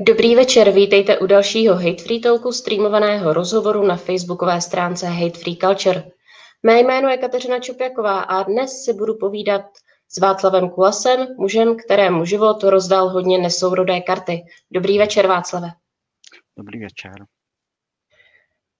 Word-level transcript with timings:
Dobrý 0.00 0.34
večer, 0.34 0.70
vítejte 0.70 1.18
u 1.18 1.26
dalšího 1.26 1.74
Hate 1.74 2.02
Free 2.02 2.20
Talku 2.20 2.52
streamovaného 2.52 3.32
rozhovoru 3.32 3.86
na 3.86 3.96
facebookové 3.96 4.60
stránce 4.60 5.06
Hate 5.06 5.38
Free 5.38 5.56
Culture. 5.56 6.04
Mé 6.62 6.80
jméno 6.80 7.08
je 7.08 7.18
Kateřina 7.18 7.58
Čupjaková 7.58 8.20
a 8.20 8.42
dnes 8.42 8.84
si 8.84 8.92
budu 8.92 9.14
povídat 9.14 9.62
s 10.08 10.20
Václavem 10.20 10.70
Kulasem, 10.70 11.26
mužem, 11.38 11.76
kterému 11.76 12.24
život 12.24 12.62
rozdal 12.62 13.08
hodně 13.08 13.38
nesourodé 13.38 14.00
karty. 14.00 14.42
Dobrý 14.70 14.98
večer, 14.98 15.26
Václave. 15.26 15.68
Dobrý 16.58 16.80
večer. 16.80 17.12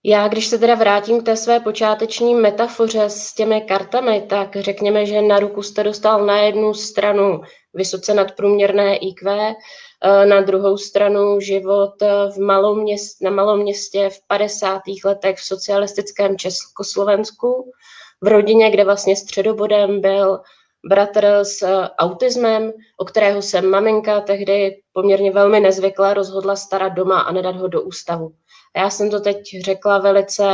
Já, 0.05 0.29
když 0.29 0.47
se 0.47 0.59
teda 0.59 0.75
vrátím 0.75 1.21
k 1.21 1.25
té 1.25 1.37
své 1.37 1.61
počáteční 1.61 2.35
metafoře 2.35 3.05
s 3.05 3.35
těmi 3.35 3.61
kartami, 3.61 4.27
tak 4.29 4.57
řekněme, 4.57 5.07
že 5.07 5.23
na 5.23 5.39
ruku 5.39 5.63
jste 5.63 5.85
dostal 5.85 6.27
na 6.27 6.39
jednu 6.39 6.75
stranu 6.75 7.41
vysoce 7.75 8.15
nadprůměrné 8.15 8.97
IQ, 8.97 9.31
eh, 9.41 10.27
na 10.27 10.41
druhou 10.41 10.79
stranu 10.79 11.41
život 11.41 12.03
eh, 12.03 12.31
v 12.31 12.39
malom 12.39 12.83
měst, 12.83 13.23
na 13.23 13.31
malom 13.31 13.61
městě 13.61 14.11
v 14.11 14.27
50. 14.27 14.81
letech 15.05 15.39
v 15.39 15.45
socialistickém 15.45 16.39
Československu, 16.39 17.73
v 18.21 18.27
rodině, 18.27 18.71
kde 18.71 18.85
vlastně 18.85 19.17
středobodem 19.17 20.01
byl 20.01 20.41
bratr 20.89 21.27
s 21.43 21.63
eh, 21.63 21.89
autismem, 21.99 22.73
o 22.97 23.05
kterého 23.05 23.43
se 23.43 23.61
maminka 23.61 24.21
tehdy 24.21 24.81
poměrně 24.93 25.31
velmi 25.31 25.61
nezvykle 25.61 26.15
rozhodla 26.15 26.57
starat 26.57 26.93
doma 26.93 27.21
a 27.21 27.33
nedat 27.33 27.57
ho 27.57 27.69
do 27.69 27.83
ústavu. 27.83 28.33
Já 28.77 28.91
jsem 28.91 29.11
to 29.11 29.21
teď 29.21 29.43
řekla 29.65 29.99
velice 29.99 30.45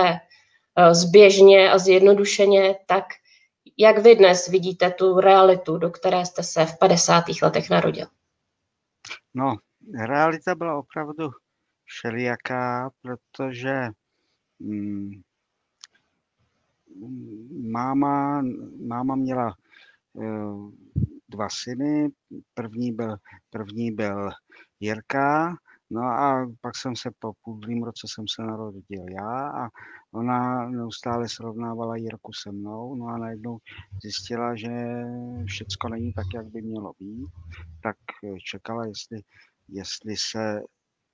eh, 0.77 0.95
zběžně 0.95 1.71
a 1.71 1.79
zjednodušeně, 1.79 2.79
tak 2.87 3.05
jak 3.77 3.99
vy 3.99 4.15
dnes 4.15 4.49
vidíte 4.49 4.91
tu 4.91 5.21
realitu, 5.21 5.79
do 5.79 5.91
které 5.91 6.27
jste 6.27 6.43
se 6.43 6.67
v 6.67 6.79
50. 6.79 7.25
letech 7.43 7.71
narodil? 7.71 8.07
No, 9.35 9.57
realita 10.07 10.55
byla 10.55 10.79
opravdu 10.79 11.31
všelijaká, 11.85 12.91
protože 13.03 13.89
mm, 14.59 15.23
máma, 17.71 18.43
máma 18.87 19.17
měla 19.17 19.55
uh, 20.13 20.73
dva 21.29 21.49
syny. 21.49 22.09
První 22.55 22.93
byl, 22.93 23.17
první 23.51 23.91
byl 23.91 24.31
Jirka 24.81 25.57
No 25.91 26.03
a 26.03 26.47
pak 26.61 26.77
jsem 26.77 26.97
se 26.97 27.11
po 27.19 27.33
půlním 27.45 27.83
roce 27.83 28.07
jsem 28.09 28.25
se 28.29 28.43
narodil 28.43 29.05
já 29.11 29.49
a 29.49 29.69
ona 30.13 30.69
neustále 30.69 31.29
srovnávala 31.29 31.97
Jirku 31.97 32.33
se 32.33 32.53
mnou, 32.53 32.95
no 32.95 33.07
a 33.07 33.19
najednou 33.19 33.59
zjistila, 34.03 34.57
že 34.57 34.69
všecko 35.47 35.89
není 35.89 36.13
tak, 36.13 36.27
jak 36.35 36.47
by 36.47 36.63
mělo 36.63 36.93
být, 36.99 37.29
tak 37.83 37.97
čekala, 38.51 38.87
jestli, 38.87 39.21
jestli 39.69 40.17
se 40.17 40.61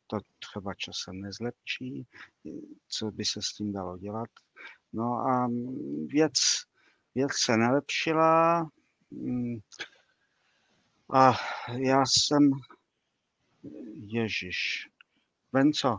to 0.06 0.18
třeba 0.38 0.74
časem 0.74 1.20
nezlepší, 1.20 2.06
co 2.88 3.10
by 3.10 3.24
se 3.24 3.42
s 3.42 3.54
tím 3.56 3.72
dalo 3.72 3.98
dělat. 3.98 4.28
No 4.92 5.12
a 5.12 5.48
věc, 6.06 6.32
věc 7.14 7.30
se 7.34 7.56
nelepšila 7.56 8.66
mm, 9.10 9.56
a 11.12 11.32
já 11.78 12.02
jsem 12.06 12.50
Ježíš. 13.94 14.88
Venco, 15.52 15.98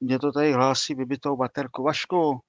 mě 0.00 0.18
to 0.18 0.32
tady 0.32 0.52
hlásí 0.52 0.94
vybitou 0.94 1.36
baterku. 1.36 1.82
Vašku. 1.82 2.40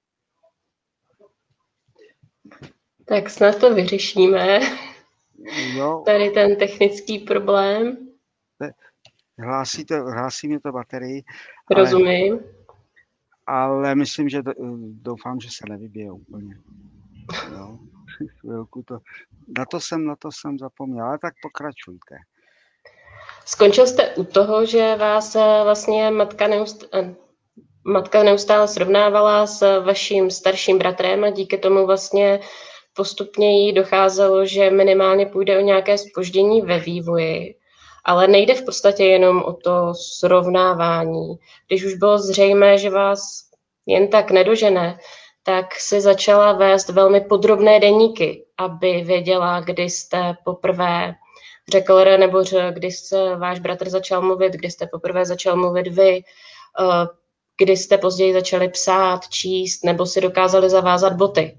Tak 3.04 3.30
snad 3.30 3.60
to 3.60 3.74
vyřešíme. 3.74 4.60
Jo. 5.76 6.02
Tady 6.06 6.30
ten 6.30 6.56
technický 6.56 7.18
problém. 7.18 8.08
Hlásí, 9.38 9.84
to, 9.84 9.94
hlásí 9.94 10.48
mě 10.48 10.60
to 10.60 10.72
baterii. 10.72 11.24
Rozumím. 11.70 12.40
Ale, 13.46 13.76
ale 13.76 13.94
myslím, 13.94 14.28
že 14.28 14.42
doufám, 14.90 15.40
že 15.40 15.48
se 15.50 15.64
nevybije 15.68 16.12
úplně. 16.12 16.58
Jo. 17.52 17.78
Chvilku 18.40 18.82
to, 18.82 18.98
na 19.58 19.64
to 19.64 19.80
jsem, 19.80 20.06
na 20.06 20.16
to 20.16 20.32
jsem 20.32 20.58
zapomněl, 20.58 21.04
ale 21.04 21.18
tak 21.18 21.34
pokračujte. 21.42 22.16
Skončil 23.48 23.86
jste 23.86 24.14
u 24.14 24.24
toho, 24.24 24.66
že 24.66 24.96
vás 24.96 25.36
eh, 25.36 25.60
vlastně 25.64 26.10
matka, 26.10 26.46
neust, 26.46 26.84
eh, 26.94 27.14
matka 27.84 28.22
neustále 28.22 28.68
srovnávala 28.68 29.46
s 29.46 29.80
vaším 29.80 30.30
starším 30.30 30.78
bratrem 30.78 31.24
a 31.24 31.30
díky 31.30 31.58
tomu 31.58 31.86
vlastně 31.86 32.40
postupně 32.96 33.60
jí 33.60 33.72
docházelo, 33.72 34.46
že 34.46 34.70
minimálně 34.70 35.26
půjde 35.26 35.58
o 35.58 35.60
nějaké 35.60 35.98
spoždění 35.98 36.62
ve 36.62 36.78
vývoji. 36.78 37.54
Ale 38.04 38.28
nejde 38.28 38.54
v 38.54 38.64
podstatě 38.64 39.04
jenom 39.04 39.42
o 39.42 39.52
to 39.52 39.94
srovnávání. 39.94 41.36
Když 41.66 41.84
už 41.84 41.94
bylo 41.94 42.18
zřejmé, 42.18 42.78
že 42.78 42.90
vás 42.90 43.20
jen 43.86 44.08
tak 44.08 44.30
nedožené, 44.30 44.98
tak 45.42 45.74
si 45.74 46.00
začala 46.00 46.52
vést 46.52 46.88
velmi 46.88 47.20
podrobné 47.20 47.80
deníky, 47.80 48.44
aby 48.58 49.02
věděla, 49.04 49.60
kdy 49.60 49.82
jste 49.82 50.34
poprvé 50.44 51.14
řekl 51.70 52.04
re 52.04 52.18
nebo 52.18 52.44
ř, 52.44 52.54
kdy 52.72 52.90
se 52.90 53.36
váš 53.36 53.60
bratr 53.60 53.88
začal 53.88 54.22
mluvit, 54.22 54.52
kdy 54.52 54.70
jste 54.70 54.86
poprvé 54.86 55.26
začal 55.26 55.56
mluvit 55.56 55.86
vy, 55.86 56.22
eh, 56.80 57.06
kdy 57.58 57.76
jste 57.76 57.98
později 57.98 58.32
začali 58.32 58.68
psát, 58.68 59.28
číst 59.28 59.84
nebo 59.84 60.06
si 60.06 60.20
dokázali 60.20 60.70
zavázat 60.70 61.12
boty. 61.12 61.58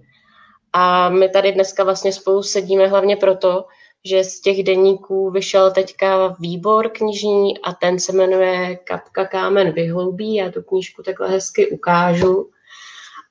A 0.73 1.09
my 1.09 1.29
tady 1.29 1.51
dneska 1.51 1.84
vlastně 1.84 2.13
spolu 2.13 2.44
sedíme 2.44 2.88
hlavně 2.88 3.16
proto, 3.16 3.66
že 4.06 4.23
z 4.23 4.41
těch 4.41 4.63
denníků 4.63 5.31
vyšel 5.31 5.72
teďka 5.72 6.35
výbor 6.39 6.89
knižní 6.89 7.62
a 7.62 7.74
ten 7.74 8.00
se 8.00 8.13
jmenuje 8.13 8.75
Kapka 8.75 9.25
kámen 9.25 9.72
vyhloubí. 9.72 10.35
Já 10.35 10.51
tu 10.51 10.62
knížku 10.62 11.03
takhle 11.03 11.29
hezky 11.29 11.68
ukážu. 11.68 12.50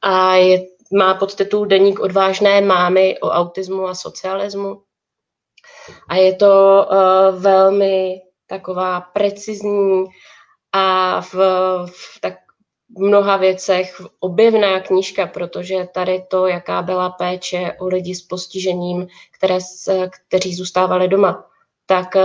A 0.03 0.35
je, 0.35 0.67
má 0.93 1.15
podtitul 1.15 1.67
Deník 1.67 2.01
odvážné 2.01 2.61
mámy 2.61 3.19
o 3.21 3.29
autismu 3.29 3.87
a 3.87 3.95
socialismu. 3.95 4.83
A 6.09 6.17
je 6.17 6.35
to 6.35 6.87
uh, 6.91 7.43
velmi 7.43 8.21
taková 8.47 9.01
precizní 9.01 10.05
a 10.73 11.21
v, 11.21 11.35
v 11.87 12.21
tak 12.21 12.35
mnoha 12.99 13.37
věcech 13.37 14.03
objevná 14.21 14.81
knížka, 14.81 15.27
protože 15.27 15.89
tady 15.95 16.25
to, 16.31 16.47
jaká 16.47 16.83
byla 16.83 17.11
péče 17.11 17.73
o 17.81 17.87
lidi 17.87 18.15
s 18.15 18.23
postižením, 18.23 19.07
které, 19.39 19.59
kteří 20.29 20.55
zůstávali 20.55 21.09
doma, 21.09 21.47
tak, 21.87 22.17
eh, 22.17 22.23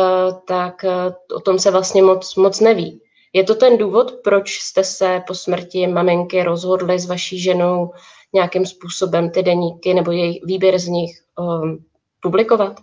tak 0.47 0.83
eh, 0.83 1.15
o 1.35 1.39
tom 1.39 1.59
se 1.59 1.71
vlastně 1.71 2.03
moc, 2.03 2.35
moc 2.35 2.59
neví. 2.59 3.01
Je 3.33 3.43
to 3.43 3.55
ten 3.55 3.77
důvod, 3.77 4.11
proč 4.23 4.59
jste 4.59 4.83
se 4.83 5.23
po 5.27 5.35
smrti 5.35 5.87
maminky 5.87 6.43
rozhodli 6.43 6.99
s 6.99 7.05
vaší 7.05 7.39
ženou 7.41 7.91
nějakým 8.33 8.65
způsobem 8.65 9.29
ty 9.29 9.43
deníky 9.43 9.93
nebo 9.93 10.11
její 10.11 10.41
výběr 10.43 10.79
z 10.79 10.87
nich 10.87 11.11
um, 11.39 11.85
publikovat? 12.21 12.79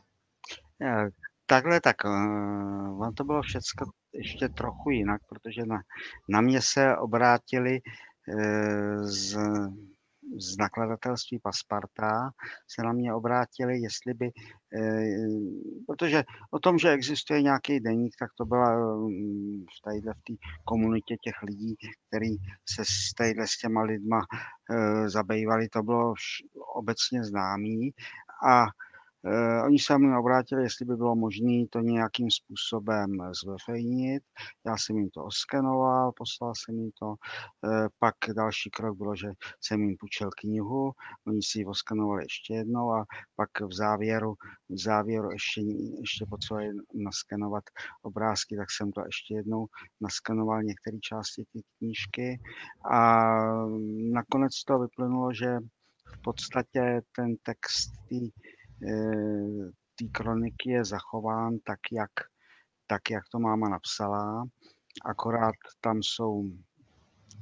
Takhle 1.47 1.81
tak, 1.81 1.97
uh, 2.05 3.03
on 3.03 3.15
to 3.15 3.25
bylo 3.25 3.43
všechno 3.43 3.87
ještě 4.13 4.49
trochu 4.49 4.91
jinak, 4.91 5.21
protože 5.29 5.67
na, 5.67 5.81
na 6.29 6.41
mě 6.41 6.63
se 6.63 6.97
obrátili 6.97 7.81
uh, 7.81 9.03
z, 9.03 9.39
z 10.39 10.57
nakladatelství 10.59 11.39
Pasparta, 11.39 12.31
se 12.69 12.83
na 12.83 12.93
mě 12.93 13.15
obrátili, 13.15 13.81
jestli 13.81 14.15
by, 14.15 14.31
protože 15.87 16.25
o 16.51 16.59
tom, 16.59 16.79
že 16.79 16.91
existuje 16.91 17.43
nějaký 17.43 17.81
deník, 17.81 18.15
tak 18.19 18.31
to 18.39 18.45
byla 18.45 18.97
um, 18.97 19.65
v 19.65 19.83
téhle 19.85 20.15
v 20.15 20.23
té 20.27 20.33
komunitě 20.65 21.17
těch 21.17 21.43
lidí, 21.43 21.77
který 22.09 22.37
se 22.71 22.85
s, 22.85 23.15
téhle, 23.17 23.47
s 23.47 23.59
těma 23.59 23.83
lidma 23.83 24.21
zabývali, 25.07 25.69
to 25.69 25.83
bylo 25.83 26.15
obecně 26.75 27.25
známý. 27.25 27.91
A 28.49 28.67
Uh, 29.23 29.65
oni 29.65 29.79
se 29.79 29.99
mnou 29.99 30.21
obrátili, 30.21 30.63
jestli 30.63 30.85
by 30.85 30.97
bylo 30.97 31.17
možné 31.17 31.67
to 31.71 31.81
nějakým 31.81 32.31
způsobem 32.31 33.11
zveřejnit. 33.43 34.23
Já 34.67 34.77
jsem 34.77 34.97
jim 34.97 35.11
to 35.11 35.25
oskenoval, 35.25 36.13
poslal 36.17 36.53
jsem 36.57 36.79
jim 36.79 36.91
to. 36.99 37.07
Uh, 37.07 37.17
pak 37.99 38.15
další 38.37 38.71
krok 38.71 38.97
bylo, 38.97 39.17
že 39.17 39.29
jsem 39.61 39.81
jim 39.81 39.97
půjčil 40.01 40.31
knihu, 40.41 40.93
oni 41.27 41.43
si 41.43 41.59
ji 41.59 41.65
oskenovali 41.65 42.25
ještě 42.25 42.55
jednou 42.55 42.93
a 42.93 43.05
pak 43.37 43.51
v 43.61 43.75
závěru, 43.75 44.35
v 44.69 44.83
závěru 44.83 45.31
ještě, 45.31 45.61
ještě 46.01 46.27
potřebovali 46.31 46.71
naskenovat 46.95 47.65
obrázky, 48.03 48.57
tak 48.57 48.71
jsem 48.71 48.93
to 48.93 49.03
ještě 49.07 49.35
jednou 49.35 49.67
naskenoval 50.01 50.63
některé 50.63 50.99
části 50.99 51.45
té 51.53 51.61
knížky 51.79 52.41
a 52.91 53.27
nakonec 54.13 54.65
to 54.65 54.79
vyplynulo, 54.79 55.33
že 55.33 55.59
v 56.15 56.23
podstatě 56.23 57.01
ten 57.17 57.37
text 57.43 57.93
Eh, 58.13 58.58
té 59.95 60.09
kroniky 60.13 60.71
je 60.71 60.85
zachován 60.85 61.59
tak 61.59 61.81
jak, 61.93 62.11
tak, 62.87 63.11
jak 63.11 63.23
to 63.33 63.39
máma 63.39 63.69
napsala, 63.69 64.45
akorát 65.05 65.55
tam 65.81 66.03
jsou 66.03 66.51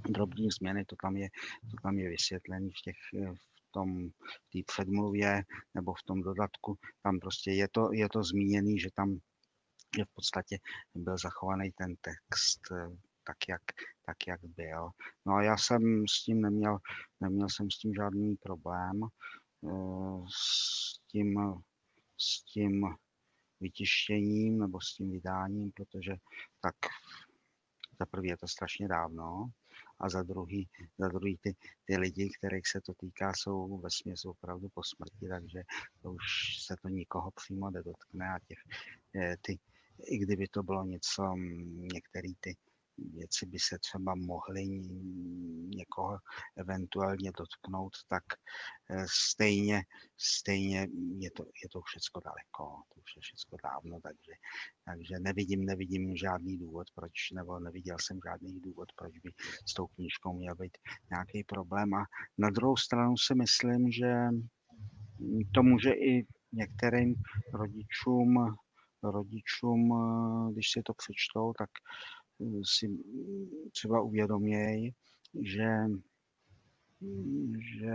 drobné 0.09 0.47
změny, 0.59 0.85
to 0.85 0.97
tam 1.03 1.17
je, 1.17 1.29
to 1.71 1.77
tam 1.83 1.99
je 1.99 2.09
vysvětlené 2.09 2.69
v 2.69 2.83
těch, 2.85 2.97
eh, 3.23 3.33
v 3.35 3.71
tom, 3.71 4.09
v 4.09 4.51
té 4.53 4.59
předmluvě 4.67 5.43
nebo 5.75 5.95
v 5.95 6.03
tom 6.03 6.23
dodatku, 6.23 6.79
tam 7.03 7.19
prostě 7.21 7.51
je 7.51 7.69
to, 7.69 7.93
je 7.93 8.09
to 8.09 8.23
zmíněný, 8.23 8.79
že 8.81 8.89
tam 8.95 9.19
že 9.97 10.05
v 10.05 10.15
podstatě 10.15 10.59
byl 10.95 11.19
zachovaný 11.19 11.71
ten 11.73 11.95
text 12.01 12.61
tak, 13.27 13.37
jak, 13.49 13.63
tak, 14.07 14.17
jak 14.29 14.41
byl. 14.45 14.91
No 15.27 15.35
a 15.35 15.43
já 15.43 15.57
jsem 15.57 16.05
s 16.11 16.25
tím 16.25 16.41
neměl, 16.41 16.79
neměl 17.21 17.49
jsem 17.49 17.71
s 17.71 17.79
tím 17.79 17.95
žádný 17.95 18.37
problém, 18.37 19.01
s 20.29 20.99
tím, 21.09 21.41
s 22.19 22.43
tím 22.43 22.87
vytištěním 23.61 24.59
nebo 24.59 24.81
s 24.81 24.95
tím 24.95 25.11
vydáním, 25.11 25.73
protože 25.73 26.17
tak 26.61 26.75
za 28.01 28.07
prvý 28.07 28.29
je 28.29 28.37
to 28.37 28.49
strašně 28.49 28.89
dávno 28.89 29.51
a 30.01 30.09
za 30.09 30.23
druhý, 30.23 30.69
za 30.99 31.09
druhý 31.09 31.39
ty, 31.41 31.57
ty 31.85 31.97
lidi, 31.97 32.31
kterých 32.39 32.69
se 32.69 32.81
to 32.81 32.95
týká, 32.95 33.33
jsou 33.37 33.79
ve 33.79 33.91
směs 33.91 34.25
opravdu 34.25 34.69
po 34.69 34.83
smrti, 34.85 35.29
takže 35.29 35.63
to 36.03 36.13
už 36.13 36.23
se 36.67 36.77
to 36.83 36.89
nikoho 36.89 37.31
přímo 37.31 37.71
nedotkne 37.71 38.29
a 38.29 38.39
těch, 38.39 38.59
eh, 39.17 39.37
ty, 39.41 39.59
i 40.05 40.19
kdyby 40.19 40.49
to 40.49 40.63
bylo 40.63 40.85
něco, 40.85 41.35
některý 41.95 42.35
ty 42.41 42.57
věci 42.99 43.47
by 43.47 43.59
se 43.59 43.79
třeba 43.79 44.15
mohly 44.15 44.67
někoho 45.77 46.19
eventuálně 46.57 47.33
dotknout, 47.39 47.93
tak 48.09 48.25
eh, 48.91 49.07
stejně, 49.11 49.83
stejně 50.17 50.89
je 51.19 51.31
to, 51.31 51.45
je 51.45 51.69
to 51.73 51.81
všechno 51.81 52.21
daleko, 52.25 52.83
to 52.95 53.01
už 53.01 53.17
je 53.17 53.23
všechno 53.23 53.59
dávno, 53.65 54.01
takže, 54.03 54.33
takže 54.85 55.15
nevidím, 55.19 55.65
nevidím 55.65 56.17
žádný 56.17 56.59
důvod, 56.59 56.87
proč, 56.95 57.31
nebo 57.35 57.59
neviděl 57.59 57.97
jsem 58.01 58.19
žádný 58.25 58.61
důvod, 58.61 58.89
proč 58.97 59.19
by 59.19 59.31
s 59.69 59.75
tou 59.75 59.87
knížkou 59.87 60.33
měl 60.33 60.55
být 60.55 60.79
nějaký 61.11 61.45
problém. 61.45 61.95
A 61.95 62.05
na 62.39 62.51
druhou 62.51 62.77
stranu 62.77 63.17
si 63.17 63.35
myslím, 63.35 63.91
že 63.91 64.15
to 65.55 65.63
může 65.63 65.91
i 65.91 66.27
některým 66.53 67.15
rodičům 67.53 68.57
rodičům, 69.03 69.93
eh, 69.93 70.53
když 70.53 70.71
si 70.71 70.83
to 70.83 70.95
přečtou, 70.95 71.53
tak 71.59 71.71
si 72.65 72.99
třeba 73.73 74.01
uvědoměj, 74.01 74.93
že, 75.43 75.69
že 77.75 77.95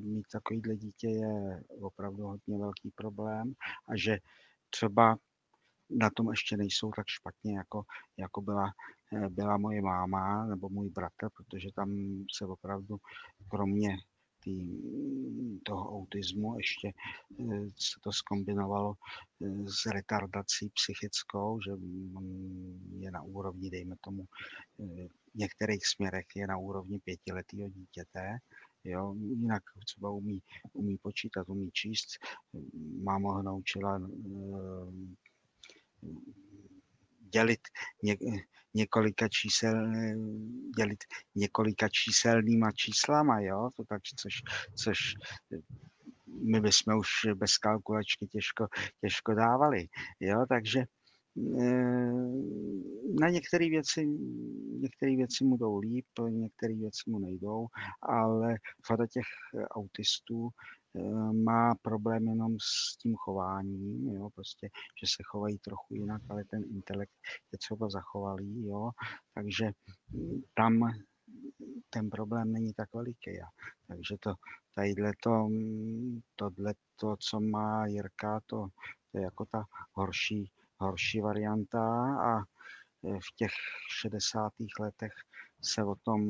mít 0.00 0.26
takovýhle 0.32 0.76
dítě 0.76 1.08
je 1.08 1.62
opravdu 1.80 2.22
hodně 2.22 2.58
velký 2.58 2.90
problém 2.90 3.52
a 3.88 3.96
že 3.96 4.18
třeba 4.70 5.16
na 5.90 6.10
tom 6.10 6.30
ještě 6.30 6.56
nejsou 6.56 6.90
tak 6.96 7.06
špatně, 7.08 7.56
jako, 7.56 7.82
jako 8.18 8.40
byla, 8.40 8.72
byla 9.28 9.56
moje 9.56 9.82
máma 9.82 10.46
nebo 10.46 10.68
můj 10.68 10.90
bratr, 10.90 11.28
protože 11.36 11.68
tam 11.74 11.96
se 12.36 12.46
opravdu 12.46 12.96
kromě 13.50 13.96
tý, 14.48 15.60
toho 15.62 15.90
autismu 15.90 16.58
ještě 16.58 16.88
eh, 17.40 17.68
se 17.76 18.00
to 18.02 18.12
skombinovalo 18.12 18.94
eh, 18.94 19.68
s 19.68 19.86
retardací 19.86 20.70
psychickou, 20.74 21.60
že 21.60 21.70
je 22.98 23.10
na 23.10 23.22
úrovni, 23.22 23.70
dejme 23.70 23.96
tomu, 24.00 24.24
eh, 24.24 25.08
v 25.34 25.34
některých 25.34 25.86
směrech 25.86 26.26
je 26.36 26.46
na 26.46 26.56
úrovni 26.56 26.98
pětiletého 26.98 27.68
dítěte, 27.68 28.38
Jo, 28.84 29.14
jinak 29.14 29.62
třeba 29.84 30.10
umí, 30.10 30.42
umí 30.72 30.98
počítat, 30.98 31.48
umí 31.48 31.70
číst. 31.72 32.08
Máma 33.02 33.32
ho 33.32 33.42
naučila 33.42 34.00
dělit 37.32 37.60
ně, 38.02 38.16
několika 38.74 39.28
čísel, 39.28 39.92
dělit 40.76 41.04
několika 41.34 41.88
číselnýma 41.88 42.72
číslama, 42.72 43.40
jo, 43.40 43.68
to 43.76 43.84
tak, 43.88 44.02
což, 44.16 44.34
což 44.74 44.98
my 46.42 46.60
bychom 46.60 46.98
už 46.98 47.08
bez 47.34 47.58
kalkulačky 47.58 48.26
těžko, 48.26 48.66
těžko 49.00 49.34
dávali, 49.34 49.86
jo, 50.20 50.46
takže 50.48 50.80
eh, 51.60 52.12
na 53.20 53.28
některé 53.28 53.68
věci, 53.68 54.06
některé 54.80 55.16
věci 55.16 55.44
mu 55.44 55.56
jdou 55.56 55.78
líp, 55.78 56.06
některé 56.28 56.74
věci 56.74 57.10
mu 57.10 57.18
nejdou, 57.18 57.66
ale 58.02 58.56
řada 58.88 59.06
těch 59.06 59.26
autistů 59.70 60.48
má 61.32 61.74
problém 61.82 62.28
jenom 62.28 62.56
s 62.60 62.96
tím 62.96 63.16
chováním, 63.16 64.08
jo, 64.14 64.30
prostě, 64.34 64.68
že 65.00 65.06
se 65.06 65.22
chovají 65.26 65.58
trochu 65.58 65.94
jinak, 65.94 66.22
ale 66.28 66.44
ten 66.44 66.62
intelekt 66.70 67.12
je 67.52 67.58
třeba 67.58 67.90
zachovalý, 67.90 68.66
jo, 68.66 68.90
takže 69.34 69.70
mm, 70.10 70.42
tam 70.54 70.90
ten 71.90 72.10
problém 72.10 72.52
není 72.52 72.72
tak 72.72 72.94
veliký. 72.94 73.30
Takže 73.86 74.16
to, 74.20 74.34
tadyhle 74.74 75.12
to, 75.22 75.30
mm, 75.30 76.20
tohle 76.36 76.74
to, 76.96 77.16
co 77.16 77.40
má 77.40 77.86
Jirka, 77.86 78.40
to, 78.46 78.68
to 79.12 79.18
je 79.18 79.24
jako 79.24 79.44
ta 79.44 79.64
horší, 79.92 80.50
horší 80.76 81.20
varianta 81.20 81.82
a 82.20 82.40
eh, 82.40 83.18
v 83.18 83.36
těch 83.36 83.50
60. 84.00 84.52
letech 84.80 85.12
se 85.62 85.84
o 85.84 85.94
tom 85.94 86.20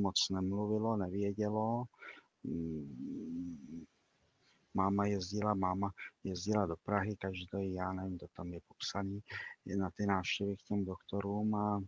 moc 0.00 0.30
nemluvilo, 0.30 0.96
nevědělo. 0.96 1.84
Máma 4.74 5.06
jezdila, 5.06 5.54
máma 5.54 5.90
jezdila 6.24 6.66
do 6.66 6.76
Prahy 6.84 7.16
každý, 7.16 7.74
já 7.74 7.92
nevím, 7.92 8.18
to 8.18 8.26
tam 8.36 8.48
je 8.48 8.60
popsaný, 8.68 9.20
na 9.76 9.90
ty 9.96 10.06
návštěvy 10.06 10.56
k 10.56 10.62
těm 10.62 10.84
doktorům 10.84 11.54
a 11.54 11.82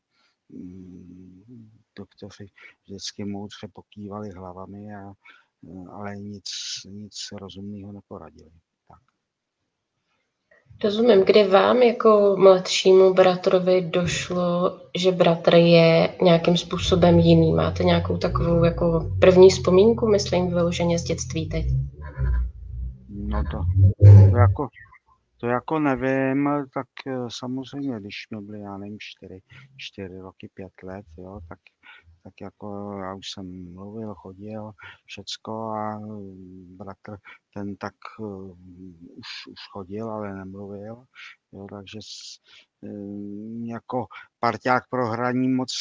mm, 0.48 1.70
doktoři 1.96 2.46
vždycky 2.84 3.25
moudře 3.25 3.69
pokývali 3.72 4.31
hlavami, 4.31 4.94
a, 4.94 5.12
ale 5.92 6.16
nic, 6.16 6.44
nic 6.84 7.14
rozumného 7.40 7.92
neporadili. 7.92 8.50
Tak. 8.88 9.00
Rozumím, 10.84 11.25
kdy 11.25 11.44
vám 11.44 11.82
jako 11.82 12.36
mladšímu 12.38 13.14
bratrovi 13.14 13.81
došlo, 13.81 14.81
že 14.96 15.12
bratr 15.12 15.54
je 15.54 16.16
nějakým 16.22 16.56
způsobem 16.56 17.19
jiný? 17.19 17.52
Máte 17.52 17.84
nějakou 17.84 18.19
takovou 18.19 18.64
jako 18.64 19.10
první 19.20 19.50
vzpomínku, 19.50 20.08
myslím, 20.08 20.48
vyloženě 20.48 20.98
z 20.98 21.04
dětství 21.04 21.48
teď? 21.48 21.66
No 23.26 23.42
to, 23.50 23.64
to 24.30 24.36
jako, 24.36 24.68
to 25.40 25.46
jako 25.46 25.78
nevím, 25.78 26.48
tak 26.74 26.86
eh, 27.06 27.26
samozřejmě, 27.28 28.00
když 28.00 28.16
mi 28.30 28.40
byly, 28.40 28.60
já 28.60 28.76
nevím, 28.78 28.96
čtyři, 29.00 29.40
čtyři 29.76 30.18
roky, 30.20 30.48
pět 30.54 30.72
let, 30.82 31.06
jo, 31.18 31.40
tak, 31.48 31.58
tak 32.22 32.32
jako 32.40 32.98
já 32.98 33.14
už 33.14 33.30
jsem 33.30 33.74
mluvil, 33.74 34.14
chodil, 34.14 34.72
všecko 35.04 35.52
a 35.52 35.98
mm, 35.98 36.76
bratr 36.76 37.16
ten 37.54 37.76
tak 37.76 37.94
uh, 38.19 38.50
už, 39.16 39.46
už 39.48 39.60
chodil, 39.72 40.10
ale 40.10 40.34
nemluvil, 40.34 41.04
jo, 41.52 41.66
takže 41.70 41.98
jako 43.64 44.06
parťák 44.40 44.88
pro 44.90 45.08
hraní 45.08 45.48
moc, 45.48 45.72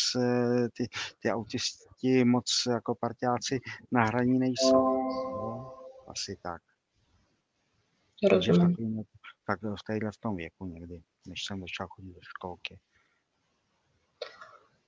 ty, 0.77 0.88
ty 1.19 1.31
autisti 1.31 2.25
moc 2.25 2.63
jako 2.69 2.95
parťáci 2.95 3.59
na 3.91 4.05
hraní 4.05 4.39
nejsou, 4.39 4.97
jo, 5.31 5.73
asi 6.07 6.38
tak. 6.41 6.62
Takže 8.30 8.53
v, 8.53 8.58
takovým, 8.60 9.03
tak 9.48 9.60
v 9.62 9.84
téhle 9.88 10.12
v 10.12 10.18
tom 10.18 10.36
věku 10.36 10.65
někdy, 10.65 11.01
než 11.27 11.46
jsem 11.46 11.60
začal 11.60 11.88
chodit 11.88 12.13
do 12.13 12.22
školky. 12.22 12.80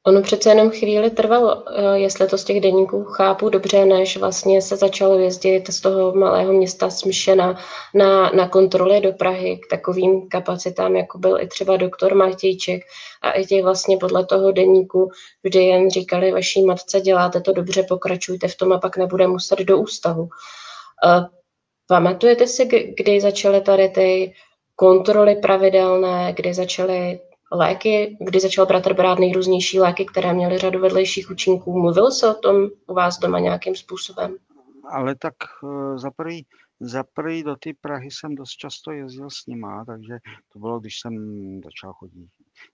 Ono 0.07 0.21
přece 0.21 0.49
jenom 0.49 0.69
chvíli 0.69 1.09
trvalo, 1.09 1.63
eh, 1.69 1.99
jestli 1.99 2.27
to 2.27 2.37
z 2.37 2.43
těch 2.43 2.61
denníků 2.61 3.03
chápu 3.03 3.49
dobře, 3.49 3.85
než 3.85 4.17
vlastně 4.17 4.61
se 4.61 4.77
začalo 4.77 5.19
jezdit 5.19 5.67
z 5.67 5.81
toho 5.81 6.13
malého 6.13 6.53
města 6.53 6.89
Smšena 6.89 7.59
na, 7.93 8.29
na 8.29 8.49
kontroly 8.49 9.01
do 9.01 9.13
Prahy 9.13 9.57
k 9.57 9.69
takovým 9.69 10.29
kapacitám, 10.29 10.95
jako 10.95 11.17
byl 11.17 11.41
i 11.41 11.47
třeba 11.47 11.77
doktor 11.77 12.15
Matějček 12.15 12.81
a 13.21 13.31
i 13.31 13.45
těch 13.45 13.63
vlastně 13.63 13.97
podle 13.97 14.25
toho 14.25 14.51
denníku 14.51 15.09
vždy 15.43 15.63
jen 15.63 15.89
říkali 15.89 16.31
vaší 16.31 16.65
matce, 16.65 17.01
děláte 17.01 17.41
to 17.41 17.53
dobře, 17.53 17.83
pokračujte 17.83 18.47
v 18.47 18.55
tom 18.55 18.73
a 18.73 18.79
pak 18.79 18.97
nebude 18.97 19.27
muset 19.27 19.59
do 19.59 19.77
ústavu. 19.77 20.29
Eh, 21.85 21.95
Pamatujete 21.95 22.47
si, 22.47 22.93
kdy 22.97 23.21
začaly 23.21 23.61
tady 23.61 23.89
ty 23.89 24.33
kontroly 24.75 25.35
pravidelné, 25.35 26.33
kdy 26.33 26.53
začaly 26.53 27.19
léky, 27.51 28.17
kdy 28.19 28.39
začal 28.39 28.65
bratr 28.65 28.93
brát 28.93 29.19
nejrůznější 29.19 29.79
léky, 29.79 30.05
které 30.05 30.33
měly 30.33 30.57
řadu 30.57 30.79
vedlejších 30.79 31.31
účinků. 31.31 31.79
Mluvil 31.79 32.11
se 32.11 32.29
o 32.29 32.33
tom 32.33 32.69
u 32.87 32.93
vás 32.93 33.19
doma 33.19 33.39
nějakým 33.39 33.75
způsobem? 33.75 34.35
Ale 34.89 35.15
tak 35.15 35.33
uh, 35.63 35.97
za 35.97 36.11
prvý, 36.11 36.45
za 36.79 37.03
prvý 37.13 37.43
do 37.43 37.55
té 37.55 37.69
Prahy 37.81 38.11
jsem 38.11 38.35
dost 38.35 38.49
často 38.49 38.91
jezdil 38.91 39.29
s 39.29 39.45
nima, 39.47 39.85
takže 39.85 40.17
to 40.53 40.59
bylo, 40.59 40.79
když 40.79 40.99
jsem 40.99 41.13
začal 41.63 41.93
chodit 41.93 42.29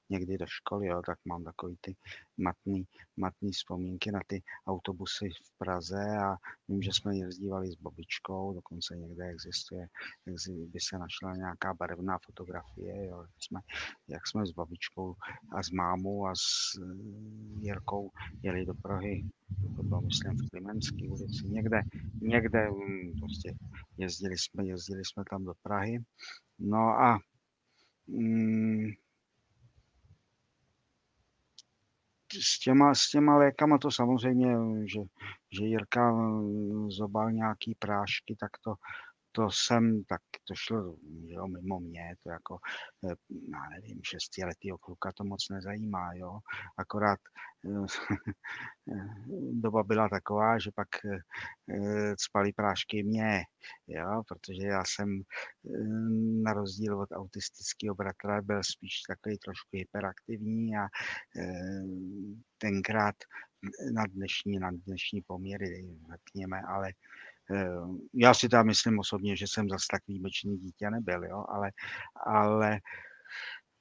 někdy 0.09 0.37
do 0.37 0.45
školy, 0.47 0.87
jo, 0.87 1.01
tak 1.05 1.19
mám 1.25 1.43
takový 1.43 1.77
ty 1.81 1.95
matný, 2.37 2.83
matný 3.17 3.51
vzpomínky 3.51 4.11
na 4.11 4.19
ty 4.27 4.43
autobusy 4.67 5.29
v 5.29 5.57
Praze 5.57 6.17
a 6.17 6.35
vím, 6.67 6.81
že 6.81 6.91
jsme 6.93 7.17
jezdívali 7.17 7.71
s 7.71 7.75
babičkou, 7.75 8.53
dokonce 8.53 8.95
někde 8.97 9.25
existuje, 9.25 9.87
by 10.67 10.79
se 10.79 10.97
našla 10.97 11.35
nějaká 11.35 11.73
barevná 11.73 12.17
fotografie, 12.25 13.05
jo, 13.05 13.21
jak, 13.21 13.43
jsme, 13.43 13.59
jak 14.07 14.27
jsme 14.27 14.45
s 14.45 14.51
babičkou 14.51 15.15
a 15.55 15.63
s 15.63 15.69
mámou 15.69 16.27
a 16.27 16.35
s 16.35 16.77
eh, 16.81 16.95
Jirkou 17.59 18.11
jeli 18.43 18.65
do 18.65 18.73
Prahy, 18.73 19.23
to 19.75 19.83
bylo 19.83 20.01
myslím 20.01 20.37
v 20.37 20.49
Klimenské 20.49 21.09
ulici, 21.09 21.49
někde, 21.49 21.81
někde 22.21 22.69
hm, 22.69 23.19
prostě 23.19 23.53
jezdili 23.97 24.37
jsme, 24.37 24.65
jezdili 24.65 25.05
jsme 25.05 25.23
tam 25.29 25.45
do 25.45 25.53
Prahy. 25.63 25.99
No 26.59 26.79
a 26.79 27.19
mm, 28.07 28.89
s 32.41 32.59
těma, 32.59 32.95
s 32.95 33.09
těma 33.09 33.37
lékama 33.37 33.77
to 33.77 33.91
samozřejmě, 33.91 34.55
že, 34.85 34.99
že 35.59 35.65
Jirka 35.65 36.13
zobal 36.87 37.31
nějaký 37.31 37.75
prášky, 37.79 38.35
tak 38.39 38.49
to, 38.63 38.73
to 39.31 39.47
jsem, 39.51 40.03
tak 40.03 40.21
to 40.47 40.55
šlo 40.55 40.95
jo, 41.25 41.47
mimo 41.47 41.79
mě, 41.79 42.15
to 42.23 42.29
jako, 42.29 42.57
eh, 43.05 43.15
já 43.53 43.69
nevím, 43.69 43.99
šestiletýho 44.03 44.77
kluka 44.77 45.11
to 45.11 45.23
moc 45.23 45.49
nezajímá, 45.49 46.13
jo, 46.13 46.39
akorát 46.77 47.19
eh, 47.65 47.85
doba 49.51 49.83
byla 49.83 50.09
taková, 50.09 50.59
že 50.59 50.71
pak 50.75 50.87
eh, 51.05 52.15
spali 52.19 52.53
prášky 52.53 53.03
mě, 53.03 53.41
jo, 53.87 54.23
protože 54.27 54.67
já 54.67 54.83
jsem 54.85 55.21
na 56.43 56.53
rozdíl 56.53 56.99
od 56.99 57.11
autistického 57.11 57.95
bratra 57.95 58.41
byl 58.41 58.61
spíš 58.63 59.01
takový 59.07 59.37
trošku 59.37 59.69
hyperaktivní 59.73 60.77
a 60.77 60.87
tenkrát 62.57 63.15
na 63.93 64.03
dnešní, 64.05 64.59
na 64.59 64.69
dnešní 64.71 65.21
poměry, 65.21 65.97
řekněme, 66.11 66.61
ale 66.61 66.91
Eh, 66.91 67.30
já 68.13 68.33
si 68.33 68.49
tam 68.49 68.65
myslím 68.65 68.99
osobně, 68.99 69.35
že 69.35 69.45
jsem 69.47 69.69
zase 69.69 69.85
tak 69.91 70.07
výjimečný 70.07 70.57
dítě 70.57 70.89
nebyl, 70.89 71.23
jo, 71.23 71.45
ale, 71.49 71.71
ale 72.25 72.79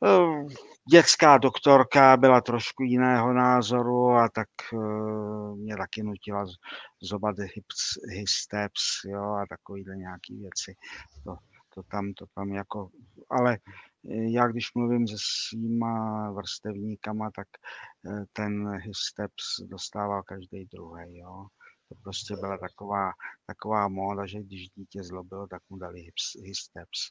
eh, 0.05 0.45
dětská 0.91 1.39
doktorka 1.39 2.17
byla 2.17 2.41
trošku 2.41 2.83
jiného 2.83 3.33
názoru 3.33 4.11
a 4.11 4.29
tak 4.29 4.49
eh, 4.75 5.55
mě 5.57 5.77
taky 5.77 6.03
nutila 6.03 6.47
zobat 7.03 7.37
hysteps, 8.09 8.83
jo, 9.07 9.23
a 9.23 9.45
takovýhle 9.49 9.97
nějaký 9.97 10.37
věci. 10.37 10.75
To, 11.25 11.37
to 11.75 11.83
tam, 11.83 12.13
to 12.13 12.27
tam 12.35 12.49
jako, 12.53 12.89
ale 13.31 13.59
já 14.05 14.49
když 14.49 14.75
mluvím 14.75 15.09
se 15.09 15.17
svýma 15.19 16.31
vrstevníkama, 16.31 17.31
tak 17.37 17.49
ten 18.33 18.69
hysteps 18.69 19.61
dostával 19.71 20.23
každý 20.23 20.67
druhý, 20.67 21.19
jo. 21.19 21.47
To 21.91 21.95
prostě 22.03 22.37
byla 22.37 22.59
taková, 22.59 23.11
taková 23.47 23.89
móda, 23.89 24.27
že 24.27 24.43
když 24.43 24.69
dítě 24.69 25.03
zlobilo, 25.03 25.47
tak 25.47 25.63
mu 25.71 25.77
dali 25.77 26.07
hysteps. 26.45 27.11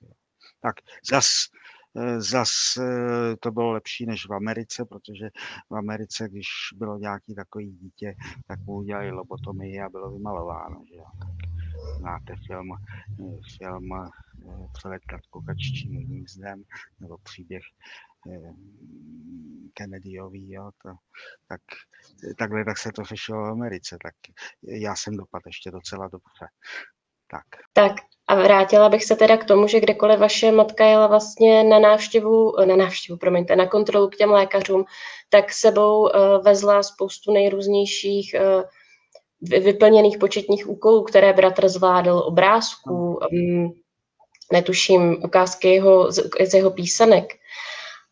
Tak 0.61 0.75
zas, 1.11 1.27
eh, 1.97 2.21
zas 2.21 2.49
eh, 2.77 3.35
to 3.39 3.51
bylo 3.51 3.71
lepší 3.71 4.05
než 4.05 4.25
v 4.25 4.33
Americe, 4.33 4.85
protože 4.85 5.29
v 5.69 5.75
Americe, 5.75 6.29
když 6.29 6.47
bylo 6.75 6.97
nějaký 6.97 7.35
takový 7.35 7.71
dítě, 7.71 8.15
tak 8.47 8.59
mu 8.59 8.73
udělali 8.73 9.11
lobotomii 9.11 9.81
a 9.81 9.89
bylo 9.89 10.11
vymalováno. 10.11 10.83
Že 10.89 10.95
jo. 10.95 11.05
Tak 11.19 11.49
znáte 11.97 12.35
film, 12.47 12.69
eh, 12.73 13.39
film 13.57 13.89
Přelet 14.73 15.01
nad 15.11 15.21
kukaččím 15.29 15.95
hnízdem, 15.95 16.63
nebo 16.99 17.17
příběh 17.17 17.63
Kennedyový, 19.73 20.51
jo, 20.51 20.69
to, 20.83 20.89
tak 21.47 21.61
takhle 22.37 22.65
tak 22.65 22.77
se 22.77 22.89
to 22.95 23.03
řešilo 23.03 23.43
v 23.43 23.51
Americe, 23.51 23.97
tak 24.03 24.13
já 24.63 24.95
jsem 24.95 25.17
dopadl 25.17 25.43
ještě 25.45 25.71
docela 25.71 26.07
dobře. 26.07 26.45
Tak. 27.31 27.45
Tak 27.73 27.93
a 28.27 28.35
vrátila 28.35 28.89
bych 28.89 29.05
se 29.05 29.15
teda 29.15 29.37
k 29.37 29.45
tomu, 29.45 29.67
že 29.67 29.79
kdekoliv 29.79 30.19
vaše 30.19 30.51
matka 30.51 30.85
jela 30.85 31.07
vlastně 31.07 31.63
na 31.63 31.79
návštěvu, 31.79 32.53
na 32.65 32.75
návštěvu, 32.75 33.17
promiňte, 33.17 33.55
na 33.55 33.67
kontrolu 33.67 34.09
k 34.09 34.15
těm 34.15 34.29
lékařům, 34.29 34.85
tak 35.29 35.53
sebou 35.53 36.01
uh, 36.01 36.09
vezla 36.43 36.83
spoustu 36.83 37.33
nejrůznějších 37.33 38.35
uh, 38.39 38.63
vyplněných 39.41 40.17
početních 40.17 40.69
úkolů, 40.69 41.03
které 41.03 41.33
bratr 41.33 41.69
zvládl, 41.69 42.23
obrázků, 42.25 43.19
um, 43.31 43.73
netuším, 44.53 45.23
ukázky 45.23 45.67
jeho, 45.67 46.11
z 46.11 46.53
jeho 46.53 46.71
písanek 46.71 47.33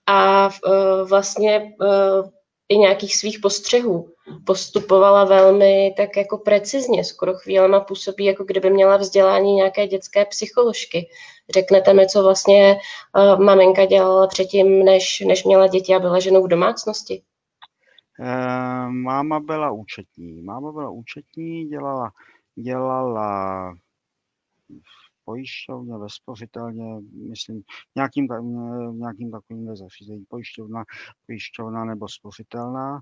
a 0.07 0.47
uh, 0.47 1.09
vlastně 1.09 1.73
uh, 1.81 2.29
i 2.69 2.77
nějakých 2.77 3.15
svých 3.15 3.39
postřehů 3.39 4.09
postupovala 4.45 5.25
velmi 5.25 5.93
tak 5.97 6.17
jako 6.17 6.37
precizně, 6.37 7.03
skoro 7.03 7.33
chvílema 7.33 7.79
působí, 7.79 8.25
jako 8.25 8.43
kdyby 8.43 8.69
měla 8.69 8.97
vzdělání 8.97 9.53
nějaké 9.53 9.87
dětské 9.87 10.25
psycholožky. 10.25 11.09
Řeknete 11.53 11.93
mi, 11.93 12.07
co 12.07 12.23
vlastně 12.23 12.79
uh, 13.17 13.39
maminka 13.45 13.85
dělala 13.85 14.27
předtím, 14.27 14.85
než, 14.85 15.23
než 15.27 15.43
měla 15.43 15.67
děti 15.67 15.95
a 15.95 15.99
byla 15.99 16.19
ženou 16.19 16.43
v 16.43 16.47
domácnosti? 16.47 17.21
Uh, 18.19 18.89
máma 18.89 19.39
byla 19.39 19.71
účetní. 19.71 20.41
Máma 20.41 20.71
byla 20.71 20.89
účetní, 20.89 21.65
dělala, 21.65 22.11
dělala 22.55 23.73
pojišťovně, 25.27 25.97
ve 25.97 26.07
spořitelně, 26.09 26.99
myslím, 27.29 27.61
nějakým, 27.95 28.27
nějakým 28.93 29.31
takovým 29.31 29.75
zařízení, 29.75 30.25
pojišťovna, 30.29 30.83
pojišťovna 31.25 31.85
nebo 31.85 32.09
spořitelná, 32.09 32.99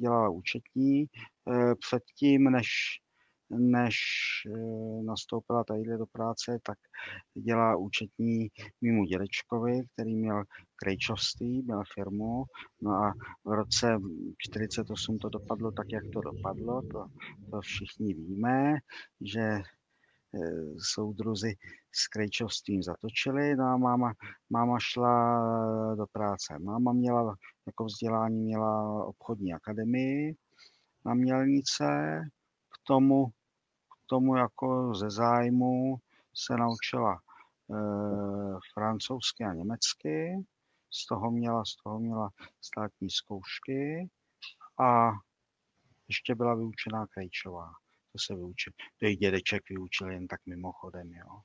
dělala 0.00 0.28
účetní. 0.28 1.04
Eh, 1.04 1.74
předtím, 1.74 2.44
než 2.44 2.66
než 3.50 3.96
eh, 4.46 5.02
nastoupila 5.02 5.64
tady 5.64 5.82
do 5.98 6.06
práce, 6.12 6.58
tak 6.62 6.78
dělá 7.34 7.76
účetní 7.76 8.48
mimo 8.80 9.04
dědečkovi, 9.04 9.80
který 9.92 10.16
měl 10.16 10.42
krejčovství, 10.76 11.62
měl 11.62 11.82
firmu. 11.94 12.44
No 12.82 12.90
a 12.90 13.12
v 13.44 13.52
roce 13.52 13.98
48 14.38 15.18
to 15.18 15.28
dopadlo 15.28 15.72
tak, 15.72 15.86
jak 15.92 16.04
to 16.12 16.20
dopadlo. 16.20 16.82
To, 16.82 17.06
to 17.50 17.60
všichni 17.60 18.14
víme, 18.14 18.74
že 19.20 19.40
Eh, 19.40 19.62
soudruzi 20.78 21.54
s 21.92 22.08
krejčovstvím 22.08 22.82
zatočili, 22.82 23.56
no 23.56 23.64
a 23.64 23.76
máma, 23.76 24.12
máma 24.50 24.78
šla 24.80 25.94
do 25.94 26.06
práce. 26.12 26.58
Máma 26.58 26.92
měla 26.92 27.36
jako 27.66 27.84
vzdělání 27.84 28.42
měla 28.42 29.04
obchodní 29.06 29.54
akademii 29.54 30.36
na 31.04 31.14
Mělnice, 31.14 32.20
k 32.68 32.86
tomu, 32.86 33.26
k 33.26 34.06
tomu 34.06 34.36
jako 34.36 34.94
ze 34.94 35.10
zájmu 35.10 35.96
se 36.34 36.56
naučila 36.56 37.14
e, 37.14 37.18
francouzsky 38.74 39.44
a 39.44 39.54
německy, 39.54 40.44
z 40.90 41.06
toho 41.06 41.30
měla, 41.30 41.64
z 41.64 41.76
toho 41.76 41.98
měla 41.98 42.30
státní 42.60 43.10
zkoušky 43.10 44.08
a 44.80 45.10
ještě 46.08 46.34
byla 46.34 46.54
vyučená 46.54 47.06
krejčová 47.06 47.70
to 48.14 48.18
se 48.18 48.34
vyučil. 48.34 48.72
To 48.98 49.06
i 49.06 49.16
dědeček 49.16 49.62
vyučil 49.68 50.10
jen 50.10 50.26
tak 50.26 50.40
mimochodem, 50.46 51.12
jo. 51.12 51.40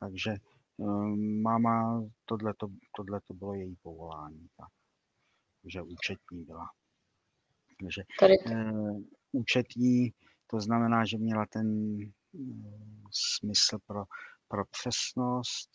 Takže 0.00 0.34
um, 0.76 1.42
máma, 1.42 2.02
tohle 2.24 3.20
to 3.26 3.34
bylo 3.34 3.54
její 3.54 3.76
povolání, 3.82 4.48
tak. 4.56 4.68
Takže 5.62 5.82
účetní 5.82 6.44
byla. 6.44 6.66
Takže 7.80 8.02
uh, 8.50 9.00
účetní, 9.32 10.10
to 10.46 10.60
znamená, 10.60 11.04
že 11.04 11.18
měla 11.18 11.46
ten 11.46 11.96
uh, 12.32 13.08
smysl 13.12 13.78
pro, 13.86 14.04
pro 14.48 14.64
přesnost, 14.64 15.70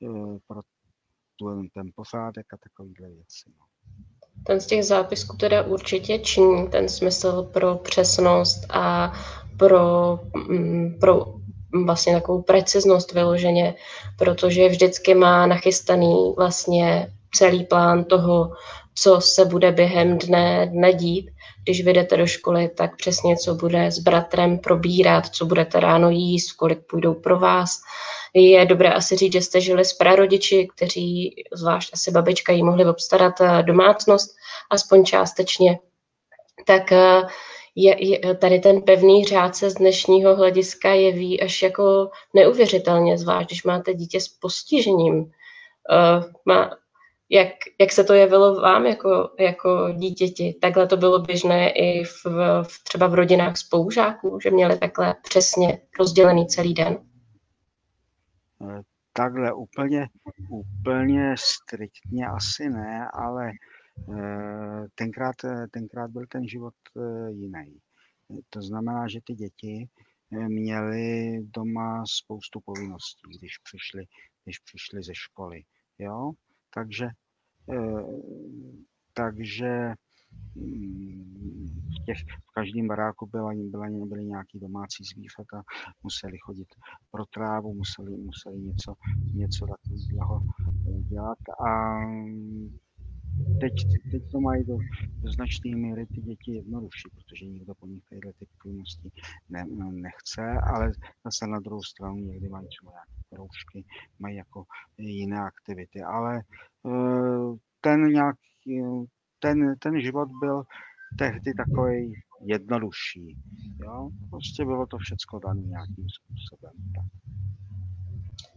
uh, 0.00 0.38
pro 0.46 0.62
ten 1.74 1.90
pořádek 1.94 2.54
a 2.54 2.56
takovéhle 2.56 3.08
věci. 3.08 3.50
No. 3.58 3.66
Ten 4.44 4.60
z 4.60 4.66
těch 4.66 4.84
zápisků 4.84 5.36
teda 5.36 5.62
určitě 5.62 6.18
činí 6.18 6.68
ten 6.68 6.88
smysl 6.88 7.42
pro 7.42 7.74
přesnost 7.76 8.66
a 8.70 9.12
pro, 9.56 10.18
mm, 10.48 10.96
pro 11.00 11.24
vlastně 11.84 12.14
takovou 12.14 12.42
preciznost 12.42 13.12
vyloženě, 13.12 13.74
protože 14.18 14.68
vždycky 14.68 15.14
má 15.14 15.46
nachystaný 15.46 16.32
vlastně 16.36 17.12
celý 17.34 17.64
plán 17.64 18.04
toho, 18.04 18.52
co 18.94 19.20
se 19.20 19.44
bude 19.44 19.72
během 19.72 20.18
dne, 20.18 20.66
dne 20.66 20.92
dít. 20.92 21.30
Když 21.68 21.84
vyjdete 21.84 22.16
do 22.16 22.26
školy, 22.26 22.68
tak 22.68 22.96
přesně 22.96 23.36
co 23.36 23.54
bude 23.54 23.90
s 23.90 23.98
bratrem 23.98 24.58
probírat, 24.58 25.26
co 25.26 25.46
budete 25.46 25.80
ráno 25.80 26.10
jíst, 26.10 26.52
kolik 26.52 26.78
půjdou 26.90 27.14
pro 27.14 27.38
vás. 27.38 27.80
Je 28.34 28.66
dobré 28.66 28.92
asi 28.92 29.16
říct, 29.16 29.32
že 29.32 29.42
jste 29.42 29.60
žili 29.60 29.84
s 29.84 29.92
prarodiči, 29.92 30.68
kteří, 30.76 31.34
zvlášť 31.52 31.90
asi 31.92 32.10
babička, 32.10 32.52
jí 32.52 32.62
mohli 32.62 32.86
obstarat 32.86 33.40
eh, 33.40 33.62
domácnost, 33.62 34.36
aspoň 34.70 35.04
částečně. 35.04 35.78
Tak 36.66 36.92
eh, 36.92 37.22
je, 37.74 38.08
je, 38.08 38.34
tady 38.34 38.58
ten 38.58 38.82
pevný 38.82 39.24
řád 39.24 39.56
se 39.56 39.70
z 39.70 39.74
dnešního 39.74 40.36
hlediska 40.36 40.92
jeví 40.92 41.40
až 41.40 41.62
jako 41.62 42.10
neuvěřitelně, 42.34 43.18
zvlášť 43.18 43.48
když 43.48 43.64
máte 43.64 43.94
dítě 43.94 44.20
s 44.20 44.28
postižením. 44.28 45.14
Uh, 45.18 46.24
má, 46.44 46.70
jak, 47.30 47.48
jak 47.80 47.92
se 47.92 48.04
to 48.04 48.14
jevilo 48.14 48.60
vám 48.60 48.86
jako, 48.86 49.30
jako 49.38 49.92
dítěti? 49.96 50.58
Takhle 50.60 50.86
to 50.86 50.96
bylo 50.96 51.18
běžné 51.18 51.70
i 51.70 52.04
v, 52.04 52.24
v, 52.62 52.84
třeba 52.84 53.06
v 53.06 53.14
rodinách 53.14 53.56
spolužáků, 53.56 54.38
že 54.42 54.50
měli 54.50 54.78
takhle 54.78 55.14
přesně 55.22 55.80
rozdělený 55.98 56.46
celý 56.46 56.74
den? 56.74 56.98
Eh, 58.70 58.82
takhle 59.12 59.52
úplně, 59.52 60.08
úplně 60.50 61.34
striktně 61.38 62.26
asi 62.26 62.68
ne, 62.68 63.08
ale 63.12 63.50
Eh, 64.12 64.86
tenkrát, 64.94 65.44
eh, 65.44 65.66
tenkrát 65.70 66.10
byl 66.10 66.26
ten 66.26 66.48
život 66.48 66.74
jiný. 67.28 67.78
To 68.50 68.62
znamená, 68.62 69.08
že 69.08 69.20
ty 69.24 69.34
děti 69.34 69.88
měly 70.30 71.38
doma 71.42 72.04
spoustu 72.06 72.60
povinností, 72.60 73.38
když 73.38 73.58
přišli, 73.58 74.04
když 74.44 74.58
přišli 74.58 75.02
ze 75.02 75.14
školy. 75.14 75.62
Jo? 75.98 76.32
Takže, 76.78 77.08
takže 79.14 79.92
mm, 80.54 81.66
v, 81.66 82.04
těch, 82.06 82.18
v 82.18 82.52
každém 82.54 82.86
baráku 82.88 83.26
byla, 83.26 83.50
byla, 83.70 83.86
byly 84.06 84.24
nějaký 84.24 84.58
domácí 84.58 85.04
zvířata, 85.04 85.62
museli 86.02 86.38
chodit 86.38 86.68
pro 87.10 87.24
trávu, 87.26 87.74
museli, 87.74 88.16
museli 88.16 88.58
něco, 88.58 88.94
něco 89.34 89.66
takového 89.66 90.40
dělat 91.08 91.38
a 91.66 91.98
teď, 93.60 93.72
teď 94.10 94.30
to 94.30 94.40
mají 94.40 94.64
do, 94.64 94.78
do 95.22 95.32
značné 95.32 95.76
míry 95.76 96.06
ty 96.06 96.20
děti 96.20 96.52
jednodušší, 96.52 97.08
protože 97.14 97.46
nikdo 97.46 97.74
po 97.74 97.86
nich 97.86 98.04
tyhle 98.08 98.32
ty 98.32 98.46
povinnosti 98.62 99.10
ne, 99.48 99.64
nechce, 99.90 100.42
ale 100.42 100.92
zase 101.24 101.46
na 101.46 101.60
druhou 101.60 101.82
stranu 101.82 102.16
někdy 102.16 102.48
mají 102.48 102.68
třeba 102.68 102.90
nějaké 102.90 103.22
kroužky, 103.28 103.84
mají 104.18 104.36
jako 104.36 104.64
jiné 104.98 105.40
aktivity, 105.40 106.02
ale 106.02 106.42
eh, 106.86 107.56
ten 107.80 108.02
nějak, 108.02 108.36
ten, 109.38 109.74
ten 109.78 110.00
život 110.00 110.28
byl 110.40 110.62
tehdy 111.18 111.54
takový 111.54 112.12
jednodušší. 112.40 113.36
Jo? 113.84 114.10
Prostě 114.30 114.64
bylo 114.64 114.86
to 114.86 114.98
všecko 114.98 115.38
dané 115.38 115.62
nějakým 115.62 116.06
způsobem. 116.08 116.72
Tak. 116.94 117.06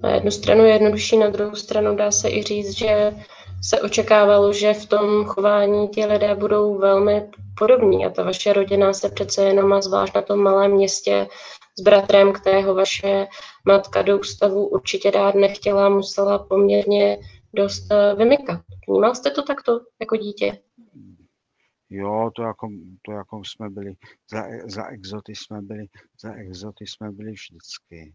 Na 0.04 0.16
jednu 0.16 0.32
stranu 0.32 0.66
je 0.66 0.74
jednodušší, 0.74 1.18
na 1.18 1.30
druhou 1.30 1.56
stranu 1.56 1.96
dá 1.96 2.12
se 2.12 2.30
i 2.30 2.44
říct, 2.44 2.72
že 2.72 3.16
se 3.64 3.82
očekávalo, 3.82 4.54
že 4.54 4.74
v 4.74 4.86
tom 4.86 5.26
chování 5.26 5.88
ti 5.88 6.06
lidé 6.06 6.36
budou 6.36 6.78
velmi 6.78 7.30
podobní 7.58 8.06
a 8.06 8.10
ta 8.10 8.24
vaše 8.24 8.54
rodina 8.54 8.94
se 8.94 9.10
přece 9.10 9.44
jenom 9.44 9.74
a 9.74 9.82
zvlášť 9.82 10.16
na 10.16 10.22
tom 10.22 10.40
malém 10.40 10.72
městě 10.72 11.28
s 11.80 11.82
bratrem, 11.82 12.34
kterého 12.34 12.76
vaše 12.76 13.28
matka 13.66 14.02
do 14.02 14.20
ústavu 14.20 14.68
určitě 14.68 15.12
dát 15.12 15.36
nechtěla, 15.36 15.90
musela 15.90 16.40
poměrně 16.40 17.18
dost 17.54 17.92
eh, 17.92 18.16
vymykat. 18.16 18.62
Vnímal 18.88 19.16
jste 19.16 19.32
to 19.32 19.44
takto 19.44 19.80
jako 20.00 20.18
dítě? 20.18 20.60
Jo, 21.90 22.32
to 22.36 22.42
jako, 22.44 22.70
to 23.02 23.12
jako 23.12 23.42
jsme 23.46 23.70
byli, 23.70 23.94
za, 24.32 24.44
za 24.66 24.88
exoty 24.88 25.36
jsme 25.36 25.62
byli, 25.62 25.86
za 26.22 26.34
exoty 26.34 26.88
jsme 26.88 27.12
byli 27.12 27.32
vždycky. 27.32 28.14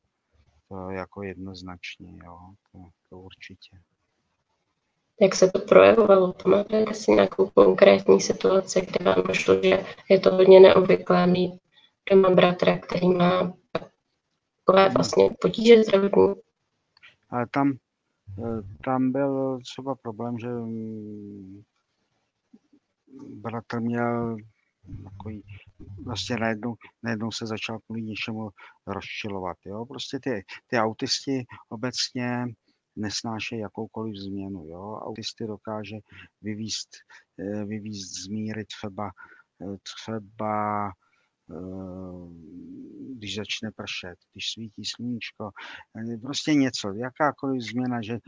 To 0.69 0.91
jako 0.91 1.23
jednoznačně, 1.23 2.19
jo, 2.25 2.39
to, 2.73 2.79
to 3.11 3.19
určitě. 3.19 3.81
Jak 5.21 5.35
se 5.35 5.51
to 5.51 5.59
projevovalo? 5.59 6.33
Pamatujete 6.33 6.95
si 6.95 7.11
nějakou 7.11 7.51
konkrétní 7.51 8.21
situaci, 8.21 8.81
kde 8.81 9.05
vám 9.05 9.23
došlo, 9.27 9.63
že 9.63 9.85
je 10.09 10.21
to 10.21 10.35
hodně 10.35 10.61
neobvyklé 10.61 11.27
mít 11.27 11.61
doma 12.11 12.31
bratra, 12.31 12.79
který 12.79 13.09
má 13.09 13.53
takové 13.73 14.89
vlastně 14.89 15.31
potíže 15.41 15.83
zdravotní? 15.83 16.35
Ale 17.31 17.47
tam, 17.51 17.73
eh, 18.39 18.63
tam 18.85 19.13
byl 19.13 19.59
třeba 19.63 19.95
problém, 19.95 20.39
že 20.39 20.49
mm, 20.49 21.63
bratr 23.31 23.81
měl 23.81 24.37
takový, 25.05 25.43
vlastně 26.05 26.37
najednou, 26.37 26.75
najednou 27.03 27.33
se 27.33 27.47
začal 27.47 27.79
kvůli 27.79 28.03
něčemu 28.03 28.51
rozčilovat. 28.87 29.57
Jo? 29.67 29.87
Prostě 29.87 30.19
ty, 30.23 30.45
ty 30.67 30.77
autisti 30.77 31.45
obecně 31.69 32.47
nesnášejí 32.97 33.61
jakoukoliv 33.61 34.17
změnu. 34.17 34.67
Jo? 34.67 34.81
Autisty 34.81 35.47
dokáže 35.47 35.97
vyvíst, 36.43 36.89
eh, 37.39 37.65
vyvíst 37.65 38.25
z 38.25 38.29
míry 38.29 38.65
třeba, 38.65 39.11
eh, 39.63 39.77
třeba 39.83 40.87
eh, 41.51 41.57
když 43.17 43.37
začne 43.37 43.71
pršet, 43.77 44.17
když 44.33 44.53
svítí 44.53 44.85
sluníčko, 44.85 45.51
prostě 46.23 46.55
něco, 46.55 46.93
jakákoliv 46.93 47.63
změna, 47.63 48.03
že 48.03 48.19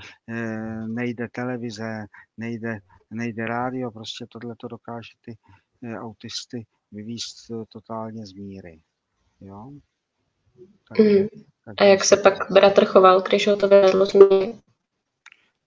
nejde 0.86 1.28
televize, 1.32 2.06
nejde, 2.36 2.78
nejde 3.10 3.46
rádio, 3.46 3.90
prostě 3.90 4.26
tohle 4.30 4.54
to 4.60 4.68
dokáže 4.68 5.12
ty 5.20 5.36
autisty 5.98 6.66
vyvíst 6.92 7.36
totálně 7.72 8.26
z 8.26 8.32
míry. 8.32 8.82
Jo? 9.40 9.72
Takže, 10.88 11.20
mm. 11.20 11.28
A 11.78 11.84
jak 11.84 12.04
se 12.04 12.16
pak 12.16 12.50
bratr 12.50 12.84
choval, 12.84 13.22
když 13.22 13.46
ho 13.46 13.56
to 13.56 13.68
vedlo 13.68 14.06
z 14.06 14.14
míry? 14.14 14.54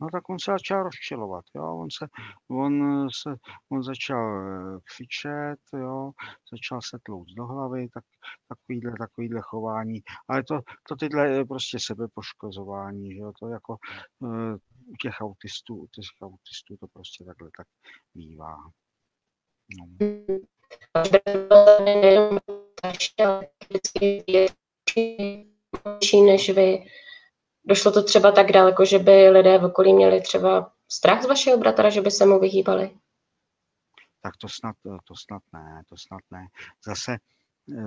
No 0.02 0.10
tak 0.12 0.30
on 0.30 0.40
se 0.40 0.52
začal 0.52 0.84
rozčilovat, 0.84 1.46
jo, 1.56 1.78
on 1.78 1.88
se, 1.98 2.08
on 2.48 3.08
se, 3.10 3.36
on 3.72 3.84
začal 3.84 4.42
eh, 4.42 4.80
křičet, 4.84 5.60
jo, 5.74 6.12
začal 6.52 6.80
se 6.82 7.00
tlouct 7.04 7.34
do 7.34 7.46
hlavy, 7.46 7.88
tak, 7.94 8.04
takovýhle, 8.48 8.94
takovýhle 9.00 9.42
chování, 9.44 10.02
ale 10.28 10.44
to, 10.44 10.60
to 10.88 10.96
tyhle 10.96 11.30
je 11.30 11.46
prostě 11.46 11.78
sebepoškozování, 11.80 13.14
že 13.14 13.20
jo, 13.20 13.32
to 13.40 13.48
jako 13.48 13.78
u 14.88 14.96
těch 15.02 15.22
autistů, 15.22 15.76
u 15.76 15.88
těch 15.88 16.06
autistů 16.22 16.78
to 16.78 16.88
prostě 16.88 17.26
takhle 17.26 17.50
tak 17.58 17.68
bývá. 18.14 18.56
No. 19.78 19.88
než 26.26 26.50
vy. 26.50 26.86
Došlo 27.66 27.92
to 27.92 28.04
třeba 28.04 28.32
tak 28.32 28.52
daleko, 28.52 28.86
že 28.86 29.00
by 29.00 29.30
lidé 29.30 29.58
v 29.58 29.64
okolí 29.64 29.94
měli 29.94 30.22
třeba 30.22 30.74
strach 30.88 31.24
z 31.24 31.26
vašeho 31.26 31.58
bratra, 31.58 31.90
že 31.90 32.02
by 32.02 32.12
se 32.12 32.26
mu 32.26 32.40
vyhýbali? 32.40 32.98
Tak 34.22 34.38
to 34.38 34.50
snad, 34.50 34.76
to 34.84 35.16
snad 35.16 35.42
ne, 35.54 35.84
to 35.90 35.96
snad 35.98 36.22
ne. 36.32 36.48
Zase, 36.86 37.18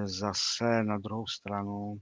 zase 0.04 0.84
na 0.84 0.98
druhou 0.98 1.26
stranu 1.26 2.00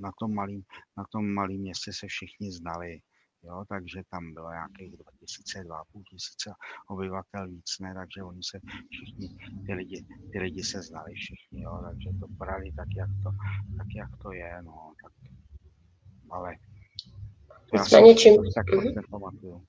na 0.00 0.12
tom 0.18 0.34
malým, 0.34 0.62
na 0.96 1.04
tom 1.12 1.34
malým 1.34 1.60
městě 1.60 1.92
se 1.92 2.06
všichni 2.06 2.52
znali. 2.52 3.00
Jo, 3.42 3.64
takže 3.68 4.02
tam 4.10 4.34
bylo 4.34 4.50
nějakých 4.50 4.96
2000, 4.96 5.58
2,5 5.60 6.02
tisíce 6.10 6.50
obyvatel 6.88 7.48
víc, 7.48 7.78
ne, 7.80 7.94
takže 7.94 8.22
oni 8.22 8.42
se 8.42 8.60
všichni, 8.90 9.28
ty 9.66 9.74
lidi, 9.74 10.06
ty 10.32 10.38
lidi 10.38 10.62
se 10.62 10.82
znali 10.82 11.14
všichni, 11.14 11.62
jo, 11.62 11.80
takže 11.88 12.10
to 12.20 12.28
brali 12.28 12.72
tak, 12.72 12.88
jak 12.96 13.10
to, 13.22 13.30
tak, 13.76 13.86
jak 13.96 14.16
to 14.22 14.32
je, 14.32 14.62
no, 14.62 14.92
tak, 15.02 15.12
ale 16.30 16.56
to 17.70 17.76
Nicméně, 17.76 18.14
čím... 18.14 18.36
tak 18.54 18.66
mm-hmm. 18.66 18.94
nepamatuju. 18.94 19.66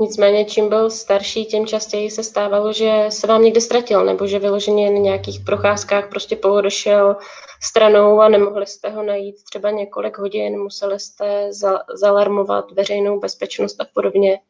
Nicméně, 0.00 0.44
čím 0.44 0.68
byl 0.68 0.90
starší, 0.90 1.46
tím 1.46 1.66
častěji 1.66 2.10
se 2.10 2.22
stávalo, 2.22 2.72
že 2.72 3.06
se 3.08 3.26
vám 3.26 3.42
někde 3.42 3.60
ztratil, 3.60 4.04
nebo 4.04 4.26
že 4.26 4.38
vyloženě 4.38 4.90
na 4.90 4.98
nějakých 4.98 5.40
procházkách 5.40 6.08
prostě 6.08 6.36
pohodošel 6.36 7.16
stranou 7.62 8.20
a 8.20 8.28
nemohli 8.28 8.66
jste 8.66 8.90
ho 8.90 9.02
najít 9.02 9.44
třeba 9.44 9.70
několik 9.70 10.18
hodin, 10.18 10.58
museli 10.58 11.00
jste 11.00 11.52
za, 11.52 11.78
zalarmovat 11.94 12.72
veřejnou 12.72 13.20
bezpečnost 13.20 13.80
a 13.80 13.84
podobně. 13.94 14.40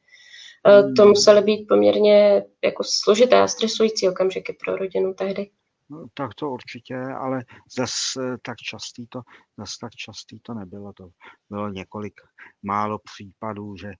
Hmm. 0.64 0.94
To 0.94 1.06
musely 1.06 1.42
být 1.42 1.66
poměrně 1.68 2.44
jako 2.64 2.82
složité 2.86 3.40
a 3.40 3.48
stresující 3.48 4.08
okamžiky 4.08 4.56
pro 4.64 4.76
rodinu 4.76 5.14
tehdy. 5.14 5.50
No, 5.90 6.06
tak 6.14 6.34
to 6.34 6.50
určitě, 6.50 6.96
ale 6.96 7.44
zase 7.76 8.20
tak 8.42 8.56
častý 8.56 9.06
to, 9.06 9.20
zase 9.58 9.72
tak 9.80 9.90
častý 9.92 10.40
to 10.40 10.54
nebylo. 10.54 10.92
To 10.92 11.08
bylo 11.50 11.68
několik 11.68 12.14
málo 12.62 12.98
případů, 12.98 13.76
že 13.76 13.90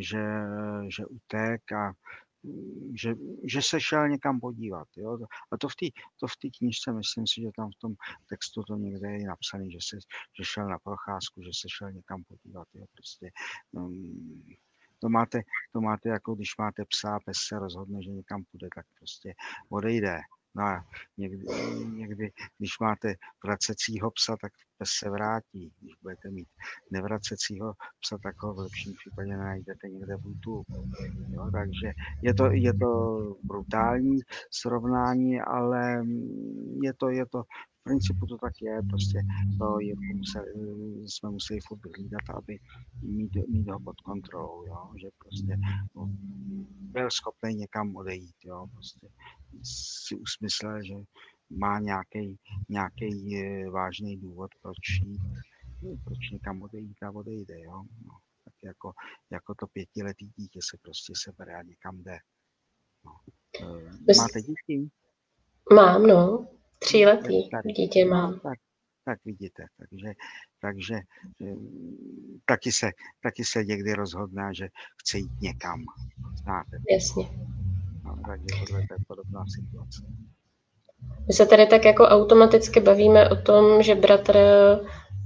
že, 0.00 0.24
že 0.88 1.06
utek 1.06 1.72
a 1.72 1.92
že, 2.94 3.14
že 3.44 3.62
se 3.62 3.80
šel 3.80 4.08
někam 4.08 4.40
podívat. 4.40 4.88
Jo? 4.96 5.18
A 5.52 5.56
to 5.56 5.68
v 5.68 5.76
té 5.76 5.86
to 6.20 6.26
v 6.26 6.36
knižce, 6.58 6.92
myslím 6.92 7.26
si, 7.26 7.40
že 7.42 7.48
tam 7.56 7.70
v 7.70 7.80
tom 7.80 7.94
textu 8.28 8.62
to 8.62 8.76
někde 8.76 9.10
je 9.12 9.26
napsané, 9.26 9.70
že, 9.70 9.78
se, 9.88 9.96
že 10.38 10.44
šel 10.44 10.68
na 10.68 10.78
procházku, 10.78 11.42
že 11.42 11.50
se 11.60 11.68
šel 11.68 11.92
někam 11.92 12.22
podívat. 12.24 12.68
Jo? 12.74 12.84
Prostě, 12.94 13.30
um, 13.72 14.42
to 14.98 15.08
máte, 15.08 15.42
to 15.72 15.80
máte 15.80 16.08
jako 16.08 16.34
když 16.34 16.56
máte 16.58 16.84
psa, 16.84 17.18
pes 17.24 17.36
se 17.48 17.58
rozhodne, 17.58 18.02
že 18.02 18.10
někam 18.10 18.44
půjde, 18.50 18.68
tak 18.74 18.86
prostě 18.98 19.34
odejde. 19.68 20.20
No 20.56 20.62
a 20.62 20.84
někdy, 21.16 21.44
někdy, 21.94 22.32
když 22.58 22.78
máte 22.80 23.14
vracecího 23.44 24.10
psa, 24.10 24.36
tak 24.40 24.52
pes 24.78 24.88
se 24.88 25.10
vrátí. 25.10 25.72
Když 25.80 25.94
budete 26.02 26.30
mít 26.30 26.48
nevracecího 26.90 27.72
psa, 28.00 28.18
tak 28.22 28.42
ho 28.42 28.54
v 28.54 28.58
lepším 28.58 28.94
případě 28.94 29.36
najdete 29.36 29.88
někde 29.88 30.16
v 30.16 30.24
YouTube. 30.24 30.64
Jo, 31.28 31.50
takže 31.52 31.92
je 32.22 32.34
to, 32.34 32.50
je 32.50 32.74
to 32.74 33.18
brutální 33.42 34.18
srovnání, 34.50 35.40
ale 35.40 36.04
je 36.82 36.94
to, 36.94 37.08
je 37.08 37.26
to 37.26 37.42
principu 37.86 38.26
to 38.26 38.36
tak 38.38 38.52
je, 38.62 38.82
prostě 38.90 39.18
to 39.58 39.80
je, 39.80 39.94
museli, 40.14 40.48
jsme 41.08 41.30
museli 41.30 41.60
furt 41.68 41.80
hlídat, 41.96 42.24
aby 42.36 42.58
mít, 43.02 43.32
mít 43.48 43.68
ho 43.68 43.80
pod 43.80 44.00
kontrolou, 44.00 44.66
jo? 44.66 44.90
že 45.00 45.08
prostě 45.18 45.56
no, 45.96 46.08
byl 46.94 47.10
schopný 47.10 47.54
někam 47.54 47.96
odejít, 47.96 48.36
jo? 48.44 48.66
prostě 48.72 49.08
si 50.06 50.14
usmyslel, 50.16 50.82
že 50.82 50.94
má 51.50 51.78
nějaký, 51.78 52.38
nějaký 52.68 53.36
eh, 53.36 53.70
vážný 53.70 54.16
důvod, 54.16 54.50
proč 54.62 54.78
proč 56.04 56.30
někam 56.32 56.62
odejít 56.62 57.02
a 57.02 57.10
odejde, 57.10 57.60
jo. 57.60 57.84
No, 58.06 58.18
tak 58.44 58.54
jako, 58.64 58.92
jako 59.30 59.54
to 59.54 59.66
pětiletý 59.66 60.30
dítě 60.36 60.60
se 60.70 60.76
prostě 60.82 61.12
sebere 61.16 61.54
a 61.54 61.62
někam 61.62 62.02
jde. 62.02 62.18
No. 63.04 63.12
Eh, 63.60 64.14
máte 64.18 64.42
děti? 64.42 64.90
Mám, 65.74 66.02
no. 66.02 66.48
Tříletý 66.78 67.50
tak, 67.50 67.66
dítě 67.66 68.04
mám. 68.04 68.40
Tak, 68.40 68.58
tak 69.04 69.18
vidíte, 69.24 69.64
takže, 69.78 70.12
takže 70.60 70.94
eh, 70.94 71.54
taky, 72.44 72.72
se, 72.72 72.90
taky 73.22 73.44
se 73.44 73.64
někdy 73.64 73.94
rozhodne, 73.94 74.50
že 74.54 74.68
chce 75.00 75.18
jít 75.18 75.40
někam. 75.40 75.84
Znáte. 76.42 76.76
Jasně. 76.90 77.28
No, 78.04 78.18
takže 78.26 78.46
tohle 78.66 78.80
je 78.80 78.86
podobná 79.06 79.44
situace. 79.46 80.02
My 81.28 81.34
se 81.34 81.46
tady 81.46 81.66
tak 81.66 81.84
jako 81.84 82.04
automaticky 82.04 82.80
bavíme 82.80 83.28
o 83.30 83.36
tom, 83.36 83.82
že 83.82 83.94
bratr 83.94 84.38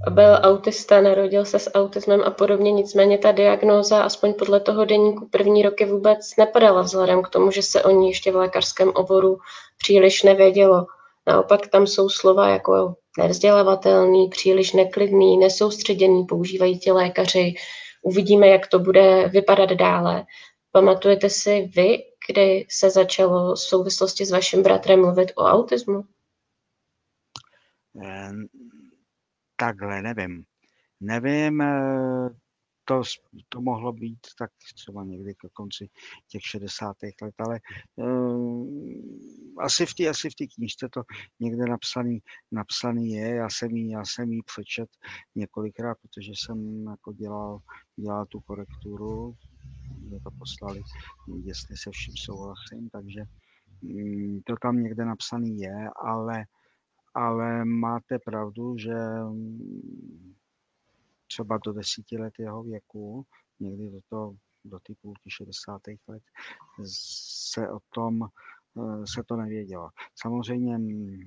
byl 0.09 0.39
autista, 0.41 1.01
narodil 1.01 1.45
se 1.45 1.59
s 1.59 1.71
autismem 1.73 2.21
a 2.23 2.31
podobně, 2.31 2.71
nicméně 2.71 3.17
ta 3.17 3.31
diagnóza, 3.31 4.03
aspoň 4.03 4.33
podle 4.33 4.59
toho 4.59 4.85
deníku, 4.85 5.27
první 5.27 5.63
roky 5.63 5.85
vůbec 5.85 6.35
nepadala 6.37 6.81
vzhledem 6.81 7.23
k 7.23 7.29
tomu, 7.29 7.51
že 7.51 7.61
se 7.61 7.83
o 7.83 7.91
ní 7.91 8.07
ještě 8.07 8.31
v 8.31 8.35
lékařském 8.35 8.89
oboru 8.89 9.37
příliš 9.77 10.23
nevědělo. 10.23 10.87
Naopak 11.27 11.67
tam 11.67 11.87
jsou 11.87 12.09
slova 12.09 12.49
jako 12.49 12.95
nevzdělavatelný, 13.17 14.29
příliš 14.29 14.73
neklidný, 14.73 15.37
nesoustředěný, 15.37 16.25
používají 16.25 16.79
ti 16.79 16.91
lékaři. 16.91 17.53
Uvidíme, 18.03 18.47
jak 18.47 18.67
to 18.67 18.79
bude 18.79 19.27
vypadat 19.27 19.69
dále. 19.69 20.25
Pamatujete 20.71 21.29
si 21.29 21.69
vy, 21.75 21.97
kdy 22.27 22.65
se 22.69 22.89
začalo 22.89 23.53
v 23.53 23.59
souvislosti 23.59 24.25
s 24.25 24.31
vaším 24.31 24.63
bratrem 24.63 25.01
mluvit 25.01 25.31
o 25.35 25.43
autismu? 25.43 26.03
Takhle, 29.55 30.01
nevím. 30.01 30.43
Nevím, 31.01 31.61
eh, 31.61 32.29
to, 32.85 33.01
to 33.49 33.61
mohlo 33.61 33.93
být 33.93 34.19
tak 34.37 34.51
třeba 34.75 35.03
někdy 35.03 35.35
ke 35.35 35.47
konci 35.53 35.89
těch 36.27 36.41
60. 36.43 36.95
let, 37.21 37.35
ale 37.39 37.59
uh, 37.95 38.67
asi 39.59 39.85
v 39.85 39.93
té 39.93 40.09
asi 40.09 40.29
v 40.29 40.35
té 40.35 40.45
knížce 40.55 40.89
to 40.93 41.01
někde 41.39 41.65
napsaný, 41.65 42.19
napsaný 42.51 43.11
je. 43.11 43.35
Já 43.35 43.49
jsem 43.49 43.71
jí, 43.71 43.89
já 43.89 44.03
jsem 44.05 44.31
jí 44.31 44.41
přečet 44.43 44.89
několikrát, 45.35 45.97
protože 46.01 46.31
jsem 46.35 46.85
jako 46.89 47.13
dělal, 47.13 47.59
dělal 47.95 48.25
tu 48.25 48.39
korekturu, 48.39 49.35
mě 49.99 50.19
to 50.19 50.29
poslali, 50.39 50.81
jestli 51.43 51.77
se 51.77 51.91
vším 51.91 52.13
souhlasím, 52.17 52.89
takže 52.89 53.21
um, 53.83 54.41
to 54.45 54.55
tam 54.61 54.83
někde 54.83 55.05
napsaný 55.05 55.57
je, 55.57 55.89
ale 56.03 56.45
ale 57.13 57.65
máte 57.65 58.19
pravdu, 58.19 58.77
že 58.77 58.93
mm, 59.29 60.33
třeba 61.31 61.57
do 61.65 61.73
desíti 61.73 62.17
let 62.17 62.33
jeho 62.39 62.63
věku, 62.63 63.25
někdy 63.59 63.89
do, 63.89 63.99
to, 64.09 64.35
do 64.65 64.79
ty 64.79 64.95
půlky 65.01 65.29
60. 65.29 65.81
let, 66.07 66.23
se 66.85 67.69
o 67.69 67.79
tom 67.89 68.23
eh, 68.23 69.07
se 69.07 69.23
to 69.23 69.35
nevědělo. 69.35 69.89
Samozřejmě 70.15 70.77
mm, 70.77 71.19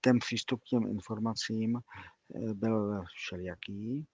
ten 0.00 0.18
přístup 0.18 0.60
k 0.60 0.64
těm 0.64 0.86
informacím 0.86 1.76
eh, 1.76 2.54
byl 2.54 3.04
všelijaký, 3.04 4.06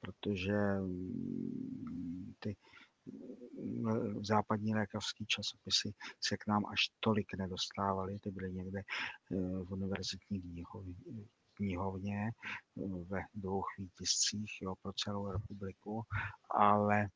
protože 0.00 0.56
mm, 0.80 2.34
ty 2.38 2.56
západní 4.22 4.74
lékařské 4.74 5.24
časopisy 5.24 5.94
se 6.20 6.36
k 6.36 6.46
nám 6.46 6.66
až 6.66 6.80
tolik 7.00 7.26
nedostávaly, 7.38 8.18
ty 8.18 8.30
byly 8.30 8.52
někde 8.52 8.80
eh, 8.80 9.36
v 9.36 9.72
univerzitní 9.72 10.42
knihovně 10.42 10.94
eh, 12.28 12.30
ve 13.08 13.20
dvou 13.34 13.62
výtiscích 13.78 14.58
jo, 14.62 14.74
pro 14.82 14.92
celou 14.92 15.32
republiku, 15.32 16.02
ale, 16.50 17.08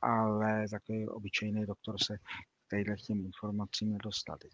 ale 0.00 0.68
takový 0.68 1.08
obyčejný 1.08 1.66
doktor 1.66 1.96
se 2.04 2.18
tadyhle 2.70 2.96
k 2.96 3.00
těm 3.00 3.20
informacím 3.20 3.92
nedostat. 3.92 4.38
Teď, 4.38 4.50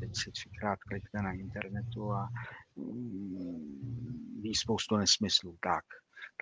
teď 0.00 0.10
si 0.16 0.32
třikrát 0.32 0.78
klikne 0.78 1.22
na 1.22 1.32
internetu 1.32 2.12
a 2.12 2.28
mm, 2.76 4.40
ví 4.42 4.54
spoustu 4.54 4.96
nesmyslů. 4.96 5.56
Tak, 5.60 5.84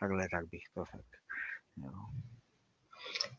takhle 0.01 0.29
tak 0.29 0.49
bych 0.49 0.63
to 0.75 0.85
řekl. 0.85 1.25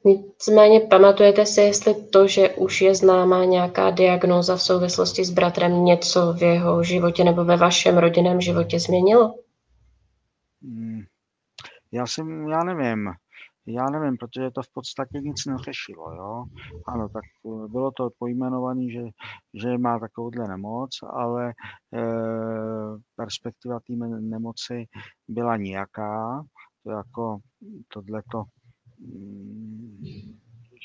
Nicméně 0.06 0.80
pamatujete 0.80 1.46
si, 1.46 1.62
jestli 1.62 1.96
to, 1.96 2.28
že 2.28 2.50
už 2.50 2.82
je 2.82 2.96
známá 2.96 3.46
nějaká 3.46 3.90
diagnóza 3.90 4.56
v 4.56 4.62
souvislosti 4.62 5.26
s 5.26 5.30
bratrem, 5.30 5.86
něco 5.86 6.34
v 6.34 6.42
jeho 6.42 6.84
životě 6.84 7.24
nebo 7.24 7.46
ve 7.46 7.58
vašem 7.58 7.98
rodinném 7.98 8.42
životě 8.42 8.80
změnilo? 8.80 9.36
Hmm. 10.62 11.02
Já 11.92 12.08
jsem, 12.08 12.48
já 12.50 12.64
nevím. 12.64 13.10
Já 13.68 13.86
nevím, 13.90 14.18
protože 14.18 14.52
to 14.52 14.62
v 14.62 14.74
podstatě 14.74 15.20
nic 15.22 15.46
neřešilo, 15.46 16.14
jo. 16.14 16.46
Ano, 16.88 17.10
tak 17.10 17.24
eh, 17.46 17.68
bylo 17.68 17.92
to 17.92 18.10
pojmenované, 18.20 18.90
že, 18.92 19.04
že 19.54 19.78
má 19.78 20.00
takovouhle 20.00 20.48
nemoc, 20.48 20.90
ale 21.10 21.50
e, 21.50 21.54
perspektiva 23.16 23.80
té 23.80 23.94
nemoci 24.20 24.86
byla 25.28 25.58
nějaká, 25.58 26.44
to 26.84 26.92
jako 26.92 27.38
tohleto 27.88 28.44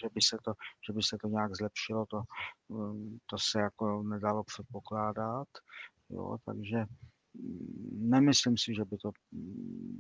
že 0.01 0.09
by 0.15 0.21
se 0.23 0.37
to, 0.45 0.53
že 0.87 0.93
by 0.93 1.03
se 1.03 1.17
to 1.19 1.29
nějak 1.29 1.57
zlepšilo, 1.57 2.07
to, 2.07 2.23
mm, 2.69 3.19
to 3.27 3.39
se 3.39 3.61
jako 3.61 4.03
nedalo 4.03 4.45
předpokládat. 4.45 5.49
Jo, 6.11 6.37
takže 6.45 6.85
mm, 7.35 8.11
nemyslím 8.11 8.57
si, 8.57 8.75
že 8.75 8.85
by 8.85 8.97
to 8.97 9.11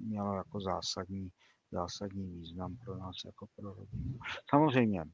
mělo 0.06 0.34
jako 0.34 0.60
zásadní, 0.60 1.28
zásadní 1.72 2.30
význam 2.30 2.76
pro 2.76 2.96
nás 2.96 3.16
jako 3.24 3.46
pro 3.56 3.74
rodinu. 3.74 4.18
Samozřejmě, 4.50 5.04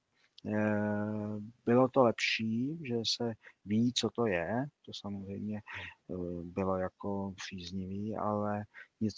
eh, 0.46 1.38
bylo 1.66 1.88
to 1.88 2.02
lepší, 2.02 2.78
že 2.88 2.96
se 3.16 3.32
ví, 3.64 3.92
co 3.92 4.10
to 4.10 4.26
je, 4.26 4.66
to 4.86 4.92
samozřejmě 4.94 5.58
eh, 5.58 6.14
bylo 6.44 6.76
jako 6.76 7.34
příznivý, 7.36 8.16
ale 8.16 8.64
nic, 9.00 9.14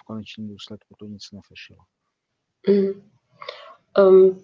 v 0.00 0.04
konečném 0.06 0.48
důsledku 0.48 0.94
to 0.98 1.06
nic 1.06 1.22
nefešilo. 1.32 1.84
Mm. 2.68 3.02
Um, 3.98 4.42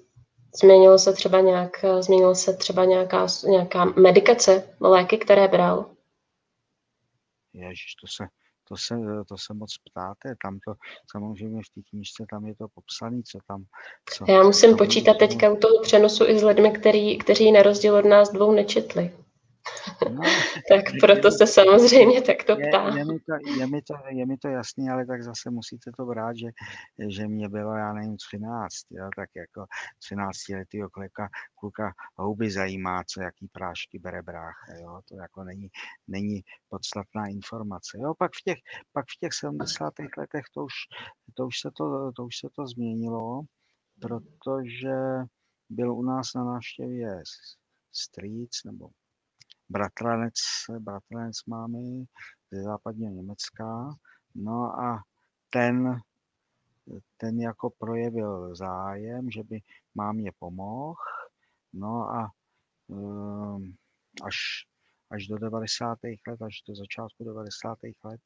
změnilo 0.61 0.99
se 0.99 1.13
třeba 1.13 1.41
nějak, 1.41 1.85
změnilo 2.01 2.35
se 2.35 2.57
třeba 2.57 2.85
nějaká, 2.85 3.27
nějaká 3.49 3.85
medikace, 3.85 4.77
léky, 4.81 5.19
které 5.19 5.49
bral? 5.49 5.91
Ježiš, 7.55 7.95
to 8.01 8.07
se, 8.07 8.25
to 8.69 8.77
se, 8.77 8.95
to 9.29 9.39
se 9.39 9.55
moc 9.55 9.75
ptáte, 9.91 10.35
tam 10.43 10.59
to 10.67 10.75
samozřejmě 11.11 11.61
v 11.63 11.75
té 11.75 11.81
knížce 11.91 12.25
tam 12.31 12.47
je 12.47 12.55
to 12.55 12.67
popsané, 12.75 13.23
co 13.23 13.39
tam... 13.49 13.65
Co, 14.13 14.25
Já 14.29 14.43
musím 14.43 14.71
co 14.71 14.77
počítat 14.77 15.19
teďka 15.19 15.53
u 15.53 15.57
toho 15.57 15.83
přenosu 15.83 16.25
i 16.27 16.39
s 16.39 16.43
lidmi, 16.43 16.71
který, 16.71 17.19
kteří 17.19 17.53
na 17.53 17.63
rozdíl 17.63 17.97
od 17.97 18.05
nás 18.05 18.33
dvou 18.33 18.53
nečetli. 18.53 19.13
No, 20.11 20.23
tak 20.69 20.85
proto 21.01 21.31
se 21.31 21.47
samozřejmě 21.47 22.23
takto 22.23 22.57
ptá. 22.57 22.89
Je, 22.89 22.99
je, 22.99 23.05
mi 23.05 23.21
to, 23.21 23.33
je, 23.59 23.67
mi 23.67 23.83
to, 23.83 23.95
je 24.09 24.27
mi 24.27 24.37
to 24.39 24.49
jasný, 24.49 24.91
ale 24.91 25.07
tak 25.07 25.23
zase 25.23 25.51
musíte 25.51 25.91
to 25.97 26.05
brát, 26.05 26.37
že, 26.37 26.49
že 27.09 27.29
mě 27.29 27.49
bylo, 27.49 27.77
já 27.77 27.93
nevím, 27.93 28.17
13, 28.17 28.75
jo, 28.91 29.09
tak 29.17 29.31
jako 29.37 29.67
13 29.99 30.49
letý 30.49 30.81
kluka, 30.93 31.29
kluka 31.55 31.93
houby 32.17 32.51
zajímá, 32.51 33.05
co 33.05 33.23
jaký 33.23 33.49
prášky 33.49 33.99
bere 33.99 34.23
brácha, 34.23 34.75
jo, 34.81 35.01
to 35.09 35.17
jako 35.17 35.45
není, 35.45 35.69
není 36.09 36.41
podstatná 36.69 37.27
informace. 37.27 37.99
Jo, 38.01 38.15
pak 38.15 38.31
v 38.41 38.43
těch, 38.45 38.59
pak 38.93 39.05
v 39.17 39.19
těch 39.21 39.33
70. 39.33 39.93
letech 40.19 40.45
to 40.55 40.65
už, 40.65 40.75
to 41.35 41.47
už, 41.47 41.61
se 41.61 41.71
to, 41.77 42.13
to 42.13 42.25
už 42.25 42.37
se 42.37 42.49
to 42.57 42.67
změnilo, 42.67 43.41
protože 44.01 44.95
byl 45.71 45.95
u 45.95 46.03
nás 46.03 46.35
na 46.35 46.45
návštěvě 46.45 47.23
strýc 47.93 48.51
nebo 48.65 48.89
bratranec, 49.73 50.35
bratranec 50.79 51.45
mámy 51.47 52.05
ze 52.51 52.63
západního 52.63 53.13
Německa. 53.13 53.95
No 54.35 54.81
a 54.81 55.03
ten, 55.51 56.01
ten 57.17 57.41
jako 57.41 57.71
projevil 57.71 58.55
zájem, 58.55 59.31
že 59.31 59.43
by 59.43 59.61
mámě 59.95 60.33
pomohl. 60.39 60.95
No 61.73 62.11
a 62.11 62.31
um, 62.87 63.75
až, 64.25 64.37
až 65.11 65.27
do 65.27 65.39
90. 65.39 65.99
let, 66.29 66.43
až 66.43 66.63
do 66.69 66.75
začátku 66.75 67.25
90. 67.25 67.79
let 68.05 68.21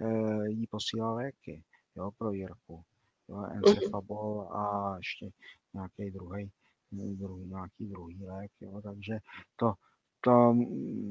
uh, 0.00 0.44
jí 0.44 0.66
posílal 0.66 1.14
léky 1.14 1.64
jo, 1.96 2.10
pro 2.18 2.32
Jirku. 2.32 2.84
Jo, 3.28 3.36
mhm. 3.36 3.62
encefabol 3.66 4.48
a 4.52 4.94
ještě 4.96 5.30
nějaký 5.74 6.10
druhý, 6.10 6.50
druhý, 6.92 7.44
nějaký 7.46 7.86
druhý 7.86 8.24
lék. 8.24 8.52
Jo, 8.60 8.80
takže 8.82 9.18
to, 9.56 9.74
to 10.24 10.52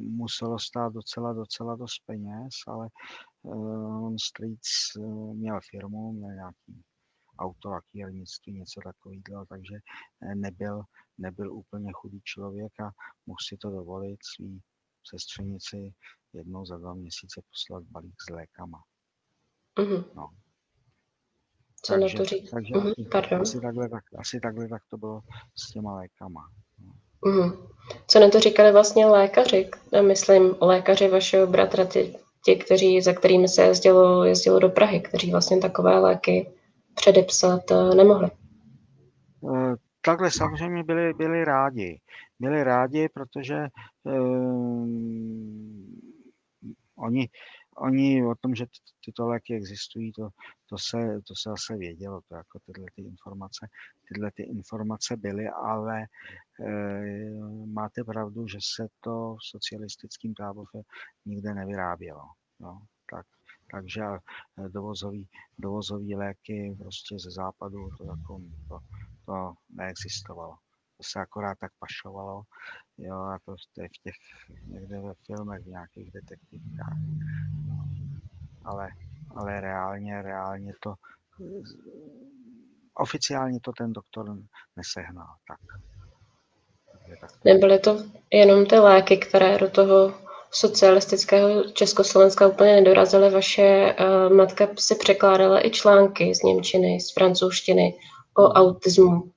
muselo 0.09 0.59
stát 0.59 0.93
docela, 0.93 1.33
docela 1.33 1.75
dost 1.75 1.99
peněz, 2.05 2.53
ale 2.67 2.87
uh, 3.41 4.05
on 4.05 4.15
Streets 4.19 4.95
uh, 4.97 5.35
měl 5.35 5.59
firmu, 5.71 6.11
měl 6.11 6.31
nějaký 6.31 6.83
auto, 7.39 7.69
lakírnictví, 7.69 8.53
něco 8.53 8.81
takového, 8.83 9.45
takže 9.45 9.75
eh, 10.21 10.35
nebyl, 10.35 10.81
nebyl 11.17 11.53
úplně 11.53 11.91
chudý 11.93 12.21
člověk 12.23 12.79
a 12.79 12.91
mohl 13.25 13.37
si 13.47 13.57
to 13.57 13.69
dovolit 13.69 14.19
svý 14.35 14.61
sestřenici 15.03 15.93
jednou 16.33 16.65
za 16.65 16.77
dva 16.77 16.93
měsíce 16.93 17.41
poslat 17.51 17.83
balík 17.83 18.15
s 18.27 18.29
lékama. 18.29 18.83
Mm-hmm. 19.79 20.05
No. 20.15 20.29
Co 21.81 21.93
takže, 21.93 22.17
na 22.17 22.23
to 22.23 22.25
říct? 22.25 22.51
Takže 22.51 22.73
mm-hmm, 22.73 23.41
asi, 23.41 23.61
takhle, 23.61 23.89
tak, 23.89 24.03
asi 24.19 24.39
takhle 24.39 24.67
tak 24.67 24.81
to 24.89 24.97
bylo 24.97 25.21
s 25.55 25.71
těma 25.71 25.95
lékama. 25.95 26.49
Mm. 27.25 27.51
Co 28.07 28.19
na 28.19 28.29
to 28.29 28.39
říkali 28.39 28.71
vlastně 28.71 29.05
lékaři? 29.05 29.69
Myslím, 30.01 30.55
lékaři 30.61 31.07
vašeho 31.07 31.47
bratra, 31.47 31.85
ti, 31.85 32.15
ti 32.45 32.55
kteří, 32.55 33.01
za 33.01 33.13
kterými 33.13 33.47
se 33.47 33.63
jezdilo, 33.63 34.23
jezdilo 34.23 34.59
do 34.59 34.69
Prahy, 34.69 34.99
kteří 34.99 35.31
vlastně 35.31 35.57
takové 35.57 35.99
léky 35.99 36.51
předepsat 36.95 37.71
eh, 37.71 37.95
nemohli. 37.95 38.29
Eh, 39.55 39.75
takhle 40.01 40.31
samozřejmě 40.31 40.83
byli, 40.83 41.13
byli 41.13 41.45
rádi. 41.45 41.99
Byli 42.39 42.63
rádi, 42.63 43.09
protože 43.13 43.67
um, 44.03 45.99
oni, 46.95 47.27
oni 47.77 48.25
o 48.25 48.35
tom, 48.35 48.55
že 48.55 48.65
tyto 49.05 49.27
léky 49.27 49.55
existují, 49.55 50.11
to, 50.11 50.29
to, 50.69 50.77
se, 50.77 50.97
to 51.27 51.35
se 51.35 51.49
zase 51.49 51.77
vědělo, 51.77 52.21
to 52.27 52.35
jako 52.35 52.59
tyhle 52.65 52.85
ty 52.95 53.01
informace, 53.01 53.67
tyhle 54.07 54.31
ty 54.31 54.43
informace 54.43 55.17
byly, 55.17 55.47
ale 55.47 56.01
e, 56.01 56.07
máte 57.65 58.03
pravdu, 58.03 58.47
že 58.47 58.57
se 58.75 58.87
to 59.01 59.35
v 59.35 59.45
socialistickém 59.49 60.33
táboře 60.33 60.81
nikde 61.25 61.53
nevyrábělo. 61.53 62.21
No, 62.59 62.81
tak, 63.11 63.25
takže 63.71 64.01
dovozový, 64.67 65.27
dovozový 65.59 66.15
léky 66.15 66.75
prostě 66.79 67.19
ze 67.19 67.31
západu, 67.31 67.89
to, 67.97 68.03
jako, 68.03 68.41
to, 68.67 68.79
to 69.25 69.53
neexistovalo. 69.69 70.55
To 70.97 71.03
se 71.03 71.19
akorát 71.19 71.57
tak 71.59 71.71
pašovalo, 71.79 72.41
jo, 72.97 73.15
a 73.15 73.37
to 73.45 73.55
je 73.77 73.87
v 73.87 73.97
těch, 74.03 74.15
někde 74.67 74.99
ve 74.99 75.13
filmech, 75.25 75.63
v 75.63 75.67
nějakých 75.67 76.11
detektivkách. 76.11 76.97
No. 77.67 77.85
Ale, 78.65 78.89
ale 79.35 79.61
reálně, 79.61 80.21
reálně 80.21 80.73
to, 80.79 80.93
oficiálně 82.93 83.59
to 83.59 83.71
ten 83.71 83.93
doktor 83.93 84.37
nesehnal. 84.75 85.35
Tak. 85.47 85.59
Nebyly 87.45 87.79
to 87.79 88.03
jenom 88.31 88.65
ty 88.65 88.75
léky, 88.75 89.17
které 89.17 89.57
do 89.57 89.69
toho 89.69 90.13
socialistického 90.51 91.63
Československa 91.63 92.47
úplně 92.47 92.75
nedorazily. 92.75 93.29
Vaše 93.29 93.95
uh, 93.99 94.35
matka 94.35 94.67
si 94.77 94.95
překládala 94.95 95.65
i 95.65 95.69
články 95.69 96.35
z 96.35 96.43
Němčiny, 96.43 96.99
z 96.99 97.13
francouzštiny 97.13 97.95
o 98.37 98.43
autismu. 98.43 99.21
Uh, 99.21 99.31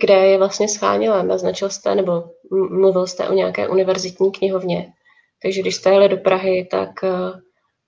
kde 0.00 0.14
je 0.14 0.38
vlastně 0.38 0.68
scháněla. 0.68 1.22
Naznačil 1.22 1.70
jste 1.70 1.94
nebo 1.94 2.24
mluvil 2.50 3.06
jste 3.06 3.28
o 3.28 3.34
nějaké 3.34 3.68
univerzitní 3.68 4.32
knihovně. 4.32 4.92
Takže 5.42 5.60
když 5.60 5.74
jste 5.74 5.90
jeli 5.90 6.08
do 6.08 6.16
Prahy, 6.16 6.68
tak 6.70 7.04
eh, 7.04 7.40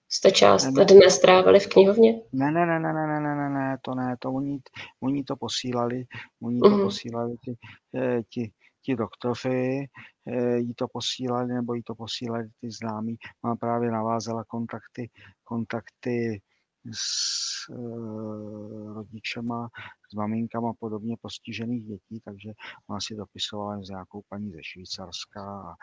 jste 0.09 0.31
část 0.31 0.71
ne, 0.71 0.85
dne 0.85 1.11
strávili 1.11 1.61
v 1.61 1.69
knihovně? 1.69 2.13
Ne, 2.33 2.53
ne, 2.53 2.67
ne, 2.67 2.81
ne, 2.81 2.93
ne, 2.93 3.21
ne, 3.21 3.35
ne, 3.35 3.51
ne, 3.51 3.77
to 3.83 3.95
ne, 3.95 4.17
to 4.19 4.33
oni, 4.33 4.59
oni 5.03 5.25
to 5.25 5.37
posílali, 5.37 6.05
oni 6.43 6.61
to 6.61 6.69
mm-hmm. 6.69 6.85
posílali 6.85 7.37
ti, 7.45 7.55
eh, 7.97 8.23
ti, 8.29 8.51
ti 8.83 8.97
doktoři, 8.97 9.87
eh, 10.27 10.59
jí 10.59 10.75
to 10.75 10.87
posílali 10.93 11.55
nebo 11.55 11.75
jí 11.75 11.83
to 11.83 11.95
posílali 11.95 12.45
ty 12.61 12.71
známí. 12.71 13.17
Mám 13.43 13.57
právě 13.57 13.91
navázala 13.91 14.45
kontakty, 14.45 15.11
kontakty 15.45 16.41
s 16.91 17.69
e, 17.71 17.75
rodičema, 18.95 19.69
s 20.11 20.15
maminkama 20.15 20.73
podobně 20.81 21.17
postižených 21.21 21.85
dětí, 21.85 22.21
takže 22.25 22.53
ona 22.89 23.01
si 23.01 23.17
dopisovala 23.17 23.83
s 23.83 23.89
nějakou 23.89 24.23
paní 24.29 24.53
ze 24.53 24.59
Švýcarska 24.63 25.41
a 25.43 25.75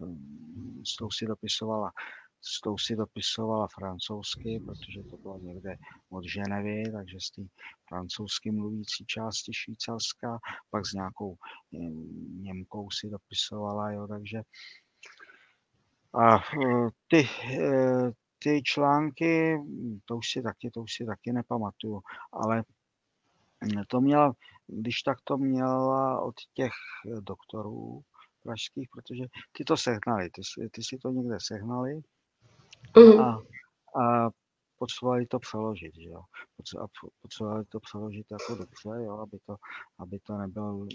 hm, 0.00 0.82
s 0.86 0.96
tou 0.96 1.10
si 1.10 1.26
dopisovala 1.26 1.92
s 2.42 2.60
tou 2.60 2.78
si 2.78 2.96
dopisovala 2.96 3.68
francouzsky, 3.74 4.60
protože 4.66 5.02
to 5.10 5.16
bylo 5.16 5.38
někde 5.38 5.76
od 6.10 6.24
Ženevy, 6.24 6.82
takže 6.92 7.16
z 7.20 7.30
té 7.30 7.42
francouzsky 7.88 8.50
mluvící 8.50 9.04
části 9.06 9.52
Švýcarska, 9.54 10.38
pak 10.70 10.86
s 10.86 10.92
nějakou 10.92 11.36
hm, 11.72 12.42
Němkou 12.42 12.90
si 12.90 13.10
dopisovala, 13.10 13.92
jo, 13.92 14.06
takže 14.06 14.42
a 16.14 16.36
e, 16.36 16.40
ty, 17.08 17.28
e, 17.52 18.10
ty 18.42 18.62
články, 18.62 19.58
to 20.04 20.16
už 20.16 20.30
si 20.30 20.42
taky, 20.42 20.70
to 20.70 20.80
už 20.80 20.94
si 20.94 21.06
taky 21.06 21.32
nepamatuju, 21.32 22.00
ale 22.32 22.64
to 23.88 24.00
měla, 24.00 24.32
když 24.66 25.02
tak 25.02 25.18
to 25.24 25.38
měla 25.38 26.20
od 26.20 26.34
těch 26.54 26.72
doktorů 27.20 28.00
pražských, 28.42 28.88
protože 28.92 29.24
ty 29.52 29.64
to 29.64 29.76
sehnali, 29.76 30.30
ty, 30.30 30.68
ty 30.70 30.82
si 30.84 30.98
to 30.98 31.10
někde 31.10 31.36
sehnali 31.40 32.00
mm. 32.96 33.20
a, 33.20 33.42
a 34.02 34.30
potřebovali 34.80 35.26
to 35.26 35.38
přeložit, 35.38 35.94
že 35.94 36.08
jo. 36.08 36.22
Potřebovali 37.22 37.64
to 37.64 37.80
přeložit 37.80 38.26
jako 38.30 38.54
dobře, 38.54 39.04
jo, 39.04 39.18
aby 39.18 39.38
to, 39.46 39.56
aby 39.98 40.18
to 40.18 40.36
nebyl, 40.38 40.86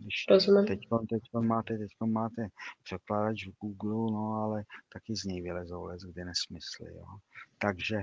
když 0.00 0.24
teď, 0.66 0.80
teď 1.08 1.20
máte, 1.40 1.78
teď 1.78 1.90
máte 2.06 2.48
překladač 2.82 3.46
v 3.46 3.52
Google, 3.60 4.12
no 4.12 4.32
ale 4.32 4.64
taky 4.92 5.16
z 5.16 5.24
něj 5.24 5.42
vylezou 5.42 5.84
les, 5.84 6.02
kde 6.02 6.24
nesmysly, 6.24 6.94
jo. 6.94 7.06
Takže, 7.58 8.02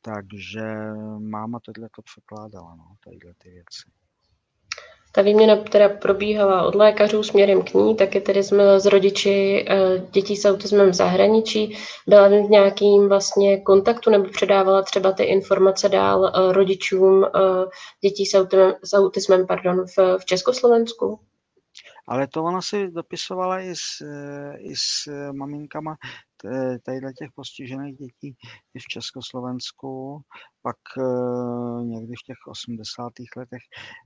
takže 0.00 0.76
máma 1.18 1.60
tohle 1.60 1.88
to 1.96 2.02
překládala, 2.02 2.76
no, 2.76 2.96
tadyhle 3.04 3.34
ty 3.38 3.50
věci. 3.50 3.90
Ta 5.16 5.22
výměna 5.22 5.56
teda 5.56 5.88
probíhala 5.88 6.62
od 6.62 6.74
lékařů 6.74 7.22
směrem 7.22 7.62
k 7.62 7.74
ní, 7.74 7.96
taky 7.96 8.20
tedy 8.20 8.42
jsme 8.42 8.80
s 8.80 8.86
rodiči 8.86 9.64
eh, 9.68 9.98
dětí 10.10 10.36
s 10.36 10.44
autismem 10.44 10.90
v 10.90 10.94
zahraničí. 10.94 11.76
Byla 12.06 12.28
v 12.28 12.32
nějakým 12.32 13.08
vlastně 13.08 13.60
kontaktu 13.60 14.10
nebo 14.10 14.24
předávala 14.24 14.82
třeba 14.82 15.12
ty 15.12 15.24
informace 15.24 15.88
dál 15.88 16.26
eh, 16.26 16.52
rodičům 16.52 17.24
eh, 17.24 17.30
dětí 18.00 18.26
s 18.26 18.34
autismem, 18.34 18.74
s 18.84 18.94
autismem 18.94 19.46
pardon, 19.46 19.86
v, 19.86 20.18
v 20.18 20.24
Československu? 20.24 21.20
Ale 22.08 22.26
to 22.26 22.44
ona 22.44 22.62
si 22.62 22.88
dopisovala 22.88 23.60
i 23.60 23.70
s, 23.76 24.04
i 24.58 24.76
s 24.76 25.08
maminkama 25.32 25.96
tadyhle 26.82 27.12
těch 27.12 27.30
postižených 27.34 27.96
dětí 27.96 28.36
i 28.74 28.78
v 28.78 28.84
Československu. 28.88 30.20
Pak 30.62 30.76
někdy 31.82 32.14
v 32.14 32.26
těch 32.26 32.36
80. 32.48 33.12
letech 33.36 33.62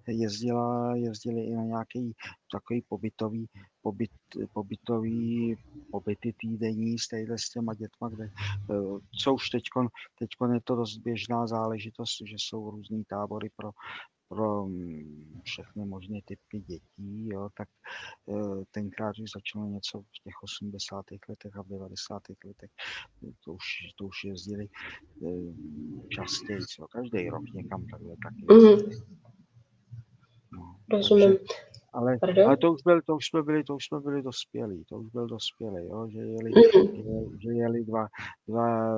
jezdila, 0.09 0.97
jezdili 0.97 1.41
i 1.41 1.55
na 1.55 1.63
nějaký 1.63 2.13
takový 2.53 2.83
pobytový, 2.89 3.47
pobyt, 3.83 4.11
pobytový 4.53 5.57
pobyty 5.91 6.35
týdenní 6.41 6.99
s, 6.99 7.09
tadyhle, 7.09 7.39
s 7.39 7.51
těma 7.51 7.75
dětma, 7.75 8.09
kde, 8.09 8.31
co 9.23 9.35
už 9.35 9.51
teď 9.51 9.63
je 10.53 10.61
to 10.65 10.77
dost 10.77 10.99
běžná 10.99 11.47
záležitost, 11.47 12.17
že 12.27 12.37
jsou 12.39 12.71
různý 12.71 13.05
tábory 13.05 13.51
pro 13.57 13.71
pro 14.31 14.67
mm, 14.67 15.41
všechny 15.45 15.85
možné 15.85 16.19
typy 16.25 16.61
dětí, 16.61 17.29
jo, 17.29 17.49
tak 17.57 17.69
eh, 18.29 18.65
tenkrát 18.71 19.19
už 19.19 19.31
začalo 19.37 19.67
něco 19.67 20.01
v 20.01 20.23
těch 20.25 20.43
80. 20.43 21.05
letech 21.29 21.57
a 21.57 21.63
v 21.63 21.69
90. 21.69 22.23
letech, 22.45 22.71
to 23.45 23.53
už, 23.53 23.65
to 23.99 24.05
už 24.05 24.25
jezdili 24.25 24.69
eh, 25.27 26.09
častěji, 26.15 26.61
každý 26.93 27.29
rok 27.29 27.45
někam 27.55 27.87
takhle 27.87 28.15
taky. 28.23 28.47
Mm-hmm. 28.47 29.05
No, 30.53 30.77
Rozumím. 30.91 31.37
Takže, 31.37 31.70
ale, 31.93 32.19
ale 32.47 32.57
to, 32.57 32.73
už 32.73 32.83
byl, 32.83 33.03
to 33.03 33.17
už 33.17 33.27
jsme 33.27 33.43
byli, 33.43 33.65
to 33.65 33.77
už 33.77 33.85
jsme 33.85 34.01
byli 34.01 34.23
dospělí, 34.23 34.85
to 34.85 34.99
už 34.99 35.11
byl 35.11 35.27
dospělý, 35.27 35.87
jo, 35.87 36.09
že 36.11 36.19
jeli, 36.19 36.51
mm-hmm. 36.51 37.33
že, 37.33 37.39
že 37.39 37.51
jeli 37.51 37.85
dva, 37.85 38.07
dva 38.49 38.97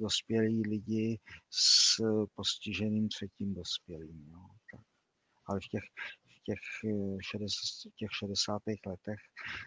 dospělí 0.00 0.62
lidi 0.68 1.18
s 1.50 2.02
postiženým 2.34 3.08
třetím 3.08 3.54
dospělým, 3.54 4.28
jo. 4.30 4.38
Tak. 4.72 4.80
Ale 5.46 5.60
v 5.60 5.68
těch, 5.68 5.84
v 6.24 6.42
těch, 6.42 6.58
60, 7.20 7.90
v 7.92 7.96
těch 7.96 8.08
60. 8.12 8.62
letech, 8.86 9.18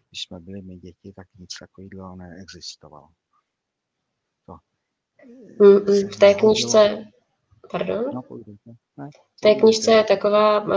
když 0.10 0.24
jsme 0.24 0.40
byli 0.40 0.62
my 0.62 0.78
děti, 0.78 1.14
tak 1.16 1.28
nic 1.40 1.50
takového 1.60 2.16
neexistovalo. 2.16 3.08
To, 4.46 4.56
v 6.14 6.20
té 6.20 6.34
knižce, 6.34 7.06
pardon? 7.72 8.06
No, 8.14 8.22
v 9.38 9.42
té 9.42 9.56
knižce 9.56 9.92
je 9.92 10.04
taková 10.04 10.60
uh, 10.60 10.72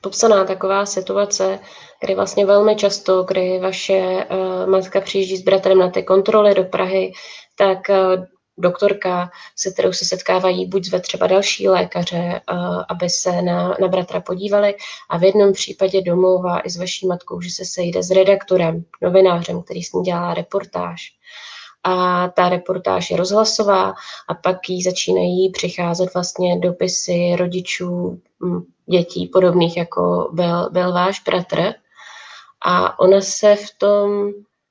popsaná 0.00 0.44
taková 0.44 0.86
situace, 0.86 1.58
kdy 2.04 2.14
vlastně 2.14 2.46
velmi 2.46 2.76
často, 2.76 3.22
kdy 3.22 3.58
vaše 3.58 4.26
uh, 4.30 4.70
matka 4.70 5.00
přijíždí 5.00 5.36
s 5.36 5.42
bratrem 5.42 5.78
na 5.78 5.90
ty 5.90 6.02
kontroly 6.02 6.54
do 6.54 6.64
Prahy, 6.64 7.12
tak 7.56 7.78
uh, 7.88 8.24
doktorka, 8.58 9.30
se 9.56 9.70
kterou 9.70 9.92
se 9.92 10.04
setkávají, 10.04 10.66
buď 10.66 10.84
zve 10.84 11.00
třeba 11.00 11.26
další 11.26 11.68
lékaře, 11.68 12.40
aby 12.88 13.10
se 13.10 13.42
na, 13.42 13.76
na 13.80 13.88
bratra 13.88 14.20
podívali 14.20 14.74
a 15.10 15.18
v 15.18 15.24
jednom 15.24 15.52
případě 15.52 16.02
domlouvá 16.02 16.60
i 16.60 16.70
s 16.70 16.76
vaší 16.76 17.06
matkou, 17.06 17.40
že 17.40 17.50
se 17.50 17.64
sejde 17.64 18.02
s 18.02 18.10
redaktorem, 18.10 18.84
novinářem, 19.02 19.62
který 19.62 19.82
s 19.82 19.92
ní 19.92 20.02
dělá 20.02 20.34
reportáž 20.34 21.02
a 21.84 22.28
ta 22.28 22.48
reportáž 22.48 23.10
je 23.10 23.16
rozhlasová 23.16 23.94
a 24.28 24.34
pak 24.34 24.68
jí 24.68 24.82
začínají 24.82 25.50
přicházet 25.50 26.14
vlastně 26.14 26.58
dopisy 26.58 27.36
rodičů 27.36 28.20
hm, 28.44 28.62
dětí 28.86 29.26
podobných, 29.26 29.76
jako 29.76 30.30
byl, 30.32 30.70
byl 30.70 30.92
váš 30.92 31.22
bratr. 31.22 31.74
A 32.64 32.98
ona 32.98 33.20
se 33.20 33.56
v 33.56 33.78
tom 33.78 34.30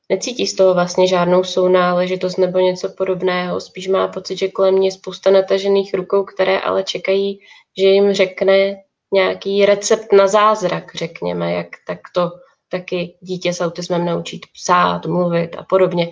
necítí 0.10 0.48
z 0.48 0.56
toho 0.56 0.74
vlastně 0.74 1.08
žádnou 1.08 1.44
sounáležitost 1.44 2.38
nebo 2.38 2.60
něco 2.60 2.90
podobného. 2.90 3.60
Spíš 3.60 3.88
má 3.88 4.08
pocit, 4.08 4.38
že 4.38 4.48
kolem 4.48 4.76
mě 4.76 4.88
je 4.88 4.92
spousta 4.92 5.32
natažených 5.32 5.94
rukou, 5.94 6.24
které 6.24 6.60
ale 6.60 6.84
čekají, 6.84 7.40
že 7.78 7.88
jim 7.88 8.14
řekne 8.14 8.76
nějaký 9.14 9.66
recept 9.66 10.14
na 10.14 10.28
zázrak, 10.28 10.96
řekněme, 10.96 11.54
jak 11.54 11.68
tak 11.88 12.00
to 12.14 12.32
taky 12.70 13.16
dítě 13.22 13.54
s 13.54 13.62
autismem 13.62 14.06
naučit 14.06 14.42
psát, 14.54 15.06
mluvit 15.06 15.56
a 15.56 15.64
podobně. 15.64 16.10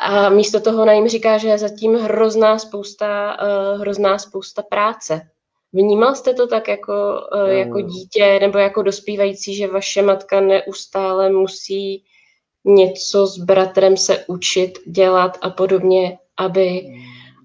A 0.00 0.28
místo 0.28 0.60
toho 0.60 0.82
ona 0.82 0.92
jim 0.92 1.08
říká, 1.08 1.38
že 1.38 1.48
je 1.48 1.58
zatím 1.58 1.94
hrozná 1.94 2.58
spousta, 2.58 3.36
uh, 3.42 3.80
hrozná 3.80 4.18
spousta 4.18 4.62
práce. 4.62 5.30
Vnímal 5.72 6.14
jste 6.14 6.34
to 6.34 6.46
tak 6.46 6.68
jako, 6.68 6.92
eh, 7.36 7.54
jako 7.54 7.80
dítě 7.80 8.38
nebo 8.40 8.58
jako 8.58 8.82
dospívající, 8.82 9.56
že 9.56 9.66
vaše 9.66 10.02
matka 10.02 10.40
neustále 10.40 11.30
musí 11.30 12.04
něco 12.64 13.26
s 13.26 13.38
bratrem 13.38 13.96
se 13.96 14.24
učit, 14.26 14.78
dělat 14.86 15.38
a 15.42 15.50
podobně, 15.50 16.18
aby, 16.36 16.86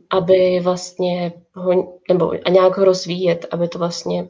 aby 0.10 0.60
vlastně 0.64 1.34
ho, 1.54 2.00
nebo 2.10 2.32
a 2.46 2.50
nějak 2.50 2.78
ho 2.78 2.86
rozvíjet, 2.86 3.46
aby 3.52 3.68
to 3.68 3.80
vlastně 3.80 4.30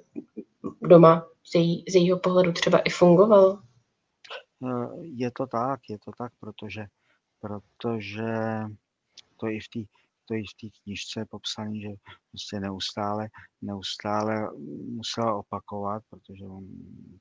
doma 0.81 1.27
z, 1.43 1.55
její, 1.55 1.85
z 1.89 1.95
jejího 1.95 2.19
pohledu 2.19 2.51
třeba 2.51 2.79
i 2.79 2.89
fungovalo? 2.89 3.59
Eh, 4.63 4.87
je 5.01 5.31
to 5.31 5.47
tak, 5.47 5.79
je 5.89 5.97
to 6.05 6.11
tak, 6.17 6.31
protože, 6.39 6.85
protože 7.45 8.33
to 9.37 9.47
i 9.47 9.59
v 9.59 9.67
té 9.69 9.79
to 10.27 10.33
i 10.33 10.43
v 10.43 10.53
té 10.61 10.67
knižce 10.83 11.25
popsané, 11.25 11.79
že 11.79 11.89
prostě 12.31 12.59
neustále, 12.59 13.29
neustále 13.61 14.49
musel 14.89 15.35
opakovat, 15.35 16.03
protože 16.09 16.45
on 16.45 16.67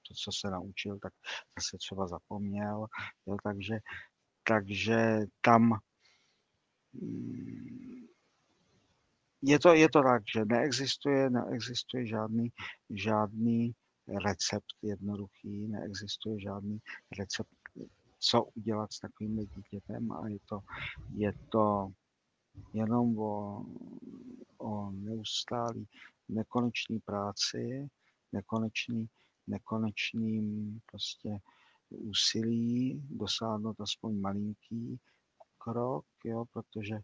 to, 0.08 0.14
co 0.14 0.30
se 0.32 0.50
naučil, 0.50 0.98
tak 1.02 1.12
zase 1.58 1.78
třeba 1.78 2.06
zapomněl, 2.06 2.86
jo, 3.26 3.36
takže, 3.44 3.78
takže 4.48 4.96
tam 5.40 5.78
mm, 6.92 8.06
je 9.42 9.58
to, 9.58 9.74
je 9.74 9.88
to 9.90 10.02
tak, 10.02 10.22
že 10.34 10.44
neexistuje, 10.44 11.30
neexistuje 11.30 12.06
žádný, 12.06 12.48
žádný 12.90 13.72
recept 14.24 14.74
jednoduchý, 14.82 15.68
neexistuje 15.68 16.40
žádný 16.40 16.78
recept, 17.18 17.50
co 18.30 18.44
udělat 18.44 18.92
s 18.92 18.98
takovým 18.98 19.46
dítětem 19.46 20.12
a 20.12 20.28
je 20.28 20.38
to, 20.48 20.60
je 21.14 21.32
to 21.48 21.92
jenom 22.72 23.18
o, 23.18 23.64
o 24.58 24.90
neustálý 24.90 25.88
nekonečný 26.28 27.00
práci, 27.00 27.88
nekonečný, 28.32 29.08
nekonečným 29.46 30.80
prostě 30.86 31.38
úsilí 31.90 33.02
dosáhnout 33.10 33.80
aspoň 33.80 34.20
malinký 34.20 35.00
krok, 35.58 36.06
jo, 36.24 36.44
protože, 36.52 36.98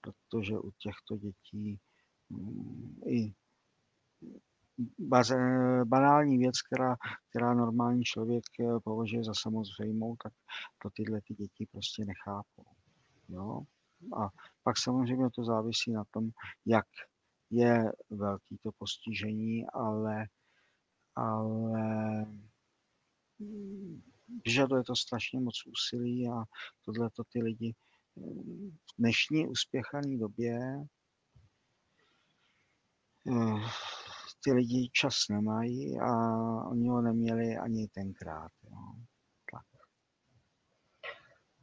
protože 0.00 0.58
u 0.58 0.70
těchto 0.70 1.16
dětí 1.16 1.78
mm, 2.30 3.00
i 3.06 3.34
banální 5.84 6.38
věc, 6.38 6.62
která, 6.62 6.96
která 7.30 7.54
normální 7.54 8.02
člověk 8.02 8.44
eh, 8.60 8.80
považuje 8.84 9.24
za 9.24 9.32
samozřejmou, 9.34 10.16
tak 10.22 10.32
to 10.82 10.90
tyhle 10.90 11.20
ty 11.20 11.34
děti 11.34 11.66
prostě 11.72 12.04
nechápou. 12.04 12.64
Jo? 13.28 13.62
A 14.16 14.28
pak 14.62 14.78
samozřejmě 14.78 15.30
to 15.30 15.44
závisí 15.44 15.92
na 15.92 16.04
tom, 16.10 16.30
jak 16.66 16.86
je 17.50 17.92
velký 18.10 18.58
to 18.62 18.70
postižení, 18.78 19.66
ale, 19.66 20.26
ale 21.14 22.26
vyžaduje 24.44 24.84
to 24.84 24.96
strašně 24.96 25.40
moc 25.40 25.54
úsilí 25.66 26.28
a 26.28 26.44
tohle 26.84 27.10
to 27.10 27.22
ty 27.32 27.42
lidi 27.42 27.74
v 28.16 28.98
dnešní 28.98 29.48
uspěchané 29.48 30.18
době 30.18 30.86
ty 34.44 34.52
lidi 34.52 34.90
čas 34.92 35.14
nemají 35.30 35.98
a 36.00 36.12
oni 36.70 36.88
ho 36.88 37.02
neměli 37.02 37.56
ani 37.56 37.88
tenkrát. 37.88 38.50
Jo. 38.64 38.76
Tak. 39.52 39.62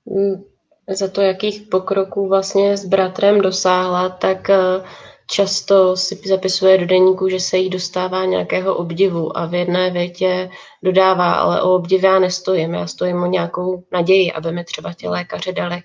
Mm, 0.05 0.43
za 0.89 1.07
to, 1.07 1.21
jakých 1.21 1.61
pokroků 1.61 2.27
vlastně 2.27 2.77
s 2.77 2.85
bratrem 2.85 3.41
dosáhla, 3.41 4.09
tak 4.09 4.49
eh, 4.49 4.83
často 5.27 5.97
si 5.97 6.21
zapisuje 6.25 6.77
do 6.77 6.85
deníku, 6.85 7.29
že 7.29 7.39
se 7.39 7.57
jí 7.57 7.69
dostává 7.69 8.25
nějakého 8.25 8.75
obdivu 8.75 9.37
a 9.37 9.45
v 9.45 9.53
jedné 9.53 9.91
větě 9.91 10.49
dodává, 10.83 11.33
ale 11.33 11.61
o 11.61 11.75
obdiv 11.75 12.03
já 12.03 12.19
nestojím, 12.19 12.73
já 12.73 12.87
stojím 12.87 13.23
o 13.23 13.25
nějakou 13.25 13.83
naději, 13.91 14.33
aby 14.33 14.51
mi 14.51 14.63
třeba 14.63 14.93
ti 14.93 15.07
lékaři 15.07 15.53
dali. 15.53 15.83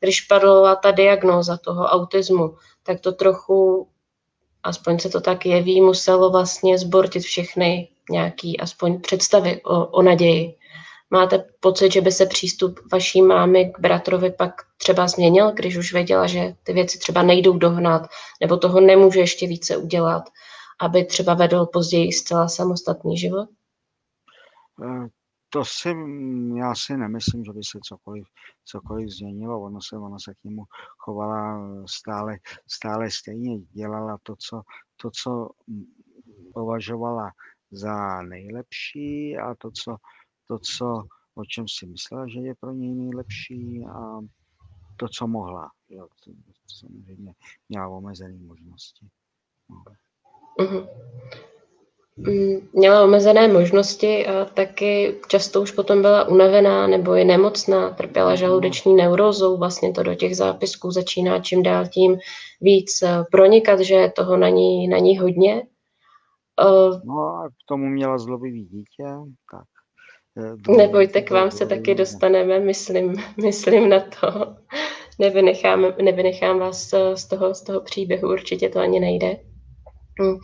Když 0.00 0.20
padla 0.20 0.76
ta 0.76 0.90
diagnóza 0.90 1.56
toho 1.56 1.84
autismu, 1.84 2.56
tak 2.82 3.00
to 3.00 3.12
trochu, 3.12 3.88
aspoň 4.62 4.98
se 4.98 5.08
to 5.08 5.20
tak 5.20 5.46
jeví, 5.46 5.80
muselo 5.80 6.30
vlastně 6.30 6.78
zbortit 6.78 7.22
všechny 7.22 7.88
nějaký 8.10 8.60
aspoň 8.60 9.00
představy 9.00 9.62
o, 9.62 9.86
o 9.86 10.02
naději. 10.02 10.56
Máte 11.10 11.44
pocit, 11.60 11.92
že 11.92 12.00
by 12.00 12.12
se 12.12 12.26
přístup 12.26 12.80
vaší 12.92 13.22
mámy 13.22 13.72
k 13.72 13.80
bratrovi 13.80 14.30
pak 14.30 14.62
třeba 14.76 15.08
změnil, 15.08 15.52
když 15.52 15.76
už 15.76 15.92
věděla, 15.92 16.26
že 16.26 16.54
ty 16.62 16.72
věci 16.72 16.98
třeba 16.98 17.22
nejdou 17.22 17.58
dohnat, 17.58 18.02
nebo 18.40 18.56
toho 18.56 18.80
nemůže 18.80 19.20
ještě 19.20 19.46
více 19.46 19.76
udělat, 19.76 20.22
aby 20.80 21.04
třeba 21.04 21.34
vedl 21.34 21.66
později 21.66 22.12
zcela 22.12 22.48
samostatný 22.48 23.18
život? 23.18 23.48
Eh, 25.50 25.58
to 25.58 25.64
si, 25.64 25.94
já 26.58 26.74
si 26.74 26.96
nemyslím, 26.96 27.44
že 27.44 27.52
by 27.52 27.64
se 27.64 27.78
cokoliv, 27.82 28.26
cokoliv 28.64 29.08
změnilo. 29.08 29.60
Ono 29.60 29.80
se, 29.80 29.96
ono 29.96 30.20
se 30.20 30.34
k 30.34 30.44
němu 30.44 30.64
chovala 30.98 31.60
stále, 31.86 32.38
stále 32.68 33.10
stejně. 33.10 33.58
Dělala 33.58 34.18
to, 34.22 34.36
co, 34.36 34.62
to, 34.96 35.10
co 35.10 35.50
považovala 36.54 37.30
za 37.70 38.22
nejlepší 38.22 39.38
a 39.38 39.54
to, 39.54 39.70
co 39.70 39.96
to, 40.46 40.58
co, 40.58 41.04
o 41.34 41.44
čem 41.44 41.68
si 41.68 41.86
myslela, 41.86 42.28
že 42.28 42.40
je 42.40 42.54
pro 42.60 42.72
něj 42.72 42.94
nejlepší 42.94 43.84
a 43.86 44.20
to, 44.96 45.08
co 45.08 45.26
mohla. 45.26 45.70
Jo, 45.88 46.08
to 46.24 46.30
samozřejmě 46.66 47.34
měla 47.68 47.88
omezené 47.88 48.38
možnosti. 48.38 49.08
No. 49.70 49.84
Uh-huh. 50.58 50.88
Měla 52.72 53.04
omezené 53.04 53.48
možnosti 53.48 54.26
a 54.26 54.44
taky 54.44 55.20
často 55.28 55.62
už 55.62 55.70
potom 55.70 56.02
byla 56.02 56.28
unavená 56.28 56.86
nebo 56.86 57.14
je 57.14 57.24
nemocná, 57.24 57.90
trpěla 57.90 58.34
žaludeční 58.34 58.94
neurózou, 58.94 59.58
vlastně 59.58 59.92
to 59.92 60.02
do 60.02 60.14
těch 60.14 60.36
zápisků 60.36 60.90
začíná 60.90 61.40
čím 61.40 61.62
dál 61.62 61.86
tím 61.88 62.18
víc 62.60 63.02
eh, 63.02 63.24
pronikat, 63.30 63.80
že 63.80 63.94
je 63.94 64.10
toho 64.10 64.36
na 64.36 64.48
ní, 64.48 64.88
na 64.88 64.98
ní 64.98 65.18
hodně. 65.18 65.62
Uh, 66.64 67.00
no 67.04 67.18
a 67.22 67.48
k 67.48 67.68
tomu 67.68 67.86
měla 67.86 68.18
zlobivý 68.18 68.64
dítě, 68.64 69.04
tak 69.52 69.64
Eh, 70.38 70.72
Nebojte, 70.76 71.22
k 71.22 71.30
vám 71.30 71.50
se 71.50 71.66
taky 71.66 71.94
dostaneme, 71.94 72.60
myslím, 72.60 73.14
myslím 73.42 73.88
na 73.88 74.00
to. 74.00 74.56
Nevynechám, 75.18 75.86
nevynechám 76.02 76.58
vás 76.58 76.94
z 77.14 77.24
toho, 77.28 77.54
z 77.54 77.62
toho 77.62 77.80
příběhu, 77.80 78.28
určitě 78.28 78.68
to 78.68 78.80
ani 78.80 79.00
nejde. 79.00 79.36
Hm. 80.20 80.36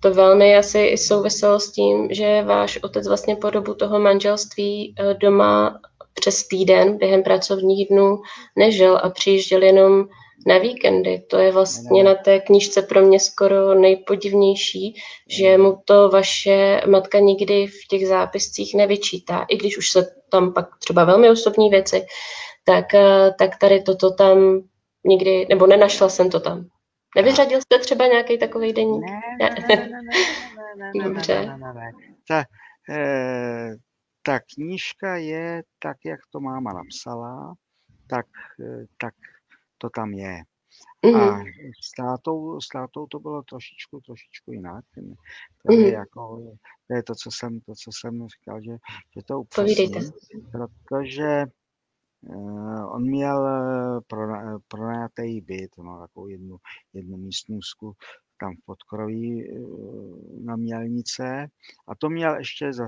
To 0.00 0.14
velmi 0.14 0.56
asi 0.56 0.96
souviselo 0.98 1.60
s 1.60 1.72
tím, 1.72 2.08
že 2.10 2.42
váš 2.42 2.78
otec 2.82 3.08
vlastně 3.08 3.36
po 3.36 3.50
dobu 3.50 3.74
toho 3.74 3.98
manželství 3.98 4.94
eh, 4.98 5.14
doma 5.14 5.80
přes 6.14 6.48
týden 6.48 6.98
během 6.98 7.22
pracovních 7.22 7.88
dnů 7.88 8.22
nežil 8.56 8.96
a 9.02 9.10
přijížděl 9.10 9.62
jenom 9.62 10.04
na 10.46 10.58
víkendy. 10.58 11.22
To 11.30 11.38
je 11.38 11.52
vlastně 11.52 12.04
na 12.04 12.14
té 12.14 12.40
knižce 12.40 12.82
pro 12.82 13.06
mě 13.06 13.20
skoro 13.20 13.74
nejpodivnější, 13.74 14.94
že 15.28 15.58
mu 15.58 15.78
to 15.84 16.08
vaše 16.08 16.80
matka 16.86 17.18
nikdy 17.18 17.66
v 17.66 17.88
těch 17.90 18.08
zápiscích 18.08 18.74
nevyčítá, 18.74 19.44
i 19.48 19.56
když 19.56 19.78
už 19.78 19.90
se 19.90 20.06
tam 20.30 20.52
pak 20.52 20.68
třeba 20.78 21.04
velmi 21.04 21.30
osobní 21.30 21.70
věci, 21.70 22.06
tak, 22.64 22.94
eh, 22.94 23.34
tak 23.38 23.50
tady 23.60 23.82
toto 23.82 24.10
tam 24.10 24.62
nikdy, 25.04 25.46
nebo 25.48 25.66
nenašla 25.66 26.08
jsem 26.08 26.30
to 26.30 26.40
tam. 26.40 26.66
Nevyřadil 27.16 27.60
jste 27.60 27.78
třeba 27.78 28.06
nějaký 28.06 28.38
takový 28.38 28.72
deník? 28.72 29.04
Ne, 29.04 29.20
ne, 29.40 29.50
ne, 29.68 29.76
ne, 29.76 30.02
ne, 30.76 30.92
ne, 30.94 31.04
Dobře. 31.04 31.46
Ne, 31.46 31.58
ne, 31.58 31.72
ne. 31.74 31.92
Ta, 32.28 32.44
eh, 32.90 33.76
ta 34.22 34.40
knížka 34.54 35.16
je 35.16 35.62
tak, 35.78 35.96
jak 36.04 36.20
to 36.32 36.40
máma 36.40 36.72
napsala, 36.72 37.54
tak, 38.06 38.26
eh, 38.60 38.84
tak 39.00 39.14
to 39.78 39.90
tam 39.90 40.12
je. 40.12 40.42
Mm-hmm. 41.06 41.20
A 41.20 41.36
mhm. 41.36 41.46
s 41.84 41.90
tátou, 41.90 42.60
s 42.60 42.68
tátou 42.68 43.06
to 43.06 43.18
bylo 43.18 43.42
trošičku, 43.42 44.00
trošičku 44.00 44.52
jinak. 44.52 44.84
To 44.94 45.72
je, 45.72 45.78
mm-hmm. 45.78 45.92
jako, 45.92 46.42
to 46.86 46.94
je 46.94 47.02
to, 47.02 47.14
co 47.14 47.30
jsem, 47.30 47.60
to, 47.60 47.72
co 47.74 47.90
jsem 47.92 48.28
říkal, 48.28 48.60
že, 48.60 48.72
že 49.16 49.22
to 49.24 49.40
upřesním, 49.40 50.12
protože 50.52 51.44
uh, 51.46 51.63
on 52.86 53.02
měl 53.02 53.46
eh, 53.48 54.00
pro, 54.06 54.26
pronajatý 54.68 55.40
byt, 55.40 55.70
no, 55.78 56.00
takovou 56.00 56.28
jednu, 56.28 56.56
jednu 56.92 57.16
místnůzku 57.16 57.92
tam 58.40 58.56
v 58.56 58.64
podkroví 58.64 59.48
na 60.44 60.56
Mělnice 60.56 61.46
a 61.88 61.94
to 61.94 62.08
měl 62.08 62.36
ještě 62.36 62.72
za, 62.72 62.84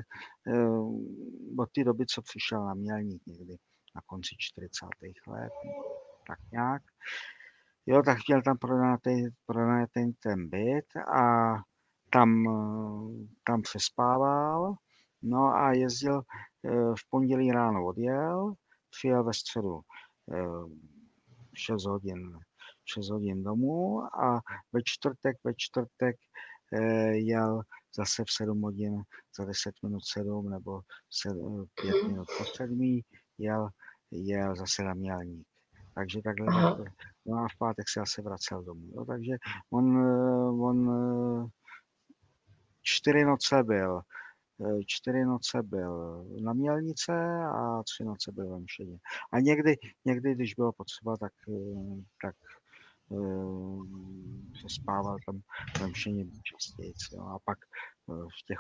od 1.59 1.71
té 1.73 1.85
doby, 1.85 2.07
co 2.07 2.23
přišel 2.23 2.67
na 2.67 2.75
Mělník 2.75 3.23
někdy 3.27 3.57
na 3.95 4.01
konci 4.07 4.35
40. 4.39 4.87
let 5.27 5.53
tak 6.27 6.39
nějak. 6.53 6.83
Jo, 7.87 8.03
tak 8.03 8.19
chtěl 8.19 8.43
tam 8.43 8.59
prodat 8.59 9.01
ten, 9.93 10.13
ten 10.23 10.49
byt 10.49 10.97
a 10.97 11.55
tam, 12.11 12.45
tam 13.45 13.63
přespával. 13.63 14.75
No 15.23 15.55
a 15.55 15.73
jezdil 15.73 16.21
eh, 16.21 16.71
v 16.71 17.11
pondělí 17.11 17.53
ráno 17.53 17.87
odjel, 17.87 18.55
přijel 18.99 19.25
ve 19.25 19.35
středu 19.35 19.81
6 21.55 21.87
eh, 21.87 21.91
hodin, 21.91 22.39
6 22.85 23.11
hodin 23.11 23.43
domů 23.43 24.03
a 24.03 24.41
ve 24.73 24.81
čtvrtek, 24.85 25.37
ve 25.45 25.53
čtvrtek 25.57 26.17
jel 27.13 27.61
zase 27.97 28.25
v 28.25 28.31
7 28.31 28.61
hodin 28.63 29.03
za 29.39 29.45
10 29.45 29.75
minut 29.83 30.01
7 30.13 30.51
nebo 30.51 30.81
5 31.83 31.95
mhm. 32.03 32.13
minut 32.13 32.29
po 32.39 32.45
7 32.45 33.01
jel, 33.39 33.69
jel 34.11 34.57
zase 34.57 34.83
na 34.83 34.95
mělník. 34.95 35.47
Takže 35.95 36.23
takhle. 36.23 36.77
No 37.27 37.39
a 37.39 37.49
v 37.49 37.59
pátek 37.59 37.89
se 37.89 38.01
zase 38.01 38.23
vracel 38.23 38.63
domů. 38.63 38.93
No, 38.97 39.05
takže 39.05 39.33
on, 39.71 39.97
on 40.63 40.91
čtyři 42.83 43.25
noce 43.25 43.63
byl 43.63 44.01
čtyři 44.87 45.25
noce 45.25 45.63
byl 45.63 46.25
na 46.41 46.53
Mělnice 46.53 47.13
a 47.45 47.83
tři 47.83 48.05
noce 48.05 48.33
byl 48.33 48.51
ve 48.51 48.59
Mšeně. 48.59 48.99
A 49.33 49.41
někdy, 49.41 49.77
někdy 50.05 50.35
když 50.35 50.55
bylo 50.55 50.73
potřeba, 50.73 51.17
tak, 51.17 51.33
tak 52.23 52.35
se 54.61 54.69
spával 54.69 55.17
tam 55.27 55.41
ve 55.81 55.87
Mšeně 55.87 56.25
častěji. 56.43 56.93
A 57.21 57.39
pak 57.45 57.59
v 58.09 58.47
těch... 58.47 58.59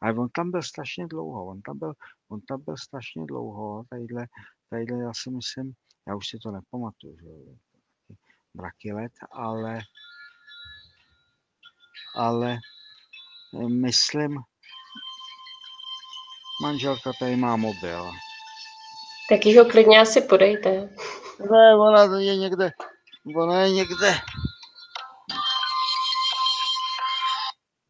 Ale 0.00 0.14
on 0.14 0.28
tam 0.28 0.50
byl 0.50 0.62
strašně 0.62 1.06
dlouho, 1.06 1.46
on 1.46 1.62
tam 1.62 1.78
byl, 1.78 1.92
on 2.28 2.40
tam 2.40 2.62
byl 2.64 2.76
strašně 2.76 3.26
dlouho, 3.26 3.84
tadyhle, 3.90 4.26
tadyhle 4.70 5.02
já 5.02 5.12
si 5.14 5.30
myslím, 5.30 5.72
já 6.08 6.16
už 6.16 6.28
si 6.28 6.38
to 6.38 6.50
nepamatuju, 6.50 7.16
že 7.18 7.28
mraky 8.54 8.92
let, 8.92 9.12
ale 9.30 9.80
ale 12.14 12.58
myslím, 13.68 14.38
manželka 16.62 17.12
tady 17.18 17.36
má 17.36 17.56
mobil. 17.56 18.10
Tak 19.28 19.40
ho 19.58 19.64
klidně 19.64 20.00
asi 20.00 20.20
podejte. 20.20 20.70
Ne, 21.50 21.76
ona 21.76 22.18
je 22.18 22.36
někde, 22.36 22.70
ona 23.36 23.60
je 23.60 23.70
někde. 23.70 24.14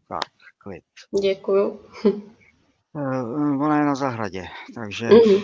Tak, 0.09 0.31
klid. 0.59 0.85
Děkuju. 1.23 1.81
Eh, 2.97 3.23
ona 3.65 3.79
je 3.79 3.85
na 3.85 3.95
zahradě, 3.95 4.45
takže 4.75 5.09
mm-hmm. 5.09 5.43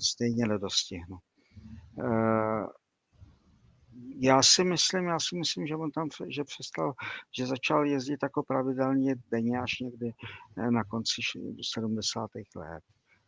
stejně 0.00 0.46
nedostihnu. 0.46 1.16
Já 4.20 4.42
si 4.42 4.64
myslím, 4.64 5.04
já 5.04 5.18
si 5.20 5.36
myslím, 5.36 5.66
že 5.66 5.76
on 5.76 5.90
tam, 5.90 6.08
že 6.28 6.44
přestal, 6.44 6.92
že 7.36 7.46
začal 7.46 7.86
jezdit 7.86 8.18
jako 8.22 8.42
pravidelně 8.42 9.14
denně 9.30 9.58
až 9.60 9.78
někdy 9.80 10.12
na 10.70 10.84
konci 10.84 11.22
70. 11.74 12.30
let. 12.56 12.82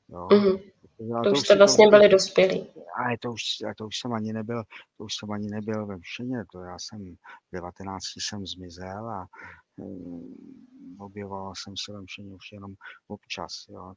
Jo. 0.09 0.27
Mm-hmm. 0.27 0.73
To, 0.97 1.23
to 1.25 1.33
už 1.33 1.41
jste 1.41 1.57
vlastně 1.57 1.87
to, 1.87 1.91
byli 1.91 2.09
dospělí. 2.09 2.67
A 2.97 3.17
to 3.21 3.33
už, 3.33 3.43
a 3.71 3.75
to 3.75 3.87
už 3.87 3.99
jsem 3.99 4.13
ani 4.13 4.33
nebyl, 4.33 4.63
to 4.99 5.05
už 5.05 5.15
jsem 5.15 5.31
ani 5.31 5.49
nebyl 5.49 5.87
ve 5.87 5.99
Všeně, 5.99 6.45
to 6.53 6.61
já 6.61 6.77
jsem 6.79 7.17
v 7.53 7.53
19 7.53 8.03
jsem 8.19 8.47
zmizel 8.47 9.09
a 9.09 9.27
um, 9.77 10.35
objevoval 10.99 11.53
jsem 11.57 11.75
se 11.85 11.93
ve 11.93 12.05
Všeně 12.07 12.35
už 12.35 12.53
jenom 12.53 12.75
občas. 13.09 13.53
Jo. 13.69 13.95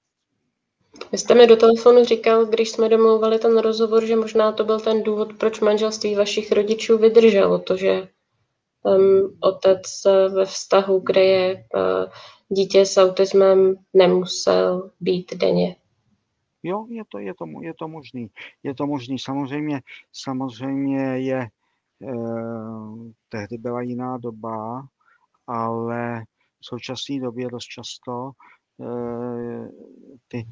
Vy 1.11 1.17
jste 1.17 1.35
mi 1.35 1.47
do 1.47 1.55
telefonu 1.55 2.03
říkal, 2.03 2.45
když 2.45 2.69
jsme 2.69 2.89
domlouvali 2.89 3.39
ten 3.39 3.57
rozhovor, 3.57 4.05
že 4.05 4.15
možná 4.15 4.51
to 4.51 4.63
byl 4.63 4.79
ten 4.79 5.03
důvod, 5.03 5.33
proč 5.33 5.59
manželství 5.59 6.15
vašich 6.15 6.51
rodičů 6.51 6.97
vydrželo, 6.97 7.59
to, 7.59 7.77
že 7.77 8.07
um, 8.83 9.37
otec 9.39 9.81
ve 10.35 10.45
vztahu, 10.45 10.99
kde 10.99 11.23
je 11.23 11.55
uh, 11.55 12.11
dítě 12.49 12.85
s 12.85 12.97
autismem, 12.97 13.75
nemusel 13.93 14.91
být 14.99 15.33
denně. 15.33 15.75
Jo, 16.63 16.85
je 16.89 17.03
to, 17.09 17.19
je 17.19 17.33
to, 17.33 17.45
je 17.61 17.73
to 17.79 17.87
možný. 17.87 18.29
Je 18.63 18.75
to 18.75 18.87
možný. 18.87 19.19
Samozřejmě, 19.19 19.81
samozřejmě 20.13 20.99
je, 20.99 21.47
eh, 22.03 22.11
tehdy 23.29 23.57
byla 23.57 23.81
jiná 23.81 24.17
doba, 24.17 24.87
ale 25.47 26.23
v 26.61 26.65
současné 26.65 27.19
době 27.19 27.47
dost 27.47 27.65
často 27.65 28.31
eh, 28.81 29.69
ty 30.27 30.47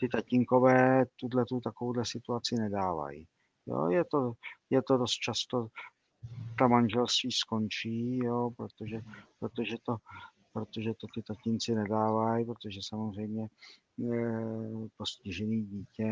ty 0.00 0.08
tatínkové 0.08 1.06
tuhle 1.16 1.44
tu 1.44 1.60
takovouhle 1.60 2.04
situaci 2.04 2.54
nedávají. 2.54 3.26
Jo, 3.66 3.88
je, 3.88 4.04
to, 4.04 4.32
je 4.70 4.82
to 4.82 4.96
dost 4.96 5.12
často, 5.12 5.68
ta 6.58 6.68
manželství 6.68 7.32
skončí, 7.32 8.18
jo, 8.18 8.50
protože, 8.56 9.00
protože, 9.38 9.76
to, 9.82 9.96
protože 10.52 10.94
to 10.94 11.06
ty 11.14 11.22
tatínci 11.22 11.74
nedávají, 11.74 12.44
protože 12.44 12.80
samozřejmě 12.82 13.44
e, 13.44 13.48
postižený 14.96 15.62
dítě 15.62 16.04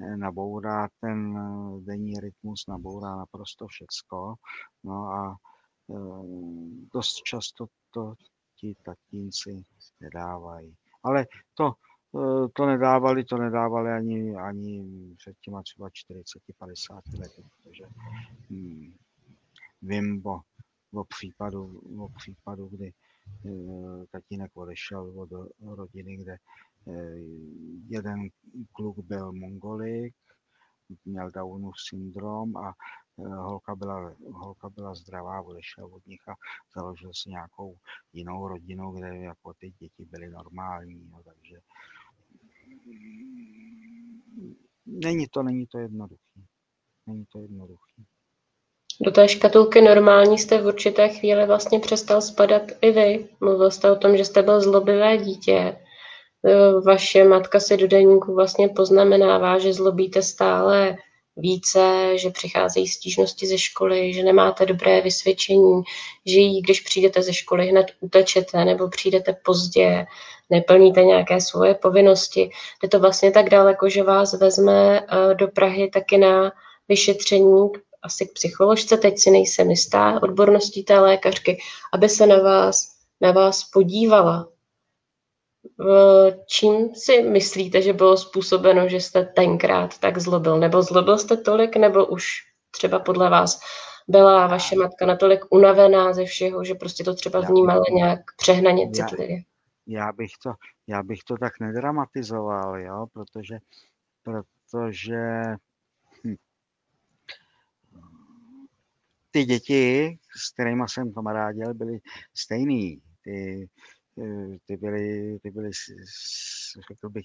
e, 0.00 0.16
nabourá 0.16 0.88
ten 1.00 1.36
e, 1.36 1.80
denní 1.80 2.20
rytmus, 2.20 2.64
nabourá 2.68 3.16
naprosto 3.16 3.66
všecko. 3.66 4.34
No 4.84 5.04
a 5.04 5.36
dost 6.94 7.14
často 7.14 7.66
to 7.90 8.14
ti 8.56 8.74
tatínci 8.84 9.64
nedávají. 10.00 10.74
Ale 11.02 11.26
to, 11.54 11.72
Eh, 11.72 11.89
to 12.52 12.66
nedávali, 12.66 13.24
to 13.24 13.36
nedávali 13.36 13.90
ani, 13.90 14.36
ani 14.36 14.84
před 15.16 15.36
těma 15.40 15.62
třeba 15.62 15.88
40-50 15.88 17.20
lety, 17.20 17.42
protože 17.42 17.84
hmm, 18.50 18.94
vím 19.82 20.26
o, 20.26 20.40
o, 20.92 21.04
případu, 21.04 21.80
o 21.98 22.08
případu, 22.08 22.68
kdy 22.68 22.92
eh, 23.46 24.06
tatínek 24.10 24.50
odešel 24.56 25.20
od 25.20 25.30
rodiny, 25.76 26.16
kde 26.16 26.36
eh, 26.88 27.16
jeden 27.88 28.28
kluk 28.72 28.98
byl 28.98 29.32
mongolik, 29.32 30.14
měl 31.04 31.30
Downův 31.30 31.74
syndrom 31.88 32.56
a 32.56 32.72
holka 33.26 33.74
byla, 33.74 34.14
holka 34.32 34.68
byla 34.68 34.94
zdravá, 34.94 35.42
odešel 35.42 35.86
od 35.86 36.06
nich 36.06 36.28
a 36.28 36.34
založil 36.76 37.10
si 37.14 37.30
nějakou 37.30 37.76
jinou 38.12 38.48
rodinu, 38.48 38.92
kde 38.92 39.16
jako 39.16 39.54
ty 39.54 39.70
děti 39.70 40.04
byly 40.04 40.30
normální. 40.30 41.08
No, 41.10 41.22
takže 41.22 41.56
není 44.86 45.26
to, 45.30 45.42
není 45.42 45.66
to 45.66 45.78
jednoduchý. 45.78 46.44
Není 47.06 47.24
to 47.32 47.38
jednoduchý. 47.38 48.04
Do 49.00 49.10
té 49.10 49.28
škatulky 49.28 49.80
normální 49.80 50.38
jste 50.38 50.62
v 50.62 50.66
určité 50.66 51.08
chvíli 51.08 51.46
vlastně 51.46 51.80
přestal 51.80 52.22
spadat 52.22 52.62
i 52.80 52.90
vy. 52.90 53.28
Mluvil 53.40 53.70
jste 53.70 53.90
o 53.90 53.96
tom, 53.96 54.16
že 54.16 54.24
jste 54.24 54.42
byl 54.42 54.60
zlobivé 54.60 55.18
dítě. 55.18 55.76
Vaše 56.84 57.24
matka 57.24 57.60
si 57.60 57.76
do 57.76 57.88
denníku 57.88 58.34
vlastně 58.34 58.68
poznamenává, 58.68 59.58
že 59.58 59.72
zlobíte 59.72 60.22
stále 60.22 60.96
více, 61.40 62.12
že 62.18 62.30
přicházejí 62.30 62.88
stížnosti 62.88 63.46
ze 63.46 63.58
školy, 63.58 64.12
že 64.12 64.22
nemáte 64.22 64.66
dobré 64.66 65.00
vysvědčení, 65.00 65.82
že 66.26 66.40
jí, 66.40 66.62
když 66.62 66.80
přijdete 66.80 67.22
ze 67.22 67.32
školy, 67.32 67.66
hned 67.66 67.86
utečete 68.00 68.64
nebo 68.64 68.88
přijdete 68.88 69.36
pozdě, 69.44 70.06
neplníte 70.50 71.04
nějaké 71.04 71.40
svoje 71.40 71.74
povinnosti. 71.74 72.50
Jde 72.82 72.88
to 72.88 73.00
vlastně 73.00 73.30
tak 73.30 73.48
daleko, 73.48 73.88
že 73.88 74.02
vás 74.02 74.32
vezme 74.32 75.00
eh, 75.00 75.34
do 75.34 75.48
Prahy 75.48 75.90
taky 75.90 76.18
na 76.18 76.52
vyšetření 76.88 77.68
asi 78.02 78.26
k 78.26 78.32
psycholožce, 78.32 78.96
teď 78.96 79.18
si 79.18 79.30
nejsem 79.30 79.70
jistá 79.70 80.22
odborností 80.22 80.84
té 80.84 81.00
lékařky, 81.00 81.58
aby 81.92 82.08
se 82.08 82.26
na 82.26 82.36
vás, 82.36 82.88
na 83.20 83.32
vás 83.32 83.64
podívala. 83.64 84.48
Čím 86.46 86.94
si 86.94 87.22
myslíte, 87.22 87.82
že 87.82 87.92
bylo 87.92 88.16
způsobeno, 88.16 88.88
že 88.88 88.96
jste 88.96 89.24
tenkrát 89.24 89.98
tak 89.98 90.18
zlobil? 90.18 90.58
Nebo 90.58 90.82
zlobil 90.82 91.18
jste 91.18 91.36
tolik, 91.36 91.76
nebo 91.76 92.06
už 92.06 92.26
třeba 92.70 92.98
podle 92.98 93.30
vás 93.30 93.60
byla 94.08 94.46
vaše 94.46 94.76
matka 94.76 95.06
natolik 95.06 95.40
unavená 95.50 96.12
ze 96.12 96.24
všeho, 96.24 96.64
že 96.64 96.74
prostě 96.74 97.04
to 97.04 97.14
třeba 97.14 97.40
vnímala 97.40 97.84
nějak 97.92 98.20
přehnaně 98.36 98.90
citlivě? 98.90 99.38
já 99.90 100.12
bych 100.12 100.30
to, 100.42 100.52
já 100.86 101.02
bych 101.02 101.18
to 101.24 101.36
tak 101.36 101.60
nedramatizoval, 101.60 102.78
jo, 102.78 103.06
protože, 103.12 103.58
protože 104.22 105.42
hm, 106.24 106.34
ty 109.30 109.44
děti, 109.44 110.18
s 110.36 110.52
kterými 110.52 110.84
jsem 110.88 111.12
kamarádil, 111.12 111.74
byly 111.74 111.98
stejný. 112.34 113.02
Ty, 113.24 113.68
ty 114.66 114.76
byly, 114.76 115.38
ty 115.42 115.50
byly, 115.50 115.70
řekl 116.90 117.08
bych, 117.08 117.24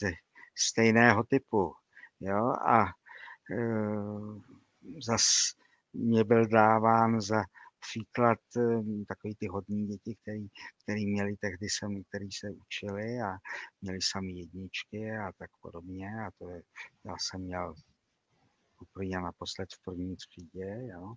ze 0.00 0.10
stejného 0.58 1.24
typu. 1.24 1.74
Jo? 2.20 2.52
A 2.68 2.84
e, 2.84 3.58
zas 5.06 5.22
mě 5.92 6.24
byl 6.24 6.46
dáván 6.46 7.20
za 7.20 7.42
příklad 7.90 8.38
eh, 8.56 9.04
takový 9.08 9.34
ty 9.34 9.46
hodní 9.46 9.86
děti, 9.86 10.16
který, 10.22 10.46
který 10.82 11.06
měli 11.06 11.36
tehdy 11.36 11.66
sem, 11.70 12.02
který 12.08 12.28
se 12.32 12.50
učili 12.50 13.20
a 13.20 13.36
měli 13.80 13.98
sami 14.02 14.32
jedničky 14.32 15.10
a 15.10 15.32
tak 15.38 15.50
podobně. 15.60 16.08
A 16.26 16.30
to 16.38 16.50
je, 16.50 16.62
já 17.04 17.14
jsem 17.20 17.40
měl 17.40 17.74
úplně 18.82 19.20
naposled 19.20 19.68
v 19.72 19.84
první 19.84 20.16
třídě, 20.16 20.88
jo. 20.92 21.14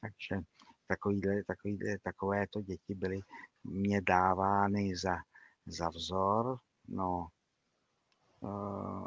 Takže 0.00 0.44
takovýhle, 0.88 1.44
takovýhle, 1.46 1.98
takovéto 2.02 2.60
děti 2.62 2.94
byly 2.94 3.18
mě 3.68 4.00
dávány 4.00 4.96
za, 4.96 5.16
za 5.66 5.88
vzor. 5.88 6.58
No, 6.88 7.28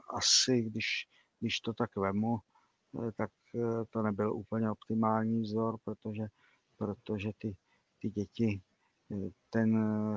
asi 0.10 0.62
když, 0.62 0.86
když 1.40 1.60
to 1.60 1.74
tak 1.74 1.96
vemu, 1.96 2.38
eh, 3.08 3.12
tak 3.12 3.32
to 3.90 4.02
nebyl 4.02 4.34
úplně 4.34 4.72
optimální 4.72 5.42
vzor, 5.42 5.78
protože 5.84 6.28
protože 6.78 7.30
ty, 7.38 7.58
ty 8.02 8.10
děti 8.10 8.62
ten 9.50 9.70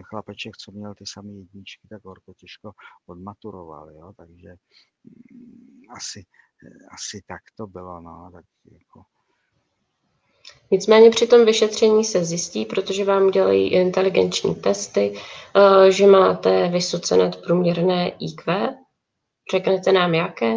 chlapeček, 0.02 0.56
co 0.56 0.72
měl 0.72 0.94
ty 0.94 1.04
samé 1.06 1.32
jedničky, 1.32 1.88
tak 1.88 2.04
horko 2.04 2.34
těžko 2.34 2.72
odmaturoval, 3.06 3.90
jo, 3.90 4.12
takže 4.16 4.54
mm, 5.04 5.82
asi, 5.90 6.24
asi 6.90 7.22
tak 7.26 7.42
to 7.54 7.66
bylo, 7.66 8.00
no, 8.00 8.30
tak 8.32 8.44
jako 8.72 9.02
Nicméně 10.74 11.10
při 11.10 11.26
tom 11.26 11.44
vyšetření 11.44 12.04
se 12.04 12.24
zjistí, 12.24 12.64
protože 12.64 13.04
vám 13.04 13.30
dělají 13.30 13.72
inteligenční 13.72 14.54
testy, 14.54 15.14
eh, 15.56 15.92
že 15.92 16.06
máte 16.06 16.68
vysoce 16.68 17.16
nadprůměrné 17.16 18.08
IQ. 18.08 18.74
Řeknete 19.50 19.92
nám 19.92 20.14
jaké? 20.14 20.54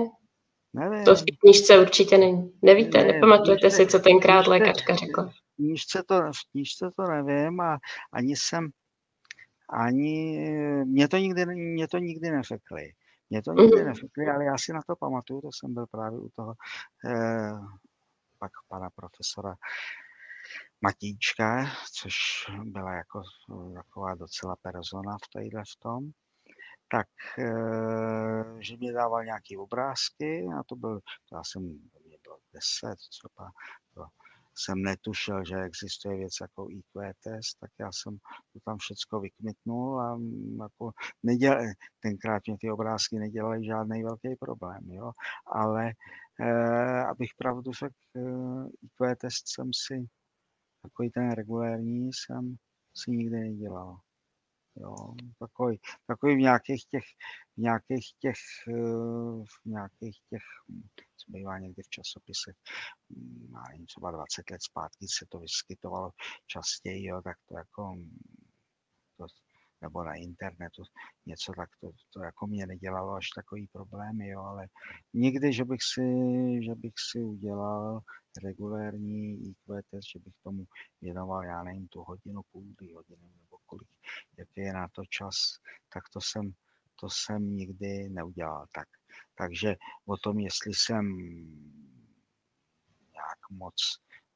Nevím. 0.73 1.05
To 1.05 1.15
v 1.15 1.23
knížce 1.41 1.79
určitě 1.79 2.17
není. 2.17 2.51
Nevíte, 2.61 2.97
ne, 2.97 3.13
nepamatujete 3.13 3.61
knížce, 3.61 3.77
si, 3.77 3.87
co 3.87 3.99
tenkrát 3.99 4.45
knížce, 4.45 4.49
lékařka 4.49 4.95
řekla. 4.95 5.23
V 5.25 5.55
knížce 5.55 6.03
to, 6.07 6.15
v 6.15 6.51
knížce 6.51 6.91
to 6.95 7.03
nevím 7.03 7.59
a 7.61 7.77
ani 8.13 8.35
jsem, 8.35 8.69
ani, 9.69 10.39
mě 10.85 11.07
to 11.07 11.17
nikdy, 11.17 11.45
mě 11.45 11.87
to 11.87 11.97
nikdy 11.97 12.31
neřekli. 12.31 12.91
Mě 13.29 13.41
to 13.41 13.51
nikdy 13.53 13.77
mm-hmm. 13.77 13.85
neřekli, 13.85 14.25
ale 14.35 14.45
já 14.45 14.57
si 14.57 14.73
na 14.73 14.81
to 14.87 14.95
pamatuju, 14.95 15.41
to 15.41 15.49
jsem 15.51 15.73
byl 15.73 15.85
právě 15.91 16.19
u 16.19 16.29
toho 16.35 16.53
eh, 17.05 17.51
pak 18.39 18.51
pana 18.69 18.89
profesora 18.89 19.55
Matíčka, 20.81 21.65
což 21.93 22.13
byla 22.63 22.93
jako 22.93 23.21
taková 23.75 24.15
docela 24.15 24.55
persona 24.55 25.17
v 25.17 25.29
téhle 25.33 25.63
v 25.63 25.79
tom, 25.79 26.11
tak, 26.91 27.07
eh, 27.39 28.55
že 28.59 28.77
mě 28.77 28.93
dával 28.93 29.25
nějaké 29.25 29.57
obrázky 29.57 30.45
a 30.59 30.63
to 30.63 30.75
byl, 30.75 30.99
já 31.33 31.43
jsem, 31.43 31.61
mě 32.05 32.17
bylo 32.23 32.37
10 32.53 32.95
třeba, 33.09 33.51
to 33.93 34.05
jsem 34.55 34.81
netušil, 34.81 35.45
že 35.45 35.55
existuje 35.61 36.17
věc 36.17 36.33
jako 36.41 36.67
IQ 36.69 37.13
test, 37.23 37.59
tak 37.59 37.71
já 37.79 37.91
jsem 37.91 38.17
to 38.53 38.59
tam 38.65 38.77
všecko 38.77 39.19
vykmitnul 39.19 40.01
a 40.01 40.15
mm, 40.15 40.57
jako 40.61 40.91
neděl, 41.23 41.57
tenkrát 41.99 42.43
mě 42.47 42.57
ty 42.61 42.71
obrázky 42.71 43.19
nedělaly 43.19 43.65
žádný 43.65 44.03
velký 44.03 44.35
problém, 44.39 44.81
jo, 44.91 45.11
ale 45.45 45.91
eh, 46.41 47.03
abych 47.05 47.31
pravdu 47.37 47.73
řekl, 47.73 47.95
eh, 48.17 48.69
IQ 48.83 49.15
test 49.15 49.47
jsem 49.47 49.71
si, 49.73 50.07
takový 50.87 51.09
ten 51.11 51.31
regulérní 51.31 52.09
jsem 52.13 52.55
si 52.95 53.11
nikdy 53.11 53.39
nedělal. 53.39 53.97
Jo, 54.75 54.95
takový, 55.39 55.79
takový 56.07 56.35
v 56.35 56.39
nějakých 56.39 56.85
těch, 56.85 57.03
v 57.57 57.61
nějakých 57.61 58.05
těch, 58.19 58.37
eh, 58.67 59.43
v 59.43 59.65
nějakých 59.65 60.19
těch, 60.29 60.43
co 61.17 61.31
bývá 61.31 61.59
někdy 61.59 61.83
v 61.83 61.89
časopisech, 61.89 62.55
hm, 63.09 63.85
třeba 63.87 64.11
20 64.11 64.49
let 64.51 64.63
zpátky 64.63 65.05
se 65.07 65.25
to 65.29 65.39
vyskytovalo 65.39 66.11
častěji, 66.47 67.05
jo, 67.05 67.21
tak 67.21 67.37
to 67.45 67.57
jako, 67.57 67.95
to, 69.17 69.25
nebo 69.81 70.03
na 70.03 70.13
internetu 70.15 70.83
něco 71.25 71.53
tak 71.57 71.69
to, 71.81 71.91
to 72.13 72.23
jako 72.23 72.47
mě 72.47 72.67
nedělalo 72.67 73.13
až 73.13 73.29
takový 73.29 73.67
problémy, 73.67 74.27
jo, 74.27 74.41
ale 74.41 74.67
nikdy, 75.13 75.53
že 75.53 75.65
bych 75.65 75.83
si, 75.93 76.03
že 76.63 76.75
bych 76.75 76.93
si 77.11 77.23
udělal 77.23 78.01
regulérní 78.43 79.49
IQ 79.49 79.81
test, 79.91 80.07
že 80.13 80.19
bych 80.19 80.33
tomu 80.43 80.65
věnoval, 81.01 81.43
já 81.43 81.63
nevím, 81.63 81.87
tu 81.87 82.03
hodinu, 82.03 82.41
půl, 82.51 82.65
dvě 82.81 82.95
hodiny 82.95 83.23
nebo 83.41 83.57
kolik, 83.65 83.89
jaký 84.37 84.61
je 84.61 84.73
na 84.73 84.87
to 84.87 85.03
čas, 85.09 85.35
tak 85.93 86.03
to 86.13 86.19
jsem, 86.21 86.51
to 86.95 87.09
jsem 87.09 87.55
nikdy 87.55 88.09
neudělal 88.09 88.65
tak. 88.75 88.87
Takže 89.35 89.75
o 90.05 90.17
tom, 90.17 90.39
jestli 90.39 90.73
jsem 90.73 91.17
nějak 93.13 93.39
moc 93.49 93.75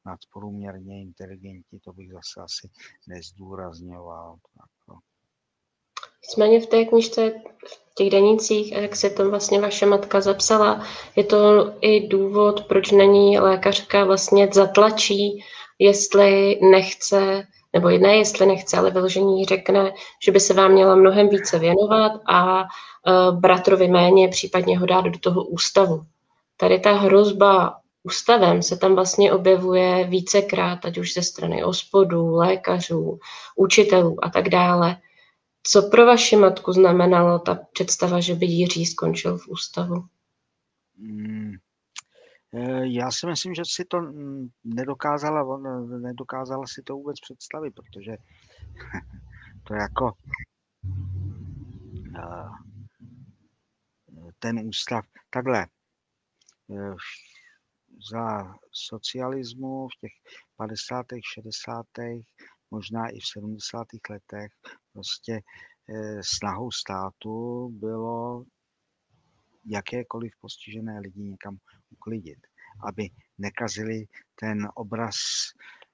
nadprůměrně 0.05 1.01
inteligentní, 1.01 1.79
to 1.79 1.93
bych 1.93 2.11
zase 2.11 2.41
asi 2.41 2.69
nezdůrazňoval. 3.07 4.37
Tak. 4.57 4.97
Nicméně 6.23 6.59
v 6.59 6.65
té 6.65 6.85
knižce, 6.85 7.33
v 7.67 7.95
těch 7.95 8.09
denících, 8.09 8.71
jak 8.71 8.95
se 8.95 9.09
tam 9.09 9.29
vlastně 9.29 9.59
vaše 9.59 9.85
matka 9.85 10.21
zapsala, 10.21 10.85
je 11.15 11.23
to 11.23 11.71
i 11.81 12.07
důvod, 12.07 12.65
proč 12.65 12.91
na 12.91 13.03
ní 13.03 13.39
lékařka 13.39 14.05
vlastně 14.05 14.49
zatlačí, 14.53 15.43
jestli 15.79 16.59
nechce, 16.61 17.43
nebo 17.73 17.89
ne 17.89 18.17
jestli 18.17 18.45
nechce, 18.45 18.77
ale 18.77 18.91
vyložení 18.91 19.45
řekne, 19.45 19.93
že 20.25 20.31
by 20.31 20.39
se 20.39 20.53
vám 20.53 20.71
měla 20.71 20.95
mnohem 20.95 21.29
více 21.29 21.59
věnovat 21.59 22.11
a 22.27 22.61
uh, 22.61 23.39
bratrovi 23.39 23.87
méně, 23.87 24.27
případně 24.27 24.79
ho 24.79 24.85
dát 24.85 25.05
do 25.05 25.19
toho 25.19 25.43
ústavu. 25.43 26.01
Tady 26.57 26.79
ta 26.79 26.91
hrozba 26.91 27.75
ústavem 28.03 28.63
se 28.63 28.77
tam 28.77 28.95
vlastně 28.95 29.33
objevuje 29.33 30.03
vícekrát, 30.03 30.85
ať 30.85 30.97
už 30.97 31.13
ze 31.13 31.21
strany 31.21 31.63
ospodů, 31.63 32.35
lékařů, 32.35 33.19
učitelů 33.55 34.17
a 34.21 34.29
tak 34.29 34.49
dále. 34.49 34.97
Co 35.63 35.89
pro 35.89 36.05
vaši 36.05 36.35
matku 36.35 36.73
znamenalo 36.73 37.39
ta 37.39 37.55
představa, 37.73 38.19
že 38.19 38.35
by 38.35 38.45
Jiří 38.45 38.85
skončil 38.85 39.37
v 39.37 39.47
ústavu? 39.47 40.05
Hmm. 40.97 41.53
Eh, 42.53 42.87
já 42.87 43.11
si 43.11 43.27
myslím, 43.27 43.55
že 43.55 43.61
si 43.65 43.85
to 43.85 44.01
nedokázala, 44.63 45.57
nedokázala 45.99 46.67
si 46.67 46.81
to 46.81 46.93
vůbec 46.93 47.19
představit, 47.19 47.71
protože 47.71 48.11
to 49.63 49.73
jako 49.73 50.11
eh, 52.17 52.49
ten 54.39 54.59
ústav, 54.59 55.05
takhle, 55.29 55.67
eh, 56.71 56.95
za 58.11 58.53
socialismu 58.71 59.87
v 59.87 59.99
těch 60.01 60.11
50. 60.55 61.05
60 61.33 61.85
možná 62.71 63.09
i 63.09 63.19
v 63.19 63.25
70. 63.25 63.87
letech 64.09 64.51
prostě 64.93 65.41
eh, 65.89 66.21
snahou 66.23 66.71
státu 66.71 67.69
bylo 67.69 68.45
jakékoliv 69.65 70.31
postižené 70.41 70.99
lidi 70.99 71.21
někam 71.21 71.57
uklidit, 71.89 72.39
aby 72.87 73.09
nekazili 73.37 74.05
ten 74.35 74.67
obraz 74.75 75.15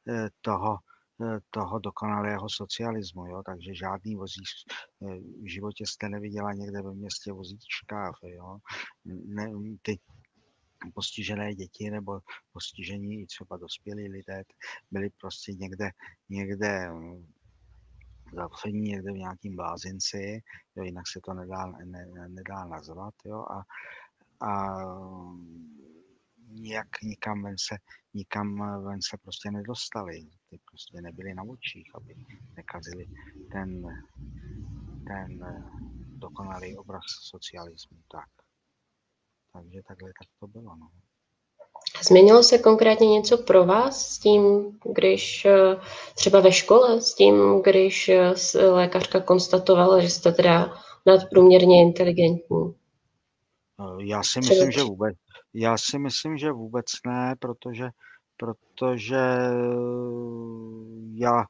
eh, 0.09 0.29
toho, 0.41 0.77
eh, 1.21 1.39
toho 1.49 1.79
dokonalého 1.79 2.49
socialismu. 2.49 3.25
Jo? 3.25 3.41
Takže 3.45 3.75
žádný 3.75 4.15
vozíč 4.15 4.49
v 5.43 5.49
životě 5.49 5.83
jste 5.87 6.09
neviděla 6.09 6.53
někde 6.53 6.81
ve 6.81 6.93
městě 6.93 7.31
vozíčkář. 7.31 8.15
Jo? 8.23 8.57
Ne, 9.05 9.51
ty 9.81 9.99
postižené 10.93 11.55
děti 11.55 11.89
nebo 11.89 12.19
postižení 12.51 13.21
i 13.21 13.25
třeba 13.25 13.57
dospělí 13.57 14.09
lidé 14.09 14.43
byli 14.91 15.09
prostě 15.09 15.53
někde, 15.53 15.89
někde 16.29 16.91
mm, 16.91 17.33
zavření 18.33 18.81
někde 18.81 19.11
v 19.11 19.17
nějakým 19.17 19.55
blázinci, 19.55 20.41
jo, 20.75 20.83
jinak 20.83 21.07
se 21.07 21.19
to 21.23 21.33
nedá, 21.33 21.65
ne, 21.65 22.07
nedá 22.27 22.65
nazvat, 22.65 23.13
jo, 23.25 23.39
a, 23.39 23.63
a 24.47 24.77
nijak 26.47 27.01
nikam 27.01 27.43
ven 27.43 27.55
se, 27.59 27.75
nikam 28.13 28.83
ven 28.83 28.99
se 29.01 29.17
prostě 29.17 29.51
nedostali. 29.51 30.29
Ty 30.49 30.59
prostě 30.71 31.01
nebyli 31.01 31.33
na 31.33 31.43
očích, 31.43 31.95
aby 31.95 32.15
nekazili 32.55 33.05
ten, 33.51 33.81
ten 35.07 35.39
dokonalý 36.17 36.77
obraz 36.77 37.03
socialismu. 37.21 37.97
Tak. 38.11 38.46
Takže 39.57 39.81
takhle 39.87 40.09
tak 40.09 40.29
to 40.39 40.47
bylo. 40.47 40.75
No. 40.75 40.89
Změnilo 42.03 42.43
se 42.43 42.57
konkrétně 42.57 43.07
něco 43.09 43.37
pro 43.37 43.65
vás 43.65 44.07
s 44.07 44.19
tím, 44.19 44.71
když 44.95 45.45
eh, 45.45 45.75
třeba 46.15 46.39
ve 46.39 46.51
škole, 46.51 47.01
s 47.01 47.15
tím, 47.15 47.61
když 47.61 48.09
eh, 48.09 48.33
lékařka 48.69 49.19
konstatovala, 49.19 49.99
že 49.99 50.09
jste 50.09 50.31
teda 50.31 50.73
nadprůměrně 51.05 51.81
inteligentní? 51.81 52.75
Eh, 53.79 54.05
já 54.05 54.23
si 54.23 54.39
myslím, 54.39 54.71
že 54.71 54.83
vůbec. 54.83 55.15
Já 55.53 55.77
si 55.77 55.99
myslím, 55.99 56.37
že 56.37 56.51
vůbec 56.51 56.85
ne, 57.05 57.35
protože, 57.39 57.89
protože 58.37 59.17
já 61.13 61.43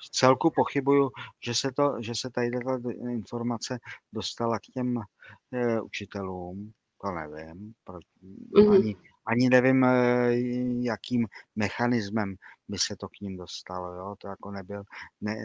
v 0.00 0.10
celku 0.10 0.50
pochybuju, 0.56 1.10
že 1.44 1.54
se, 1.54 1.72
to, 1.76 1.94
že 2.00 2.12
se 2.14 2.30
tady 2.30 2.50
ta 2.50 2.78
informace 3.10 3.78
dostala 4.12 4.58
k 4.58 4.72
těm 4.74 4.98
e, 5.52 5.80
učitelům, 5.80 6.72
to 7.00 7.10
nevím, 7.10 7.74
proč, 7.84 8.04
mm-hmm. 8.22 8.74
ani, 8.74 8.96
ani 9.26 9.48
nevím, 9.48 9.84
eh, 9.84 10.34
jakým 10.80 11.26
mechanismem 11.56 12.34
by 12.68 12.78
se 12.78 12.96
to 12.96 13.08
k 13.08 13.20
ním 13.20 13.36
dostalo, 13.36 13.94
jo, 13.94 14.14
to 14.18 14.28
jako 14.28 14.50
nebyl, 14.50 14.82
ne, 15.20 15.36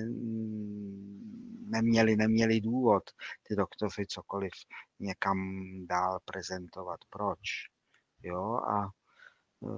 neměli, 1.69 2.15
neměli 2.15 2.61
důvod 2.61 3.03
ty 3.47 3.55
doktory 3.55 4.07
cokoliv 4.07 4.51
někam 4.99 5.37
dál 5.87 6.19
prezentovat, 6.25 6.99
proč, 7.09 7.39
jo, 8.23 8.55
a 8.55 8.89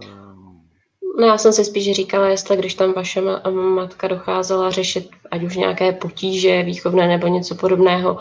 eh, 0.03 0.76
No 1.17 1.27
já 1.27 1.37
jsem 1.37 1.53
si 1.53 1.65
spíš 1.65 1.95
říkala, 1.95 2.27
jestli 2.27 2.57
když 2.57 2.73
tam 2.75 2.93
vaše 2.93 3.21
matka 3.51 4.07
docházela 4.07 4.71
řešit 4.71 5.09
ať 5.31 5.43
už 5.43 5.55
nějaké 5.55 5.91
potíže 5.91 6.63
výchovné 6.63 7.07
nebo 7.07 7.27
něco 7.27 7.55
podobného, 7.55 8.17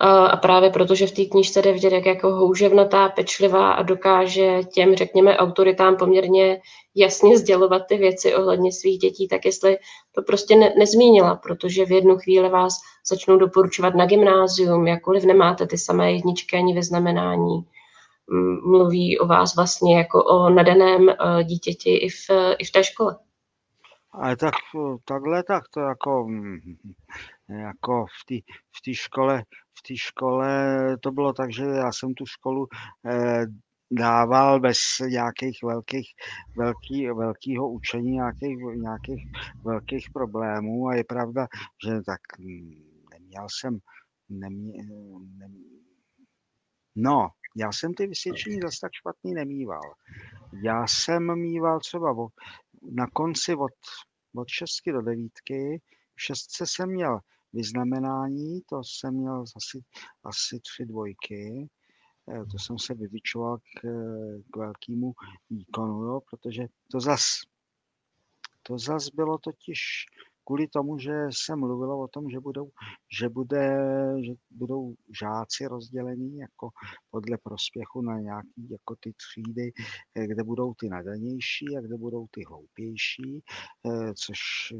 a 0.00 0.36
právě 0.36 0.70
protože 0.70 1.06
v 1.06 1.12
té 1.12 1.24
knižce 1.24 1.62
jde 1.62 1.72
vidět, 1.72 1.92
jak 1.92 2.06
jako 2.06 2.30
houževnatá, 2.30 3.08
pečlivá 3.08 3.72
a 3.72 3.82
dokáže 3.82 4.60
těm, 4.72 4.94
řekněme, 4.94 5.36
autoritám 5.36 5.96
poměrně 5.96 6.60
jasně 6.94 7.38
sdělovat 7.38 7.82
ty 7.88 7.96
věci 7.96 8.34
ohledně 8.34 8.72
svých 8.72 8.98
dětí, 8.98 9.28
tak 9.28 9.44
jestli 9.44 9.78
to 10.12 10.22
prostě 10.22 10.56
ne- 10.56 10.74
nezmínila, 10.78 11.36
protože 11.36 11.84
v 11.84 11.92
jednu 11.92 12.16
chvíli 12.16 12.48
vás 12.48 12.74
začnou 13.08 13.36
doporučovat 13.36 13.94
na 13.94 14.06
gymnázium, 14.06 14.86
jakkoliv 14.86 15.24
nemáte 15.24 15.66
ty 15.66 15.78
samé 15.78 16.12
jedničky 16.12 16.56
ani 16.56 16.74
vyznamenání, 16.74 17.64
mluví 18.64 19.18
o 19.18 19.26
vás 19.26 19.56
vlastně 19.56 19.98
jako 19.98 20.24
o 20.24 20.50
nadaném 20.50 21.08
eh, 21.08 21.44
dítěti 21.44 21.96
i 21.96 22.08
v, 22.08 22.30
i 22.58 22.64
v 22.64 22.72
té 22.72 22.84
škole. 22.84 23.18
Ale 24.12 24.36
tak 24.36 24.54
takhle, 25.04 25.42
tak 25.42 25.64
to 25.68 25.80
jako, 25.80 26.28
jako 27.48 28.06
v 28.06 28.26
té 28.26 28.92
v 28.92 28.96
škole, 28.96 29.42
v 29.78 29.88
té 29.88 29.96
škole 29.96 30.76
to 31.00 31.10
bylo 31.12 31.32
tak, 31.32 31.52
že 31.52 31.64
já 31.64 31.92
jsem 31.92 32.14
tu 32.14 32.26
školu 32.26 32.66
eh, 33.06 33.46
dával 33.90 34.60
bez 34.60 34.78
nějakých 35.08 35.62
velkých, 35.62 36.14
velký, 36.56 37.10
velkýho 37.10 37.70
učení, 37.70 38.10
nějakých, 38.10 38.58
nějakých 38.76 39.24
velkých 39.64 40.10
problémů 40.12 40.88
a 40.88 40.94
je 40.94 41.04
pravda, 41.04 41.46
že 41.86 42.02
tak 42.06 42.20
neměl 43.10 43.46
jsem, 43.50 43.78
nemě, 44.28 44.82
ne, 45.38 45.48
no, 46.96 47.28
já 47.56 47.72
jsem 47.72 47.94
ty 47.94 48.06
vysvědčení 48.06 48.60
zase 48.60 48.78
tak 48.80 48.92
špatný 48.92 49.34
nemýval. 49.34 49.80
Já 50.62 50.86
jsem 50.86 51.38
mýval 51.40 51.80
třeba 51.80 52.12
o, 52.18 52.28
na 52.90 53.06
konci 53.06 53.54
od, 53.54 53.72
od 54.36 54.48
šestky 54.48 54.92
do 54.92 55.02
devítky, 55.02 55.82
v 56.14 56.22
šestce 56.22 56.66
jsem 56.66 56.90
měl 56.90 57.18
vyznamenání, 57.52 58.60
to 58.60 58.80
jsem 58.84 59.14
měl 59.14 59.44
asi, 59.56 59.80
asi 60.24 60.60
tři 60.60 60.86
dvojky, 60.86 61.68
eh, 62.30 62.44
to 62.44 62.58
jsem 62.58 62.78
se 62.78 62.94
vyvyčoval 62.94 63.58
k, 63.58 63.80
k 64.52 64.56
velkému 64.56 65.12
výkonu, 65.50 66.04
jo, 66.04 66.20
protože 66.30 66.66
to 66.92 67.00
zas, 67.00 67.22
to 68.62 68.78
zas 68.78 69.08
bylo 69.08 69.38
totiž 69.38 70.06
kvůli 70.46 70.68
tomu, 70.68 70.98
že 70.98 71.12
se 71.46 71.56
mluvilo 71.56 72.00
o 72.00 72.08
tom, 72.08 72.30
že 72.30 72.40
budou, 72.40 72.70
že 73.20 73.28
bude, 73.28 73.78
že 74.26 74.32
budou 74.50 74.94
žáci 75.20 75.66
rozdělení 75.66 76.38
jako 76.38 76.70
podle 77.10 77.38
prospěchu 77.38 78.02
na 78.02 78.20
nějaký 78.20 78.70
jako 78.70 78.96
ty 79.00 79.12
třídy, 79.12 79.72
eh, 80.14 80.26
kde 80.26 80.44
budou 80.44 80.74
ty 80.74 80.88
nadanější 80.88 81.76
a 81.78 81.80
kde 81.80 81.96
budou 81.96 82.26
ty 82.30 82.44
hloupější, 82.48 83.42
eh, 83.86 84.14
což 84.14 84.38
eh, 84.74 84.76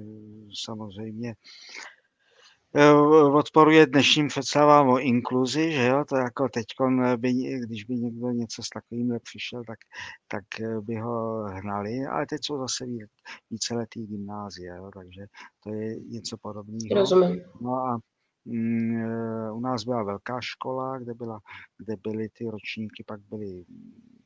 samozřejmě 0.64 1.34
odporuje 3.32 3.86
dnešním 3.86 4.28
představám 4.28 4.88
o 4.88 4.98
inkluzi, 4.98 5.72
že 5.72 5.86
jo, 5.86 6.04
to 6.08 6.16
jako 6.16 6.48
teď, 6.48 6.64
by, 7.16 7.32
když 7.66 7.84
by 7.84 7.94
někdo 7.94 8.30
něco 8.30 8.62
s 8.62 8.68
takovým 8.68 9.18
přišel, 9.22 9.62
tak, 9.66 9.78
tak 10.28 10.44
by 10.80 10.96
ho 10.96 11.44
hnali, 11.44 12.06
ale 12.10 12.26
teď 12.26 12.40
jsou 12.44 12.58
zase 12.58 12.84
víceletý 13.50 14.06
gymnázie, 14.06 14.76
jo, 14.76 14.90
takže 14.94 15.26
to 15.64 15.74
je 15.74 16.00
něco 16.00 16.36
podobného. 16.36 16.94
Rozumím. 16.94 17.40
No 17.60 17.74
a 17.74 17.98
mm, 18.44 19.04
u 19.52 19.60
nás 19.60 19.84
byla 19.84 20.02
velká 20.02 20.40
škola, 20.40 20.98
kde, 20.98 21.14
byla, 21.14 21.40
kde 21.78 21.96
byly 22.02 22.28
ty 22.28 22.50
ročníky, 22.50 23.04
pak 23.06 23.20
byly 23.20 23.64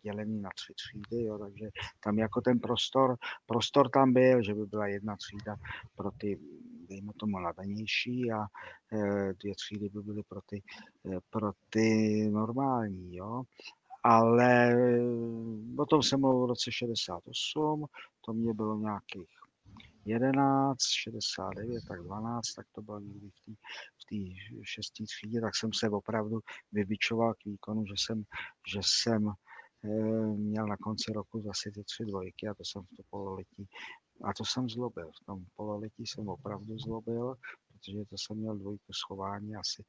dělený 0.03 0.41
na 0.41 0.51
tři 0.55 0.73
třídy, 0.75 1.25
jo, 1.25 1.39
takže 1.39 1.69
tam 2.05 2.19
jako 2.19 2.41
ten 2.41 2.59
prostor, 2.59 3.17
prostor 3.47 3.89
tam 3.89 4.13
byl, 4.13 4.43
že 4.43 4.55
by 4.55 4.67
byla 4.67 4.87
jedna 4.87 5.17
třída 5.17 5.57
pro 5.97 6.11
ty 6.11 6.39
dejme 6.91 7.13
tomu 7.21 7.39
nadanější 7.39 8.33
a 8.33 8.47
eh, 8.93 9.33
dvě 9.33 9.55
třídy 9.55 9.89
by 9.89 10.03
byly 10.03 10.23
pro 10.23 10.41
ty, 10.47 10.63
eh, 11.07 11.19
pro 11.31 11.53
ty 11.71 11.89
normální, 12.31 13.17
jo. 13.17 13.43
Ale 14.03 14.77
o 15.79 15.87
tom 15.87 16.03
jsem 16.03 16.21
mluvil 16.21 16.47
v 16.47 16.49
roce 16.49 16.73
68, 16.73 17.87
to 18.21 18.33
mě 18.33 18.55
bylo 18.55 18.79
nějakých 18.79 19.41
11, 20.05 20.79
69, 20.83 21.85
tak 21.89 22.03
12, 22.03 22.55
tak 22.55 22.67
to 22.73 22.83
bylo 22.83 23.01
někdy 23.01 23.31
v 23.31 23.45
té 23.45 23.53
v 23.97 24.05
tý 24.09 24.35
šestý 24.63 25.05
třídě, 25.05 25.41
tak 25.41 25.57
jsem 25.57 25.71
se 25.73 25.89
opravdu 25.89 26.41
vybičoval 26.73 27.35
k 27.35 27.45
výkonu, 27.45 27.85
že 27.87 27.95
jsem, 27.97 28.25
že 28.73 28.81
jsem 28.83 29.29
eh, 29.85 29.89
měl 30.37 30.67
na 30.67 30.77
konci 30.77 31.13
roku 31.13 31.43
zase 31.43 31.71
ty 31.75 31.85
tři 31.85 32.05
dvojky 32.05 32.49
a 32.49 32.55
to 32.55 32.65
jsem 32.65 32.83
v 32.83 32.97
to 32.97 33.03
pololetí 33.11 33.69
a 34.25 34.33
to 34.35 34.45
jsem 34.45 34.69
zlobil. 34.69 35.11
V 35.23 35.25
tom 35.27 35.45
pololetí 35.57 36.07
jsem 36.07 36.29
opravdu 36.29 36.79
zlobil, 36.79 37.35
protože 37.69 37.99
to 37.99 38.17
jsem 38.19 38.37
měl 38.37 38.57
dvojku 38.57 38.93
schování 38.93 39.57
asi 39.57 39.85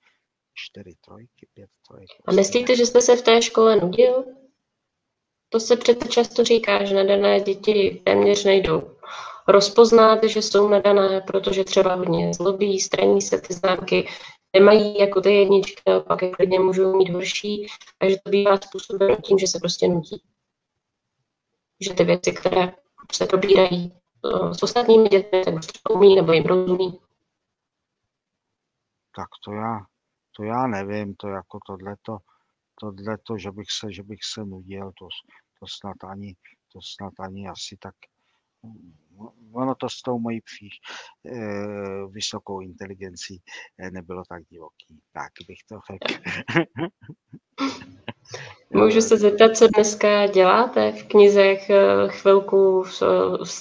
čtyři 0.53 0.95
trojky, 1.05 1.47
pět 1.53 1.69
trojek. 1.87 2.09
A 2.25 2.31
myslíte, 2.31 2.75
že 2.75 2.85
jste 2.85 3.01
se 3.01 3.15
v 3.15 3.21
té 3.21 3.41
škole 3.41 3.75
nudil? 3.75 4.25
To 5.49 5.59
se 5.59 5.77
přece 5.77 6.07
často 6.07 6.43
říká, 6.43 6.85
že 6.85 6.95
nadané 6.95 7.39
děti 7.39 8.01
téměř 8.05 8.43
nejdou 8.43 8.97
rozpoznat, 9.47 10.23
že 10.23 10.41
jsou 10.41 10.69
nadané, 10.69 11.21
protože 11.21 11.63
třeba 11.63 11.95
hodně 11.95 12.33
zlobí, 12.33 12.79
straní 12.79 13.21
se 13.21 13.41
ty 13.41 13.53
známky, 13.53 14.07
nemají 14.53 14.99
jako 14.99 15.21
ty 15.21 15.33
jedničky, 15.33 15.81
naopak 15.87 16.21
je 16.21 16.31
klidně 16.31 16.59
můžou 16.59 16.97
mít 16.97 17.09
horší, 17.09 17.67
takže 17.97 18.17
to 18.23 18.29
bývá 18.29 18.57
způsobeno 18.57 19.15
tím, 19.15 19.39
že 19.39 19.47
se 19.47 19.59
prostě 19.59 19.87
nutí. 19.87 20.23
Že 21.79 21.93
ty 21.93 22.03
věci, 22.03 22.31
které 22.31 22.73
se 23.11 23.25
probírají, 23.25 24.00
s 24.51 24.63
ostatními 24.63 25.09
dětmi, 25.09 25.43
to 25.83 25.93
umí 25.93 26.15
nebo 26.15 26.33
jim 26.33 26.45
rozumí? 26.45 26.99
Tak 29.15 29.27
to 29.45 29.51
já, 29.51 29.85
to 30.35 30.43
já 30.43 30.67
nevím, 30.67 31.15
to 31.15 31.27
jako 31.27 31.59
tohleto, 31.67 32.17
tohleto, 32.79 33.37
že 33.37 33.51
bych 33.51 33.71
se, 33.71 33.93
že 33.93 34.03
bych 34.03 34.19
se 34.33 34.45
nudil, 34.45 34.91
to, 34.99 35.07
to 35.59 35.65
snad 35.67 36.03
ani, 36.03 36.35
to 36.73 36.79
snad 36.81 37.13
ani 37.19 37.47
asi 37.47 37.77
tak, 37.77 37.95
ono 39.53 39.75
to 39.75 39.89
s 39.89 40.01
tou 40.01 40.19
mojí 40.19 40.41
příš, 40.41 40.73
e, 41.25 41.37
vysokou 42.07 42.61
inteligencí 42.61 43.41
e, 43.79 43.91
nebylo 43.91 44.23
tak 44.29 44.43
divoký, 44.45 45.01
tak 45.11 45.31
bych 45.47 45.59
to 45.69 45.79
řekl. 45.91 46.23
Můžu 48.73 49.01
se 49.01 49.17
zeptat, 49.17 49.57
co 49.57 49.67
dneska 49.67 50.27
děláte 50.27 50.91
v 50.91 51.03
knizech 51.03 51.69
eh, 51.69 52.07
chvilku, 52.07 52.83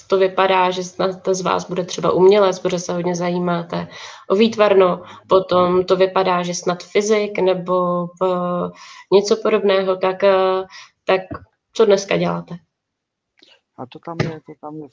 to 0.07 0.17
vypadá, 0.17 0.71
že 0.71 0.81
to 1.21 1.33
z 1.33 1.41
vás 1.41 1.69
bude 1.69 1.83
třeba 1.83 2.11
umělec, 2.11 2.59
protože 2.59 2.79
se 2.79 2.93
hodně 2.93 3.15
zajímáte 3.15 3.87
o 4.29 4.35
výtvarno, 4.35 5.03
potom 5.27 5.85
to 5.85 5.95
vypadá, 5.95 6.43
že 6.43 6.53
snad 6.53 6.83
fyzik 6.83 7.39
nebo 7.39 8.07
něco 9.13 9.35
podobného, 9.43 9.95
tak, 9.95 10.23
eh, 10.23 10.63
tak 11.05 11.21
co 11.73 11.85
dneska 11.85 12.17
děláte? 12.17 12.55
A 13.77 13.85
to 13.85 13.99
tam 13.99 14.17
je, 14.23 14.29
to 14.29 14.53
tam 14.61 14.75
je, 14.75 14.87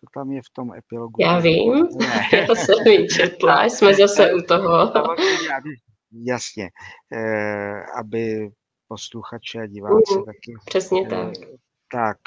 to 0.00 0.06
tam 0.14 0.32
je 0.32 0.40
v 0.42 0.50
tom 0.52 0.74
epilogu. 0.74 1.22
Já 1.22 1.38
vím, 1.38 1.74
já 2.32 2.54
jsem 2.54 2.86
ji 2.86 3.08
četla, 3.08 3.64
jsme 3.64 3.94
zase 3.94 4.34
u 4.34 4.42
toho. 4.48 4.92
Jasně, 6.26 6.68
eh, 7.12 7.82
aby 8.00 8.50
posluchače 8.94 9.58
a 9.62 9.66
diváci 9.66 10.18
mm, 10.18 10.24
taky. 10.24 10.54
Přesně 10.66 11.08
tak. 11.08 11.32
Tak, 11.92 12.18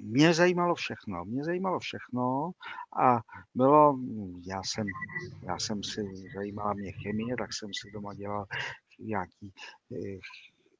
mě 0.00 0.34
zajímalo 0.34 0.74
všechno. 0.74 1.24
Mě 1.24 1.44
zajímalo 1.44 1.78
všechno 1.78 2.50
a 3.02 3.20
bylo, 3.54 3.98
já 4.46 4.62
jsem, 4.62 4.86
já 5.42 5.58
jsem 5.58 5.82
si 5.82 6.00
zajímala 6.34 6.72
mě 6.72 6.92
chemie, 6.92 7.36
tak 7.36 7.52
jsem 7.52 7.70
si 7.74 7.90
doma 7.90 8.14
dělal 8.14 8.46
nějaký, 8.98 9.52
eh, 9.92 10.18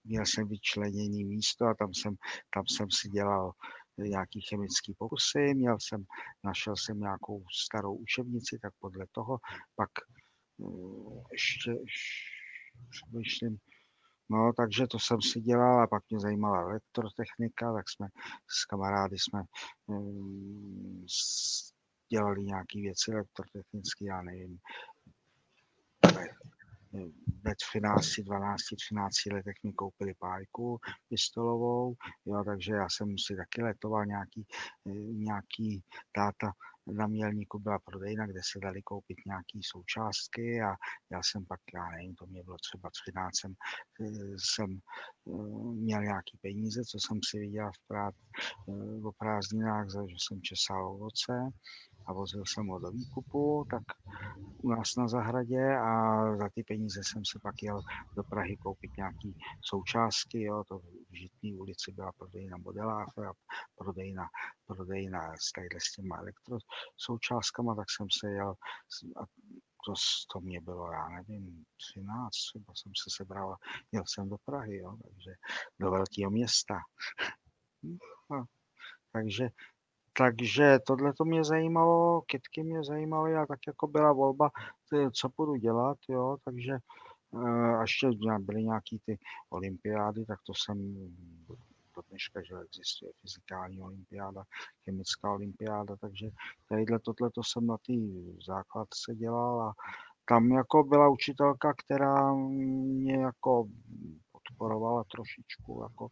měl 0.04 0.26
jsem 0.26 0.48
vyčleněný 0.48 1.24
místo 1.24 1.66
a 1.66 1.74
tam 1.74 1.94
jsem, 1.94 2.16
tam 2.54 2.64
jsem 2.66 2.90
si 2.90 3.08
dělal 3.08 3.52
nějaký 3.98 4.40
chemický 4.40 4.94
pokusy, 4.98 5.54
měl 5.54 5.76
jsem, 5.80 6.04
našel 6.44 6.76
jsem 6.76 7.00
nějakou 7.00 7.44
starou 7.64 7.94
učebnici, 7.94 8.58
tak 8.62 8.72
podle 8.78 9.06
toho 9.12 9.38
pak 9.76 9.90
eh, 10.60 11.22
ještě, 11.32 11.70
ještě 11.70 12.34
přemýšlím, 12.90 13.58
No, 14.30 14.52
takže 14.56 14.86
to 14.86 14.98
jsem 14.98 15.22
si 15.22 15.40
dělal 15.40 15.82
a 15.82 15.86
pak 15.86 16.02
mě 16.10 16.20
zajímala 16.20 16.60
elektrotechnika, 16.60 17.72
tak 17.72 17.84
jsme 17.88 18.08
s 18.48 18.64
kamarády 18.64 19.16
jsme 19.18 19.42
um, 19.86 21.06
dělali 22.12 22.42
nějaké 22.42 22.80
věci 22.80 23.10
elektrotechnické, 23.12 24.04
já 24.04 24.22
nevím, 24.22 24.58
ve 27.44 27.54
13, 27.56 28.06
12, 28.24 28.60
13 28.76 29.14
letech 29.32 29.54
mi 29.64 29.72
koupili 29.72 30.14
pájku 30.18 30.78
pistolovou, 31.08 31.94
jo, 32.26 32.44
takže 32.44 32.72
já 32.72 32.86
jsem 32.90 33.18
si 33.18 33.36
taky 33.36 33.62
letoval 33.62 34.06
nějaký, 34.06 34.46
nějaký 35.12 35.82
táta 36.12 36.52
na 36.86 37.06
Mělníku 37.06 37.58
byla 37.58 37.78
prodejna, 37.78 38.26
kde 38.26 38.40
se 38.52 38.58
dali 38.58 38.82
koupit 38.82 39.18
nějaké 39.26 39.58
součástky 39.62 40.62
a 40.62 40.74
já 41.12 41.20
jsem 41.22 41.46
pak, 41.46 41.60
já 41.74 41.90
nevím, 41.90 42.14
to 42.14 42.26
mě 42.26 42.42
bylo 42.42 42.56
třeba 42.56 42.90
13, 42.90 43.32
jsem, 43.40 43.54
jsem 44.38 44.78
měl 45.74 46.02
nějaký 46.02 46.38
peníze, 46.42 46.82
co 46.84 46.98
jsem 47.00 47.18
si 47.30 47.38
viděl 47.38 47.70
v 47.72 47.86
prát, 47.88 48.14
o 49.04 49.12
prázdninách, 49.12 49.86
že 49.90 50.16
jsem 50.18 50.42
česal 50.42 50.86
ovoce 50.88 51.32
a 52.06 52.12
vozil 52.12 52.42
jsem 52.46 52.66
ho 52.66 52.78
do 52.78 52.90
výkupu, 52.90 53.66
tak 53.70 53.82
u 54.62 54.70
nás 54.70 54.96
na 54.96 55.08
zahradě 55.08 55.76
a 55.76 56.22
za 56.36 56.48
ty 56.54 56.62
peníze 56.62 57.00
jsem 57.04 57.24
se 57.24 57.38
pak 57.42 57.62
jel 57.62 57.82
do 58.16 58.22
Prahy 58.22 58.56
koupit 58.56 58.96
nějaký 58.96 59.36
součástky, 59.60 60.42
jo, 60.42 60.64
to 60.68 60.78
v 60.78 60.84
Žitný 61.12 61.54
ulici 61.54 61.92
byla 61.92 62.12
prodejna 62.12 62.56
modeláře 62.56 63.26
a 63.28 63.32
prodejna, 63.74 64.24
prodejna 64.66 65.32
s, 65.32 65.50
s 65.78 65.92
těma 65.92 66.16
elektrosoučástkama, 66.16 67.74
tak 67.74 67.86
jsem 67.90 68.06
se 68.20 68.30
jel 68.30 68.54
a 69.16 69.24
to, 69.86 69.92
to 70.32 70.40
mě 70.40 70.60
bylo, 70.60 70.92
já 70.92 71.08
nevím, 71.08 71.64
13, 71.76 72.30
třeba 72.30 72.72
jsem 72.74 72.92
se 73.02 73.10
sebral, 73.16 73.56
jel 73.92 74.02
jsem 74.06 74.28
do 74.28 74.36
Prahy, 74.44 74.76
jo, 74.76 74.96
takže 75.02 75.30
do 75.80 75.90
velkého 75.90 76.30
města. 76.30 76.78
No, 78.30 78.44
takže 79.12 79.48
takže 80.18 80.78
tohle 80.86 81.12
to 81.12 81.24
mě 81.24 81.44
zajímalo, 81.44 82.22
kytky 82.26 82.62
mě 82.62 82.84
zajímaly 82.84 83.36
a 83.36 83.46
tak 83.46 83.58
jako 83.66 83.86
byla 83.86 84.12
volba, 84.12 84.50
co 85.12 85.28
budu 85.36 85.54
dělat, 85.54 85.98
jo, 86.08 86.36
takže 86.44 86.72
eh, 87.34 87.76
a 87.76 87.80
ještě 87.80 88.10
byly 88.38 88.62
nějaký 88.62 89.00
ty 89.06 89.18
olympiády, 89.50 90.24
tak 90.24 90.38
to 90.46 90.52
jsem 90.54 90.94
do 91.96 92.02
dneška, 92.08 92.42
že 92.42 92.54
existuje 92.64 93.12
fyzikální 93.20 93.82
olympiáda, 93.82 94.44
chemická 94.84 95.32
olympiáda, 95.32 95.96
takže 95.96 96.28
tadyhle 96.68 96.98
tohle 96.98 97.30
to 97.30 97.42
jsem 97.44 97.66
na 97.66 97.76
té 97.76 97.92
základce 98.46 99.14
dělal 99.14 99.62
a 99.62 99.72
tam 100.28 100.48
jako 100.48 100.84
byla 100.84 101.08
učitelka, 101.08 101.74
která 101.84 102.34
mě 102.34 103.16
jako 103.16 103.68
podporovala 104.32 105.04
trošičku 105.04 105.82
jako 105.82 106.08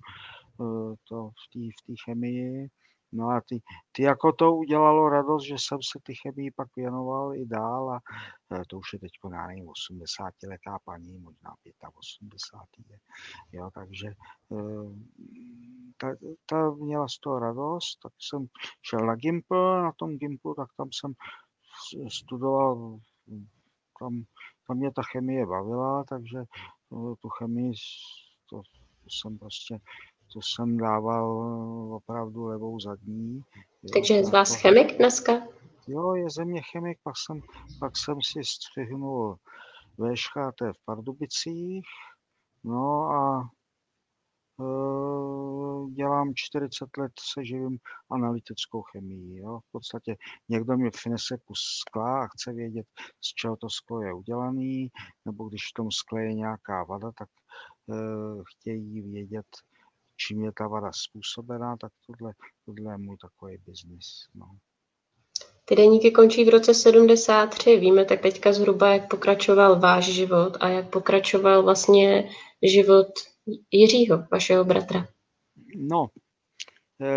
eh, 0.61 0.95
to 1.09 1.29
v 1.29 1.53
té 1.53 1.93
v 1.93 2.05
chemii, 2.05 2.69
No 3.13 3.29
a 3.29 3.41
ty, 3.41 3.63
ty 3.93 4.03
jako 4.03 4.33
to 4.33 4.55
udělalo 4.55 5.09
radost, 5.09 5.47
že 5.47 5.55
jsem 5.59 5.79
se 5.83 5.99
ty 6.03 6.15
chemii 6.15 6.51
pak 6.51 6.69
věnoval 6.77 7.35
i 7.37 7.47
dál 7.47 7.91
a 7.91 8.01
e, 8.57 8.63
to 8.69 8.79
už 8.79 8.93
je 8.93 8.99
teď, 8.99 9.11
já 9.33 9.47
nevím, 9.47 9.69
80 9.69 10.35
letá 10.49 10.79
paní, 10.85 11.19
možná 11.19 11.55
85 11.95 12.87
je, 12.91 12.99
jo, 13.53 13.71
takže 13.75 14.09
e, 14.09 14.15
ta, 15.97 16.09
ta 16.47 16.71
měla 16.71 17.09
z 17.09 17.19
toho 17.19 17.39
radost, 17.39 17.99
tak 18.03 18.13
jsem 18.21 18.47
šel 18.83 18.99
na 18.99 19.15
Gimpl, 19.15 19.83
na 19.83 19.93
tom 19.93 20.17
Gimplu, 20.17 20.55
tak 20.55 20.69
tam 20.77 20.89
jsem 20.93 21.13
studoval, 22.09 22.99
tam, 23.99 24.23
tam 24.67 24.77
mě 24.77 24.93
ta 24.93 25.03
chemie 25.03 25.47
bavila, 25.47 26.05
takže 26.05 26.39
e, 26.39 26.47
tu 27.21 27.29
chemii 27.29 27.73
to 28.51 28.63
jsem 29.09 29.39
prostě 29.39 29.79
to 30.33 30.41
jsem 30.43 30.77
dával 30.77 31.27
opravdu 31.95 32.45
levou 32.45 32.81
zadní. 32.81 33.43
Takže 33.93 34.15
je 34.15 34.25
z 34.25 34.31
vás 34.31 34.55
chemik 34.55 34.97
dneska? 34.97 35.33
Jo, 35.87 36.15
je 36.15 36.31
ze 36.31 36.45
mě 36.45 36.63
chemik, 36.63 36.99
pak 37.03 37.15
jsem, 37.17 37.41
pak 37.81 37.93
jsem 37.97 38.19
si 38.23 38.45
střihnul 38.45 39.37
VŠHT 39.99 40.61
v 40.61 40.85
Pardubicích, 40.85 41.85
no 42.65 43.11
a 43.11 43.51
e, 44.61 44.65
dělám 45.91 46.33
40 46.35 46.97
let 46.99 47.13
se 47.35 47.45
živím 47.45 47.79
analytickou 48.11 48.83
chemií. 48.83 49.37
Jo. 49.37 49.61
V 49.61 49.73
podstatě 49.73 50.17
někdo 50.49 50.77
mi 50.77 50.91
přinese 50.91 51.39
kus 51.45 51.61
skla 51.81 52.23
a 52.23 52.27
chce 52.27 52.53
vědět, 52.53 52.87
z 53.21 53.35
čeho 53.35 53.57
to 53.57 53.71
sklo 53.71 54.03
je 54.03 54.15
udělaný, 54.15 54.89
nebo 55.27 55.49
když 55.49 55.63
v 55.63 55.75
tom 55.75 55.91
skle 55.91 56.23
je 56.23 56.35
nějaká 56.35 56.85
vada, 56.85 57.11
tak 57.19 57.29
e, 57.29 57.95
chtějí 58.47 59.03
vědět, 59.03 59.47
čím 60.27 60.45
je 60.45 60.53
ta 60.53 60.69
vada 60.69 60.91
způsobená, 60.93 61.77
tak 61.77 61.93
tohle, 62.07 62.33
tohle 62.65 62.95
je 62.95 62.99
můj 62.99 63.17
takový 63.21 63.57
biznis. 63.67 64.07
No. 64.35 64.47
Ty 65.65 65.77
deníky 65.77 66.11
končí 66.11 66.45
v 66.45 66.49
roce 66.49 66.75
73. 66.75 67.77
Víme 67.77 68.05
tak 68.05 68.21
teďka 68.21 68.53
zhruba, 68.53 68.93
jak 68.93 69.11
pokračoval 69.11 69.81
váš 69.81 70.05
život 70.05 70.57
a 70.61 70.69
jak 70.69 70.91
pokračoval 70.91 71.63
vlastně 71.63 72.31
život 72.63 73.07
Jiřího, 73.71 74.25
vašeho 74.33 74.65
bratra. 74.65 75.07
No, 75.77 76.07
e, 77.01 77.13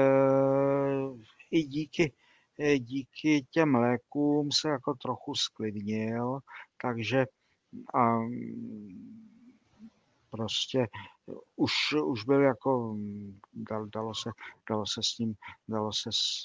i 1.51 1.63
díky, 1.63 2.13
e, 2.59 2.79
díky 2.79 3.45
těm 3.51 3.75
lékům 3.75 4.49
se 4.51 4.69
jako 4.69 4.93
trochu 4.93 5.35
sklidnil, 5.35 6.39
takže 6.81 7.25
a, 7.95 8.19
prostě 10.29 10.87
už, 11.55 11.71
už 12.05 12.23
byl 12.23 12.41
jako, 12.41 12.97
dal, 13.53 13.85
dalo, 13.85 14.15
se, 14.15 14.29
dalo 14.69 14.85
se 14.85 15.01
s 15.03 15.17
ním, 15.17 15.33
dalo 15.67 15.93
se, 15.93 16.09
s, 16.13 16.43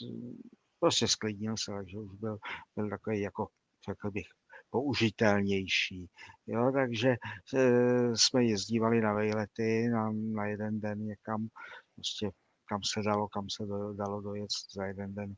prostě 0.81 1.09
sklidnil 1.09 1.55
se, 1.57 1.73
takže 1.73 1.99
už 1.99 2.15
byl, 2.15 2.39
byl 2.77 2.91
takový 2.91 3.21
jako, 3.21 3.49
řekl 3.89 4.11
bych, 4.11 4.27
použitelnější. 4.71 6.11
Jo, 6.47 6.73
takže 6.73 7.17
e, 7.55 8.17
jsme 8.17 8.45
jezdívali 8.45 9.01
na 9.01 9.13
vejlety 9.13 9.89
na, 9.89 10.11
na 10.13 10.47
jeden 10.47 10.81
den 10.81 11.07
někam, 11.07 11.49
prostě 11.95 12.31
kam 12.65 12.81
se 12.85 13.03
dalo, 13.03 13.29
kam 13.29 13.51
se 13.51 13.67
do, 13.67 13.93
dalo 13.93 14.21
dojet 14.21 14.49
za 14.75 14.87
jeden 14.87 15.15
den 15.15 15.35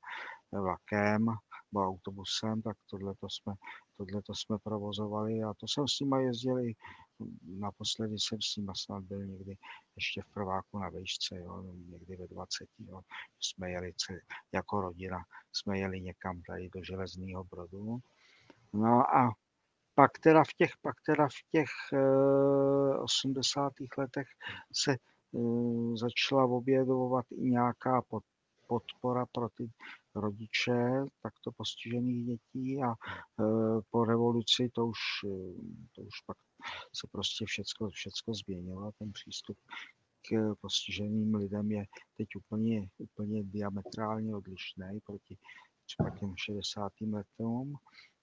vlakem 0.53 1.27
nebo 1.73 1.87
autobusem, 1.87 2.63
tak 2.63 2.77
tohle 2.91 3.15
jsme, 3.29 3.55
tohleto 3.97 4.35
jsme 4.35 4.59
provozovali 4.59 5.43
a 5.43 5.55
to 5.55 5.69
jsem 5.69 5.89
s 5.89 6.01
nimi 6.01 6.25
jezdil 6.25 6.59
i 6.59 6.75
naposledy 7.59 8.19
jsem 8.19 8.41
s 8.41 8.57
ním 8.57 8.67
snad 8.77 9.05
byl 9.05 9.27
někdy 9.27 9.57
ještě 9.97 10.23
v 10.23 10.35
prváku 10.35 10.79
na 10.79 10.91
vejšce, 10.91 11.39
jo, 11.39 11.63
někdy 11.89 12.17
ve 12.17 12.27
20. 12.27 12.69
Jo. 12.79 13.01
Jsme 13.41 13.71
jeli 13.71 13.93
jako 14.53 14.81
rodina, 14.81 15.19
jsme 15.53 15.79
jeli 15.79 16.01
někam 16.01 16.43
tady 16.43 16.69
do 16.69 16.85
Železného 16.85 17.45
Brodu. 17.45 17.99
No 18.73 19.17
a 19.17 19.33
pak 19.95 20.19
teda 20.19 20.45
v 20.45 20.55
těch, 20.57 20.71
pak 20.83 20.95
teda 21.07 21.29
v 21.29 21.51
těch 21.51 21.71
uh, 21.93 23.03
80. 23.03 23.73
letech 23.99 24.27
se 24.73 24.97
uh, 25.33 25.97
začala 25.97 26.45
objevovat 26.45 27.27
i 27.33 27.51
nějaká 27.51 28.03
pod, 28.03 28.25
podpora 28.73 29.27
pro 29.27 29.49
ty 29.49 29.71
rodiče 30.15 31.05
takto 31.23 31.53
postižených 31.53 32.27
dětí 32.27 32.83
a 32.83 32.89
uh, 32.89 33.81
po 33.91 34.05
revoluci 34.05 34.69
to 34.73 34.87
už, 34.87 34.99
to 35.95 36.03
už 36.03 36.21
pak 36.27 36.37
se 36.95 37.07
prostě 37.13 37.45
všecko, 37.47 37.91
všecko 37.91 38.35
změnilo. 38.35 38.93
Ten 38.99 39.13
přístup 39.13 39.59
k 40.29 40.55
postiženým 40.61 41.35
lidem 41.35 41.71
je 41.71 41.85
teď 42.17 42.29
úplně, 42.37 42.89
úplně 42.99 43.45
diametrálně 43.45 44.37
odlišný 44.37 45.01
proti 45.07 45.39
třeba 45.87 46.11
těm 46.11 46.35
60. 46.37 46.93
letům. 47.13 47.77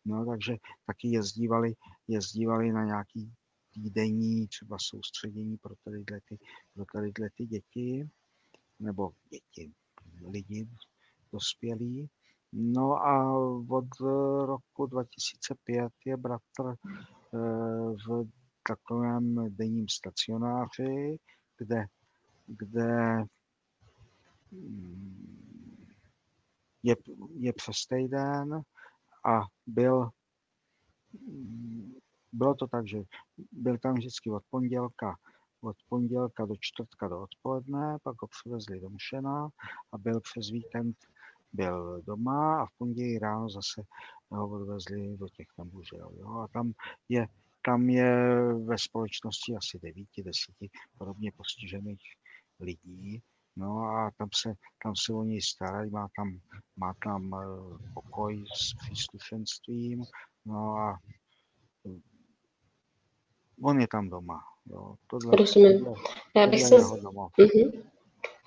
No, 0.06 0.26
takže 0.26 0.58
taky 0.86 1.08
jezdívali, 1.08 1.74
jezdívali 2.08 2.72
na 2.72 2.86
nějaký 2.86 3.34
týdenní 3.74 4.48
třeba 4.48 4.78
soustředění 4.80 5.58
pro 5.58 5.76
tadyhle 5.84 6.20
ty, 6.30 6.38
pro 6.74 6.86
tadyhle 6.94 7.30
ty 7.38 7.46
děti, 7.46 8.10
nebo 8.80 9.12
děti, 9.30 9.72
lidi 10.28 10.68
dospělí. 11.34 12.10
No 12.54 12.94
a 12.94 13.38
od 13.70 14.00
roku 14.46 14.86
2005 14.86 15.92
je 16.06 16.18
bratr 16.18 16.76
v 18.08 18.28
takovém 18.68 19.56
denním 19.56 19.88
stacionáři, 19.90 21.20
kde, 21.58 21.86
kde 22.48 23.24
je, 26.84 26.96
je 27.36 27.54
přes 27.54 27.86
týden 27.86 28.62
a 29.26 29.42
byl, 29.68 30.10
bylo 32.32 32.56
to 32.56 32.68
tak, 32.68 32.88
že 32.88 33.04
byl 33.52 33.78
tam 33.78 33.96
vždycky 33.96 34.30
od 34.30 34.44
pondělka 34.50 35.16
od 35.62 35.76
pondělka 35.90 36.46
do 36.46 36.56
čtvrtka 36.60 37.08
do 37.08 37.22
odpoledne, 37.22 37.98
pak 38.04 38.22
ho 38.22 38.28
přivezli 38.28 38.80
do 38.80 38.90
Mšena 38.90 39.50
a 39.92 39.98
byl 39.98 40.22
přes 40.22 40.50
víkend 40.50 40.98
byl 41.54 42.02
doma 42.02 42.62
a 42.62 42.66
v 42.66 42.78
pondělí 42.78 43.20
ráno 43.20 43.50
zase 43.50 43.82
ho 44.32 44.50
odvezli 44.50 45.18
do 45.18 45.30
těch 45.30 45.48
tambužel. 45.56 46.12
Jo? 46.20 46.30
A 46.30 46.48
tam 46.48 46.74
je, 47.10 47.28
tam 47.66 47.90
je 47.90 48.44
ve 48.54 48.78
společnosti 48.78 49.56
asi 49.56 49.80
devíti, 49.80 50.24
deseti 50.24 50.70
podobně 50.98 51.32
postižených 51.32 52.02
lidí. 52.60 53.22
No 53.56 53.80
a 53.80 54.12
tam 54.18 54.30
se, 54.36 54.54
tam 54.84 54.94
se 54.96 55.14
o 55.14 55.24
něj 55.24 55.42
starají, 55.42 55.92
má 55.92 56.08
tam, 56.16 56.40
má 56.78 56.94
tam 57.04 57.34
eh, 57.34 57.92
pokoj 57.94 58.46
s 58.56 58.74
příslušenstvím, 58.74 60.04
no 60.46 60.78
a 60.78 61.00
On 63.62 63.82
je 63.82 63.88
tam 63.88 64.10
doma. 64.10 64.44
Jo. 64.72 64.94
Tohle, 65.10 65.36
Rozumím. 65.36 65.80
Tohle, 65.80 65.94
Já 66.36 66.48
bych 66.48 66.64
se... 66.64 66.76
Uh-huh. 66.78 67.72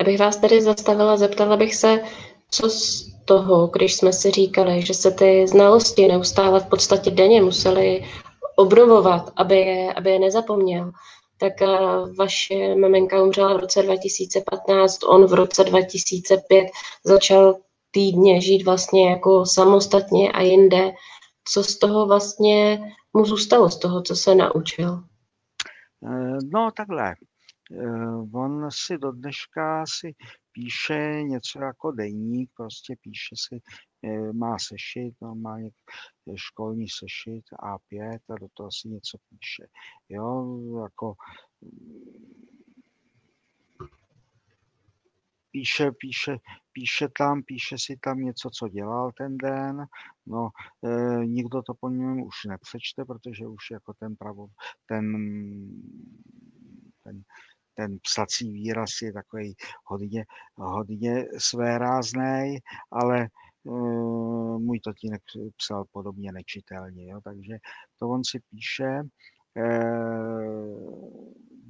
Abych 0.01 0.19
vás 0.19 0.37
tady 0.37 0.63
zastavila, 0.63 1.17
zeptala 1.17 1.57
bych 1.57 1.75
se, 1.75 2.03
co 2.51 2.71
z 2.71 3.13
toho, 3.25 3.67
když 3.67 3.95
jsme 3.95 4.13
si 4.13 4.31
říkali, 4.31 4.83
že 4.83 4.95
se 4.95 5.11
ty 5.11 5.47
znalosti 5.47 6.09
neustále 6.09 6.61
v 6.61 6.67
podstatě 6.67 7.11
denně 7.11 7.43
museli 7.43 8.05
obnovovat, 8.57 9.33
aby 9.37 9.57
je, 9.57 9.93
aby 9.93 10.11
je 10.11 10.19
nezapomněl, 10.19 10.93
tak 11.39 11.53
uh, 11.61 12.17
vaše 12.17 12.75
maminka 12.75 13.23
umřela 13.23 13.55
v 13.55 13.61
roce 13.61 13.83
2015, 13.83 15.05
on 15.05 15.27
v 15.27 15.33
roce 15.33 15.65
2005 15.65 16.67
začal 17.05 17.55
týdně 17.91 18.41
žít 18.41 18.65
vlastně 18.65 19.11
jako 19.11 19.47
samostatně 19.47 20.33
a 20.33 20.41
jinde. 20.41 20.93
Co 21.45 21.65
z 21.65 21.79
toho 21.79 22.07
vlastně 22.07 22.81
mu 23.13 23.25
zůstalo, 23.25 23.71
z 23.71 23.79
toho, 23.79 24.03
co 24.03 24.17
se 24.17 24.35
naučil? 24.35 25.03
Eh, 26.05 26.39
no 26.53 26.71
takhle, 26.71 27.15
eh, 27.73 28.17
on 28.35 28.71
si 28.71 28.99
do 28.99 29.13
dneška 29.13 29.85
si 29.87 30.15
píše 30.53 31.23
něco 31.23 31.59
jako 31.59 31.93
deník, 31.93 32.51
prostě 32.57 32.97
píše 33.03 33.35
si, 33.49 33.61
má 34.33 34.57
sešit, 34.59 35.15
no, 35.23 35.35
má 35.35 35.59
školní 36.37 36.87
sešit 36.89 37.45
A5 37.63 38.19
a 38.31 38.35
do 38.41 38.47
toho 38.55 38.69
si 38.73 38.89
něco 38.89 39.19
píše. 39.29 39.67
Jo, 40.09 40.59
jako 40.83 41.15
píše, 45.53 45.93
píše, 45.93 46.37
píše 46.73 47.09
tam, 47.19 47.43
píše 47.43 47.77
si 47.79 47.97
tam 47.97 48.19
něco, 48.19 48.51
co 48.51 48.69
dělal 48.69 49.11
ten 49.17 49.37
den, 49.37 49.87
no 50.27 50.49
e, 50.85 51.27
nikdo 51.27 51.63
to 51.63 51.75
po 51.81 51.89
něm 51.89 52.23
už 52.23 52.35
nepřečte, 52.49 53.05
protože 53.05 53.47
už 53.47 53.71
jako 53.71 53.93
ten 53.95 54.17
pravo, 54.17 54.47
ten, 54.87 55.05
ten, 57.05 57.23
ten 57.75 57.99
psací 57.99 58.53
výraz 58.53 58.91
je 59.03 59.13
takový 59.13 59.55
hodně, 59.85 60.25
hodně 60.57 61.25
svérázný, 61.39 62.59
ale 62.91 63.21
e, 63.23 63.29
můj 64.59 64.81
tatínek 64.81 65.23
psal 65.57 65.85
podobně 65.93 66.33
nečitelně, 66.33 67.11
jo, 67.11 67.21
takže 67.25 67.57
to 67.99 68.09
on 68.09 68.25
si 68.25 68.41
píše, 68.51 69.03
e, 69.57 69.83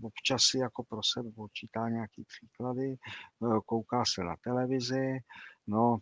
občas 0.03 0.43
si 0.43 0.59
jako 0.59 0.85
pro 0.85 1.01
sebe 1.13 1.31
počítá 1.31 1.89
nějaký 1.89 2.25
příklady, 2.25 2.97
eh, 2.97 3.61
kouká 3.67 4.05
se 4.15 4.25
na 4.25 4.37
televizi, 4.45 5.19
no 5.67 5.99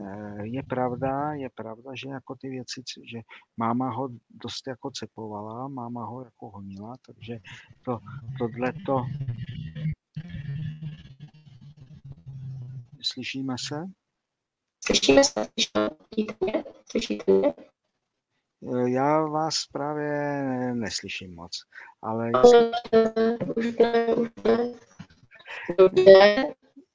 eh, 0.00 0.46
je 0.46 0.62
pravda, 0.62 1.32
je 1.32 1.50
pravda, 1.54 1.90
že 1.94 2.08
jako 2.08 2.34
ty 2.34 2.48
věci, 2.48 2.82
že 3.10 3.20
máma 3.56 3.90
ho 3.90 4.08
dost 4.30 4.66
jako 4.66 4.90
cepovala, 4.90 5.68
máma 5.68 6.04
ho 6.04 6.24
jako 6.24 6.50
honila, 6.50 6.94
takže 7.06 7.38
to, 7.84 7.98
tohle 8.38 8.72
to... 8.86 9.04
Slyšíme 13.04 13.54
se? 13.68 13.84
Slyšíme 14.86 15.24
se, 15.24 15.48
slyšíte 15.54 16.34
mě? 16.40 16.64
Slyšíte 16.90 17.32
mě? 17.32 17.54
Eh, 18.62 18.90
já 18.90 19.26
vás 19.26 19.66
právě 19.72 20.10
neslyším 20.74 21.34
moc, 21.34 21.52
ale... 22.02 22.30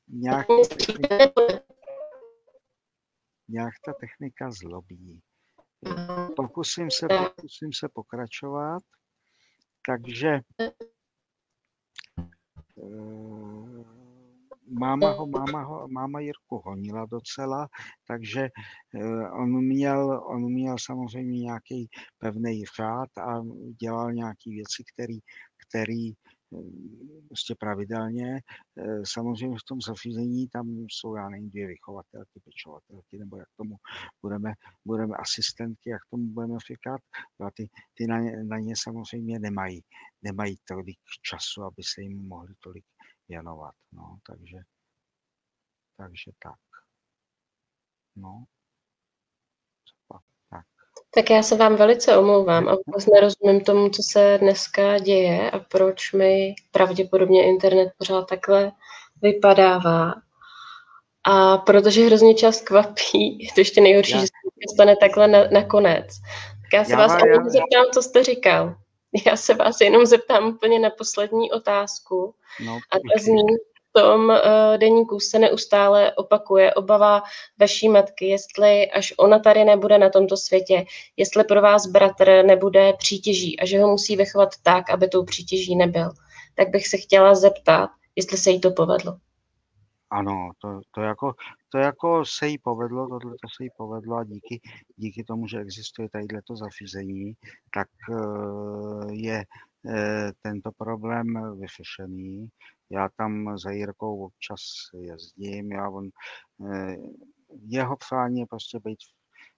Nějak, 0.07 0.47
nějak 3.47 3.74
ta 3.86 3.93
technika 3.93 4.51
zlobí. 4.51 5.22
Pokusím 6.36 6.91
se, 6.91 7.07
pokusím 7.07 7.70
se 7.74 7.89
pokračovat. 7.93 8.84
Takže 9.88 10.39
máma 14.70 15.11
ho, 15.11 15.28
máma 15.28 15.63
ho, 15.63 15.88
máma 15.88 16.20
Jirku 16.20 16.61
honila 16.65 17.05
docela, 17.05 17.68
takže 18.07 18.49
eh, 18.95 19.30
on 19.30 19.65
měl, 19.65 20.24
on 20.28 20.53
měl 20.53 20.76
samozřejmě 20.80 21.39
nějaký 21.39 21.89
pevný 22.18 22.63
řád 22.78 23.18
a 23.18 23.43
dělal 23.82 24.13
nějaké 24.13 24.49
věci, 24.49 24.84
který, 24.93 25.20
který 25.68 26.11
eh, 26.11 26.15
prostě 27.28 27.55
pravidelně. 27.59 28.41
Eh, 28.78 29.01
samozřejmě 29.05 29.57
v 29.57 29.68
tom 29.68 29.82
zařízení 29.82 30.47
tam 30.47 30.86
jsou, 30.91 31.15
já 31.15 31.30
nevím, 31.30 31.49
dvě 31.49 31.68
vychovatelky, 31.68 32.39
pečovatelky, 32.43 33.18
nebo 33.18 33.38
jak 33.38 33.47
tomu 33.57 33.76
budeme, 34.22 34.53
budeme 34.86 35.15
asistentky, 35.15 35.89
jak 35.89 36.01
tomu 36.09 36.28
budeme 36.28 36.57
říkat. 36.68 37.01
A 37.39 37.51
ty, 37.53 37.70
ty 37.93 38.07
na, 38.07 38.20
ně, 38.20 38.43
na 38.43 38.59
ně 38.59 38.74
samozřejmě 38.78 39.39
nemají, 39.39 39.82
nemají 40.22 40.55
tolik 40.68 40.97
času, 41.22 41.63
aby 41.63 41.84
se 41.84 42.01
jim 42.01 42.28
mohli 42.28 42.53
tolik 42.59 42.86
věnovat. 43.30 43.75
No, 43.91 44.17
takže, 44.28 44.57
takže 45.97 46.32
tak. 46.43 46.59
No. 48.15 48.43
Tak. 50.49 50.65
Tak 51.13 51.30
já 51.30 51.43
se 51.43 51.57
vám 51.57 51.75
velice 51.75 52.17
omlouvám 52.17 52.69
a 52.69 52.75
vůbec 52.86 53.05
nerozumím 53.05 53.65
tomu, 53.65 53.89
co 53.89 54.03
se 54.03 54.38
dneska 54.41 54.97
děje 54.97 55.51
a 55.51 55.59
proč 55.59 56.13
mi 56.13 56.55
pravděpodobně 56.71 57.45
internet 57.45 57.93
pořád 57.97 58.30
takhle 58.30 58.71
vypadává. 59.21 60.13
A 61.23 61.57
protože 61.57 62.05
hrozně 62.05 62.36
čas 62.36 62.61
kvapí, 62.61 63.43
je 63.43 63.53
to 63.53 63.61
ještě 63.61 63.82
nejhorší, 63.82 64.11
já. 64.11 64.19
že 64.19 64.25
se 64.25 64.73
stane 64.73 64.95
takhle 64.95 65.28
na, 65.28 65.47
nakonec. 65.47 66.07
Tak 66.61 66.73
já 66.73 66.84
se 66.84 66.91
já, 66.91 66.97
vás 66.97 67.11
já, 67.11 67.28
já, 67.28 67.49
zeptám, 67.49 67.86
co 67.93 68.01
jste 68.01 68.23
říkal. 68.23 68.75
Já 69.26 69.38
se 69.38 69.53
vás 69.53 69.82
jenom 69.82 70.05
zeptám 70.05 70.47
úplně 70.47 70.80
na 70.80 70.89
poslední 70.89 71.51
otázku. 71.51 72.36
No, 72.65 72.74
a 72.91 72.95
ta 72.95 73.22
zní, 73.22 73.43
v 73.89 73.99
tom 73.99 74.30
uh, 74.30 74.78
deníku 74.78 75.20
se 75.20 75.39
neustále 75.39 76.13
opakuje 76.13 76.74
obava 76.74 77.24
vaší 77.59 77.89
matky, 77.89 78.26
jestli 78.26 78.91
až 78.91 79.13
ona 79.18 79.39
tady 79.39 79.65
nebude 79.65 79.97
na 79.97 80.09
tomto 80.09 80.38
světě, 80.38 80.86
jestli 81.18 81.43
pro 81.43 81.61
vás 81.61 81.88
bratr 81.88 82.43
nebude 82.45 82.93
přítěží 82.93 83.59
a 83.59 83.65
že 83.65 83.80
ho 83.80 83.88
musí 83.88 84.15
vychovat 84.15 84.49
tak, 84.63 84.89
aby 84.89 85.07
tou 85.07 85.24
přítěží 85.24 85.76
nebyl. 85.76 86.09
Tak 86.55 86.70
bych 86.70 86.88
se 86.88 86.97
chtěla 86.97 87.36
zeptat, 87.36 87.89
jestli 88.15 88.38
se 88.38 88.49
jí 88.49 88.59
to 88.59 88.72
povedlo. 88.72 89.18
Ano, 90.10 90.51
to, 90.58 90.82
to, 90.91 91.01
jako, 91.01 91.34
to 91.70 91.78
jako 91.78 92.26
se 92.26 92.47
jí 92.47 92.58
povedlo, 92.58 93.08
tohle 93.08 93.32
to 93.32 93.47
se 93.58 93.64
jí 93.64 93.70
povedlo 93.78 94.18
a 94.18 94.24
díky, 94.24 94.62
díky 94.95 95.24
tomu, 95.24 95.47
že 95.47 95.60
existuje 95.60 96.10
tadyhle 96.10 96.41
to 96.41 96.55
zařízení, 96.55 97.34
tak 97.74 97.88
eh, 98.12 99.14
je 99.14 99.45
eh, 99.89 100.32
tento 100.41 100.72
problém 100.72 101.60
vyřešený. 101.60 102.47
Já 102.89 103.10
tam 103.18 103.58
za 103.58 103.72
Jirkou 103.72 104.26
občas 104.26 104.62
jezdím, 104.99 105.72
já 105.72 105.89
on, 105.89 106.10
eh, 106.74 106.95
jeho 107.68 107.97
přání 107.97 108.39
je 108.39 108.45
prostě 108.49 108.80
být, 108.80 108.99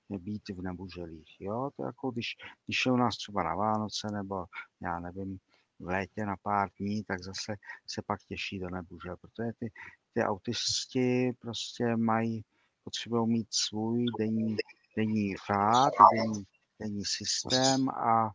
být 0.10 0.50
v 0.50 0.62
nebuželých. 0.62 1.42
Jo? 1.42 1.70
To 1.78 1.84
jako 1.84 2.12
když, 2.12 2.36
když 2.66 2.86
je 2.86 2.92
u 2.92 2.98
nás 2.98 3.18
třeba 3.18 3.44
na 3.44 3.56
Vánoce 3.56 4.08
nebo 4.14 4.46
já 4.82 5.00
nevím, 5.00 5.40
v 5.80 5.88
létě 5.88 6.26
na 6.26 6.36
pár 6.44 6.70
dní, 6.80 7.04
tak 7.04 7.24
zase 7.24 7.56
se 7.88 8.02
pak 8.08 8.20
těší 8.24 8.60
do 8.60 8.70
nebužel, 8.70 9.16
protože 9.22 9.52
ty, 9.60 9.72
ty 10.20 10.26
autisti 10.26 11.32
prostě 11.42 11.96
mají, 11.96 12.42
potřebují 12.84 13.30
mít 13.30 13.48
svůj 13.52 14.06
denní, 14.20 14.56
denní 14.98 15.36
řád, 15.50 15.94
denní, 16.14 16.44
denní 16.82 17.04
systém 17.06 17.90
a 17.90 18.30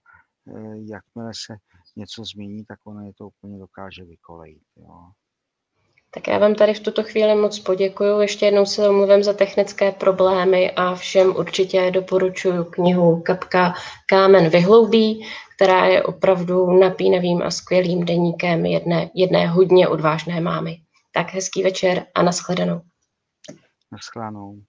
e, 0.47 0.61
jakmile 0.91 1.33
se 1.47 1.57
něco 1.97 2.25
změní, 2.25 2.65
tak 2.65 2.79
ono 2.87 3.07
je 3.07 3.13
to 3.15 3.27
úplně 3.27 3.59
dokáže 3.59 4.05
vykolejit. 4.05 4.63
Jo. 4.77 5.11
Tak 6.11 6.29
já 6.29 6.39
vám 6.39 6.55
tady 6.55 6.75
v 6.75 6.81
tuto 6.81 7.03
chvíli 7.03 7.35
moc 7.35 7.59
poděkuju. 7.59 8.21
Ještě 8.21 8.47
jednou 8.47 8.67
se 8.67 8.89
omluvím 8.89 9.23
za 9.23 9.33
technické 9.33 9.93
problémy 9.93 10.71
a 10.71 10.95
všem 10.95 11.37
určitě 11.37 11.91
doporučuji 11.91 12.65
knihu 12.65 13.23
Kapka 13.23 13.75
Kámen 14.07 14.49
vyhloubí, 14.49 15.27
která 15.57 15.87
je 15.87 16.03
opravdu 16.03 16.79
napínavým 16.79 17.43
a 17.43 17.51
skvělým 17.51 18.05
deníkem 18.05 18.67
jedné, 18.67 19.11
jedné 19.15 19.47
hodně 19.47 19.89
odvážné 19.89 20.41
mámy. 20.41 20.84
Tak 21.15 21.31
hezký 21.31 21.63
večer 21.63 22.07
a 22.15 22.23
nashledanou. 22.23 22.81
Nashledanou. 23.93 24.63